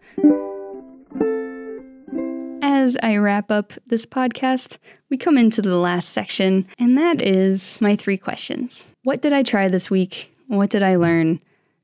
as 2.83 2.97
I 3.01 3.17
wrap 3.17 3.53
up 3.53 3.73
this 3.87 4.05
podcast, 4.05 4.79
we 5.09 5.17
come 5.17 5.39
into 5.39 5.63
the 5.63 5.77
last 5.77 6.09
section, 6.09 6.67
and 6.81 6.99
that 6.99 7.23
is 7.23 7.81
my 7.81 7.95
three 7.95 8.19
questions. 8.19 8.93
What 9.05 9.23
did 9.23 9.33
I 9.33 9.45
try 9.45 9.69
this 9.69 9.89
week? 9.89 10.35
What 10.49 10.71
did 10.71 10.83
I 10.83 10.97
learn? 10.97 11.41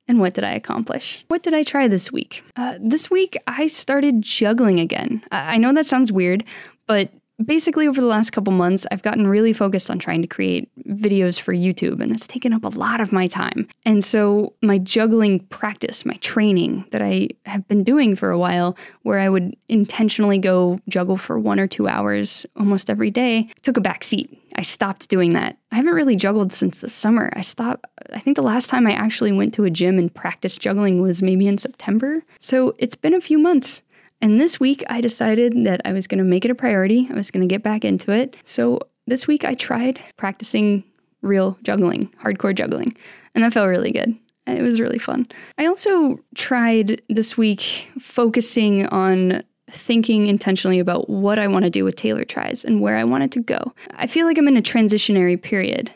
And 0.09 0.19
what 0.19 0.35
did 0.35 0.43
I 0.43 0.53
accomplish? 0.53 1.25
What 1.29 1.45
did 1.45 1.55
I 1.55 1.63
try 1.63 1.87
this 1.87 2.11
week? 2.11 2.43
Uh, 2.57 2.79
this 2.81 3.11
week, 3.11 3.37
I 3.47 3.69
started 3.69 4.23
juggling 4.23 4.81
again. 4.81 5.23
I-, 5.31 5.55
I 5.55 5.57
know 5.59 5.73
that 5.73 5.87
sounds 5.87 6.11
weird, 6.11 6.43
but 6.87 7.11
basically 7.45 7.87
over 7.87 8.01
the 8.01 8.07
last 8.07 8.31
couple 8.31 8.53
months 8.53 8.87
i've 8.91 9.03
gotten 9.03 9.27
really 9.27 9.53
focused 9.53 9.91
on 9.91 9.99
trying 9.99 10.23
to 10.23 10.29
create 10.29 10.69
videos 10.89 11.41
for 11.41 11.53
youtube 11.53 12.01
and 12.01 12.11
that's 12.11 12.27
taken 12.27 12.53
up 12.53 12.65
a 12.65 12.69
lot 12.69 13.01
of 13.01 13.13
my 13.13 13.27
time. 13.27 13.69
And 13.85 14.03
so 14.03 14.55
my 14.63 14.79
juggling 14.79 15.41
practice 15.41 16.05
my 16.05 16.15
training 16.15 16.85
that 16.91 17.03
i 17.03 17.29
have 17.47 17.67
been 17.69 17.85
doing 17.85 18.17
for 18.17 18.31
a 18.31 18.39
while 18.39 18.77
where 19.03 19.19
i 19.19 19.29
would 19.29 19.57
intentionally 19.69 20.39
go 20.39 20.81
juggle 20.89 21.17
for 21.17 21.39
one 21.39 21.61
or 21.61 21.67
two 21.67 21.89
hours 21.89 22.45
almost 22.57 22.91
every 22.91 23.11
day 23.11 23.49
took 23.63 23.77
a 23.77 23.81
back 23.81 24.03
seat. 24.05 24.35
I 24.57 24.63
stopped 24.63 25.09
doing 25.09 25.35
that. 25.35 25.57
I 25.71 25.77
haven't 25.77 25.95
really 25.95 26.17
juggled 26.17 26.53
since 26.53 26.81
the 26.81 26.89
summer. 26.89 27.33
I 27.37 27.43
stopped 27.43 27.85
i 28.13 28.19
think 28.19 28.37
the 28.37 28.43
last 28.43 28.71
time 28.71 28.87
i 28.87 28.93
actually 28.93 29.33
went 29.33 29.55
to 29.55 29.65
a 29.65 29.71
gym 29.71 29.99
and 29.99 30.13
practiced 30.13 30.61
juggling 30.61 31.01
was 31.03 31.23
maybe 31.23 31.47
in 31.47 31.59
september. 31.59 32.23
So 32.41 32.75
it's 32.79 32.97
been 32.97 33.15
a 33.15 33.21
few 33.21 33.39
months 33.39 33.83
and 34.21 34.41
this 34.41 34.59
week, 34.59 34.85
I 34.89 35.01
decided 35.01 35.65
that 35.65 35.81
I 35.85 35.93
was 35.93 36.07
going 36.07 36.19
to 36.19 36.25
make 36.25 36.45
it 36.45 36.51
a 36.51 36.55
priority. 36.55 37.09
I 37.11 37.15
was 37.15 37.31
going 37.31 37.47
to 37.47 37.53
get 37.53 37.63
back 37.63 37.85
into 37.85 38.11
it. 38.11 38.37
So 38.45 38.81
this 39.07 39.27
week, 39.27 39.45
I 39.45 39.55
tried 39.55 40.01
practicing 40.17 40.85
real 41.23 41.59
juggling, 41.63 42.09
hardcore 42.23 42.55
juggling, 42.55 42.97
and 43.35 43.45
that 43.45 43.53
felt 43.53 43.69
really 43.69 43.93
good. 43.93 44.17
It 44.47 44.63
was 44.63 44.81
really 44.81 44.99
fun. 44.99 45.29
I 45.59 45.67
also 45.67 46.19
tried 46.35 47.03
this 47.09 47.37
week 47.37 47.91
focusing 47.99 48.87
on 48.87 49.43
thinking 49.71 50.27
intentionally 50.27 50.79
about 50.79 51.11
what 51.11 51.39
I 51.39 51.47
want 51.49 51.65
to 51.65 51.71
do 51.71 51.85
with 51.85 51.97
Taylor 51.97 52.25
Tries 52.25 52.65
and 52.65 52.81
where 52.81 52.97
I 52.97 53.05
want 53.05 53.25
it 53.25 53.31
to 53.33 53.41
go. 53.41 53.75
I 53.97 54.07
feel 54.07 54.27
like 54.27 54.39
I'm 54.39 54.49
in 54.49 54.57
a 54.57 54.63
transitionary 54.63 55.41
period 55.41 55.91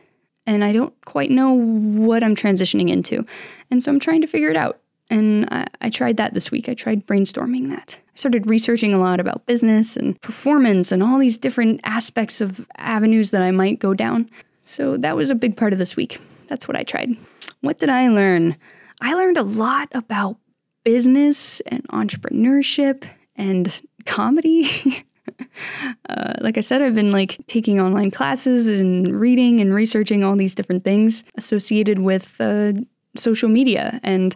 and 0.47 0.63
I 0.63 0.73
don't 0.73 0.93
quite 1.07 1.31
know 1.31 1.53
what 1.53 2.23
I'm 2.23 2.37
transitioning 2.37 2.91
into. 2.91 3.25
And 3.71 3.83
so 3.83 3.91
I'm 3.91 4.01
trying 4.01 4.21
to 4.21 4.27
figure 4.27 4.51
it 4.51 4.57
out. 4.57 4.82
And 5.11 5.47
I, 5.51 5.67
I, 5.81 5.91
tried 5.91 6.17
that 6.17 6.33
this 6.33 6.51
week. 6.51 6.69
I 6.69 6.75
tried 6.75 7.07
brainstorming 7.07 7.69
that. 7.71 7.99
I 8.15 8.17
started 8.19 8.47
researching 8.47 8.95
a 8.95 8.99
lot 8.99 9.21
about 9.21 9.45
business 9.47 9.97
and 9.97 10.19
performance 10.23 10.91
and 10.91 11.03
all 11.03 11.19
these 11.19 11.37
different 11.37 11.81
aspects 11.85 12.41
of 12.41 12.67
avenues 12.77 13.31
that 13.31 13.43
I 13.43 13.51
might 13.51 13.79
go 13.79 13.93
down. 13.93 14.31
So 14.63 14.97
that 14.99 15.17
was 15.17 15.29
a 15.29 15.35
big 15.35 15.57
part 15.57 15.73
of 15.73 15.79
this 15.79 15.97
week. 15.97 16.21
That's 16.49 16.67
what 16.67 16.77
I 16.77 16.83
tried. 16.83 17.17
What 17.61 17.79
did 17.79 17.91
I 17.91 18.09
learn? 18.09 18.57
I 19.01 19.15
learned 19.15 19.39
a 19.39 19.43
lot 19.43 19.89
about 19.93 20.37
business 20.85 21.61
and 21.67 21.87
entrepreneurship 21.89 23.05
and 23.37 23.81
comedy. 24.07 25.05
uh, 26.09 26.35
like 26.41 26.59
I 26.59 26.61
said, 26.61 26.83
I've 26.83 26.95
been 26.95 27.13
like 27.13 27.39
taking 27.47 27.81
online 27.81 28.11
classes 28.11 28.69
and 28.69 29.19
reading 29.21 29.61
and 29.61 29.75
researching 29.75 30.25
all 30.25 30.37
these 30.37 30.55
different 30.55 30.85
things 30.85 31.25
associated 31.37 32.01
with 32.01 32.41
uh, 32.41 32.73
social 33.17 33.49
media 33.49 34.01
and 34.03 34.35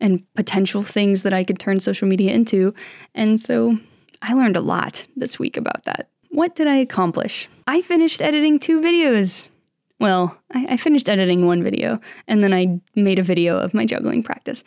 and 0.00 0.22
potential 0.34 0.82
things 0.82 1.22
that 1.22 1.32
I 1.32 1.44
could 1.44 1.58
turn 1.58 1.80
social 1.80 2.08
media 2.08 2.32
into. 2.32 2.74
And 3.14 3.40
so 3.40 3.78
I 4.22 4.34
learned 4.34 4.56
a 4.56 4.60
lot 4.60 5.06
this 5.16 5.38
week 5.38 5.56
about 5.56 5.84
that. 5.84 6.08
What 6.30 6.54
did 6.54 6.66
I 6.66 6.76
accomplish? 6.76 7.48
I 7.66 7.80
finished 7.80 8.20
editing 8.20 8.58
two 8.58 8.80
videos. 8.80 9.50
Well, 10.00 10.38
I, 10.52 10.66
I, 10.70 10.76
finished 10.76 11.08
editing 11.08 11.46
one 11.46 11.62
video 11.62 12.00
and 12.28 12.42
then 12.42 12.54
I 12.54 12.80
made 12.94 13.18
a 13.18 13.24
video 13.24 13.58
of 13.58 13.74
my 13.74 13.84
juggling 13.84 14.22
practice, 14.22 14.62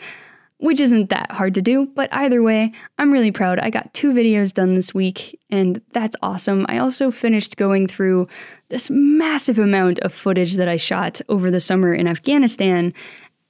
which 0.58 0.82
isn't 0.82 1.10
that 1.10 1.32
hard 1.32 1.54
to 1.54 1.62
do, 1.62 1.86
but 1.96 2.14
either 2.14 2.44
way, 2.44 2.74
I'm 2.98 3.14
really 3.14 3.32
proud. 3.32 3.58
I 3.58 3.70
got 3.70 3.94
two 3.94 4.12
videos 4.12 4.54
done 4.54 4.74
this 4.74 4.94
week 4.94 5.40
and 5.50 5.82
that's 5.94 6.18
awesome. 6.22 6.66
I 6.68 6.80
also 6.80 7.12
finished 7.12 7.56
going 7.56 7.88
through 7.88 8.28
this 8.68 8.90
massive 8.90 9.58
amount 9.58 10.00
of 10.00 10.14
footage 10.14 10.56
that 10.56 10.68
I 10.68 10.76
shot 10.76 11.22
over 11.30 11.50
the 11.50 11.62
summer 11.62 11.94
in 11.94 12.08
Afghanistan 12.08 12.94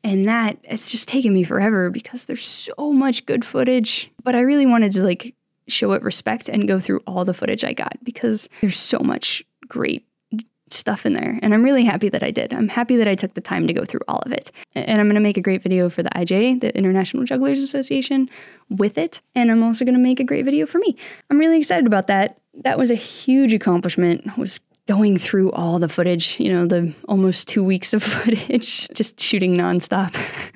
and 0.03 0.27
that 0.27 0.57
it's 0.63 0.89
just 0.89 1.07
taken 1.07 1.33
me 1.33 1.43
forever 1.43 1.89
because 1.89 2.25
there's 2.25 2.45
so 2.45 2.91
much 2.91 3.25
good 3.25 3.45
footage. 3.45 4.11
But 4.23 4.35
i 4.35 4.41
really 4.41 4.65
wanted 4.65 4.91
to 4.93 5.03
like 5.03 5.35
show 5.67 5.93
it 5.93 6.01
respect 6.03 6.49
and 6.49 6.67
go 6.67 6.79
through 6.79 7.01
all 7.07 7.23
the 7.23 7.33
footage 7.33 7.63
i 7.63 7.71
got 7.71 7.93
because 8.03 8.49
there's 8.59 8.79
so 8.79 8.99
much 8.99 9.43
great 9.67 10.05
stuff 10.69 11.05
in 11.05 11.13
there. 11.13 11.37
And 11.41 11.53
i'm 11.53 11.63
really 11.63 11.83
happy 11.83 12.09
that 12.09 12.23
i 12.23 12.31
did. 12.31 12.53
I'm 12.53 12.69
happy 12.69 12.95
that 12.97 13.07
i 13.07 13.15
took 13.15 13.33
the 13.33 13.41
time 13.41 13.67
to 13.67 13.73
go 13.73 13.85
through 13.85 14.01
all 14.07 14.19
of 14.19 14.31
it. 14.31 14.51
And 14.73 14.99
i'm 14.99 15.07
going 15.07 15.15
to 15.15 15.21
make 15.21 15.37
a 15.37 15.41
great 15.41 15.61
video 15.61 15.89
for 15.89 16.03
the 16.03 16.09
ij 16.09 16.59
the 16.61 16.75
international 16.77 17.23
jugglers 17.25 17.61
association 17.61 18.29
with 18.69 18.97
it. 18.97 19.21
And 19.35 19.51
i'm 19.51 19.63
also 19.63 19.85
going 19.85 19.95
to 19.95 20.01
make 20.01 20.19
a 20.19 20.23
great 20.23 20.45
video 20.45 20.65
for 20.65 20.79
me. 20.79 20.95
I'm 21.29 21.39
really 21.39 21.59
excited 21.59 21.87
about 21.87 22.07
that. 22.07 22.39
That 22.53 22.77
was 22.77 22.91
a 22.91 22.95
huge 22.95 23.53
accomplishment. 23.53 24.37
Was 24.37 24.59
going 24.91 25.17
through 25.17 25.49
all 25.53 25.79
the 25.79 25.87
footage, 25.87 26.37
you 26.37 26.51
know, 26.51 26.65
the 26.65 26.93
almost 27.07 27.47
two 27.47 27.63
weeks 27.63 27.93
of 27.93 28.03
footage, 28.13 28.89
just 28.89 29.21
shooting 29.21 29.55
nonstop. 29.55 30.13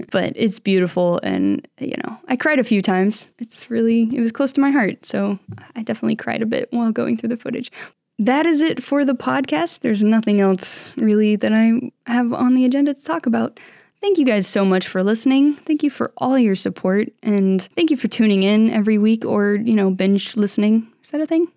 but 0.11 0.33
it's 0.36 0.59
beautiful. 0.59 1.21
And, 1.23 1.65
you 1.79 1.95
know, 2.03 2.19
I 2.27 2.36
cried 2.36 2.59
a 2.59 2.63
few 2.65 2.81
times. 2.81 3.29
It's 3.39 3.71
really, 3.71 4.09
it 4.13 4.19
was 4.19 4.33
close 4.33 4.51
to 4.51 4.59
my 4.59 4.71
heart. 4.71 5.05
So 5.05 5.39
I 5.77 5.83
definitely 5.83 6.17
cried 6.17 6.41
a 6.41 6.45
bit 6.45 6.67
while 6.71 6.91
going 6.91 7.15
through 7.15 7.29
the 7.29 7.38
footage. 7.38 7.71
That 8.19 8.45
is 8.45 8.61
it 8.61 8.83
for 8.83 9.05
the 9.05 9.13
podcast. 9.13 9.79
There's 9.79 10.03
nothing 10.03 10.41
else 10.41 10.93
really 10.97 11.38
that 11.38 11.53
I 11.53 11.93
have 12.05 12.33
on 12.33 12.55
the 12.55 12.65
agenda 12.65 12.93
to 12.93 13.01
talk 13.01 13.25
about. 13.25 13.57
Thank 14.01 14.17
you 14.17 14.25
guys 14.25 14.47
so 14.47 14.65
much 14.65 14.86
for 14.86 15.01
listening. 15.01 15.53
Thank 15.53 15.81
you 15.81 15.89
for 15.89 16.11
all 16.17 16.38
your 16.38 16.55
support 16.55 17.07
and 17.23 17.61
thank 17.77 17.89
you 17.89 17.95
for 17.95 18.09
tuning 18.09 18.43
in 18.43 18.69
every 18.69 18.97
week 18.97 19.23
or, 19.23 19.55
you 19.55 19.75
know, 19.75 19.91
binge 19.91 20.36
listening. 20.36 20.89
Is 21.05 21.11
that 21.11 21.21
a 21.21 21.25
thing? 21.25 21.47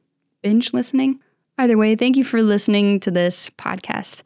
Binge 0.42 0.72
listening? 0.72 1.18
Either 1.58 1.76
way, 1.76 1.96
thank 1.96 2.16
you 2.16 2.24
for 2.24 2.40
listening 2.40 3.00
to 3.00 3.10
this 3.10 3.50
podcast. 3.50 4.22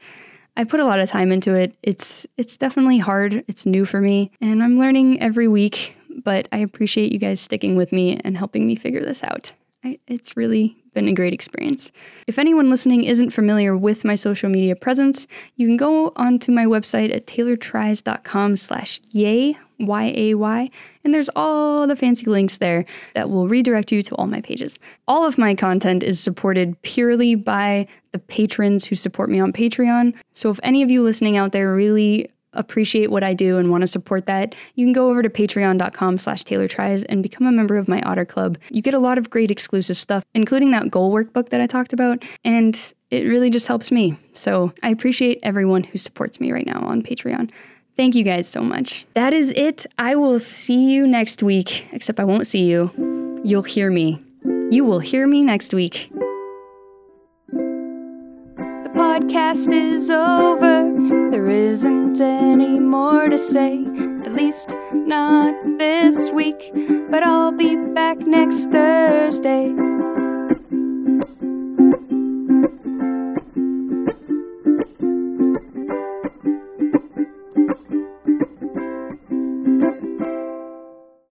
I 0.54 0.64
put 0.64 0.80
a 0.80 0.84
lot 0.84 0.98
of 1.00 1.08
time 1.08 1.32
into 1.32 1.54
it. 1.54 1.74
It's 1.82 2.26
it's 2.36 2.58
definitely 2.58 2.98
hard. 2.98 3.42
It's 3.48 3.64
new 3.64 3.86
for 3.86 4.00
me 4.00 4.30
and 4.40 4.62
I'm 4.62 4.76
learning 4.76 5.20
every 5.22 5.48
week, 5.48 5.96
but 6.22 6.46
I 6.52 6.58
appreciate 6.58 7.10
you 7.10 7.18
guys 7.18 7.40
sticking 7.40 7.74
with 7.74 7.90
me 7.90 8.20
and 8.22 8.36
helping 8.36 8.66
me 8.66 8.76
figure 8.76 9.00
this 9.00 9.24
out. 9.24 9.52
I, 9.82 9.98
it's 10.06 10.36
really 10.36 10.76
been 10.92 11.08
a 11.08 11.14
great 11.14 11.32
experience. 11.32 11.90
If 12.26 12.38
anyone 12.38 12.68
listening 12.68 13.04
isn't 13.04 13.30
familiar 13.30 13.74
with 13.76 14.04
my 14.04 14.14
social 14.14 14.50
media 14.50 14.76
presence, 14.76 15.26
you 15.56 15.66
can 15.66 15.78
go 15.78 16.12
onto 16.16 16.52
my 16.52 16.66
website 16.66 17.14
at 17.14 17.26
taylortries.com 17.26 18.58
slash 18.58 19.00
yay, 19.10 19.56
Y-A-Y, 19.86 20.70
and 21.04 21.14
there's 21.14 21.30
all 21.34 21.86
the 21.86 21.96
fancy 21.96 22.26
links 22.26 22.58
there 22.58 22.84
that 23.14 23.30
will 23.30 23.48
redirect 23.48 23.92
you 23.92 24.02
to 24.02 24.14
all 24.16 24.26
my 24.26 24.40
pages. 24.40 24.78
All 25.08 25.26
of 25.26 25.38
my 25.38 25.54
content 25.54 26.02
is 26.02 26.20
supported 26.20 26.80
purely 26.82 27.34
by 27.34 27.86
the 28.12 28.18
patrons 28.18 28.84
who 28.84 28.94
support 28.94 29.30
me 29.30 29.40
on 29.40 29.52
Patreon. 29.52 30.14
So 30.32 30.50
if 30.50 30.60
any 30.62 30.82
of 30.82 30.90
you 30.90 31.02
listening 31.02 31.36
out 31.36 31.52
there 31.52 31.74
really 31.74 32.28
appreciate 32.54 33.10
what 33.10 33.24
I 33.24 33.32
do 33.34 33.56
and 33.56 33.70
want 33.70 33.80
to 33.80 33.86
support 33.86 34.26
that, 34.26 34.54
you 34.74 34.84
can 34.84 34.92
go 34.92 35.08
over 35.08 35.22
to 35.22 35.30
patreon.com 35.30 36.18
slash 36.18 36.44
Taylor 36.44 36.68
Tries 36.68 37.02
and 37.04 37.22
become 37.22 37.46
a 37.46 37.52
member 37.52 37.78
of 37.78 37.88
my 37.88 38.02
Otter 38.02 38.24
Club. 38.24 38.58
You 38.70 38.82
get 38.82 38.94
a 38.94 38.98
lot 38.98 39.18
of 39.18 39.30
great 39.30 39.50
exclusive 39.50 39.96
stuff, 39.96 40.24
including 40.34 40.70
that 40.72 40.90
goal 40.90 41.12
workbook 41.12 41.48
that 41.48 41.60
I 41.60 41.66
talked 41.66 41.92
about, 41.92 42.22
and 42.44 42.92
it 43.10 43.24
really 43.24 43.50
just 43.50 43.66
helps 43.66 43.90
me. 43.90 44.16
So 44.34 44.72
I 44.82 44.90
appreciate 44.90 45.38
everyone 45.42 45.82
who 45.82 45.98
supports 45.98 46.40
me 46.40 46.52
right 46.52 46.66
now 46.66 46.80
on 46.80 47.02
Patreon. 47.02 47.50
Thank 47.96 48.14
you 48.14 48.24
guys 48.24 48.48
so 48.48 48.62
much. 48.62 49.06
That 49.14 49.34
is 49.34 49.52
it. 49.54 49.86
I 49.98 50.16
will 50.16 50.38
see 50.38 50.92
you 50.92 51.06
next 51.06 51.42
week, 51.42 51.86
except 51.92 52.18
I 52.18 52.24
won't 52.24 52.46
see 52.46 52.64
you. 52.64 52.90
You'll 53.44 53.62
hear 53.62 53.90
me. 53.90 54.22
You 54.70 54.84
will 54.84 55.00
hear 55.00 55.26
me 55.26 55.44
next 55.44 55.74
week. 55.74 56.10
The 57.48 58.90
podcast 58.94 59.72
is 59.72 60.10
over. 60.10 60.90
There 61.30 61.48
isn't 61.48 62.20
any 62.20 62.80
more 62.80 63.28
to 63.28 63.38
say, 63.38 63.84
at 64.24 64.32
least 64.32 64.74
not 64.92 65.54
this 65.78 66.30
week. 66.30 66.72
But 67.10 67.22
I'll 67.22 67.52
be 67.52 67.76
back 67.76 68.18
next 68.18 68.70
Thursday 68.70 69.91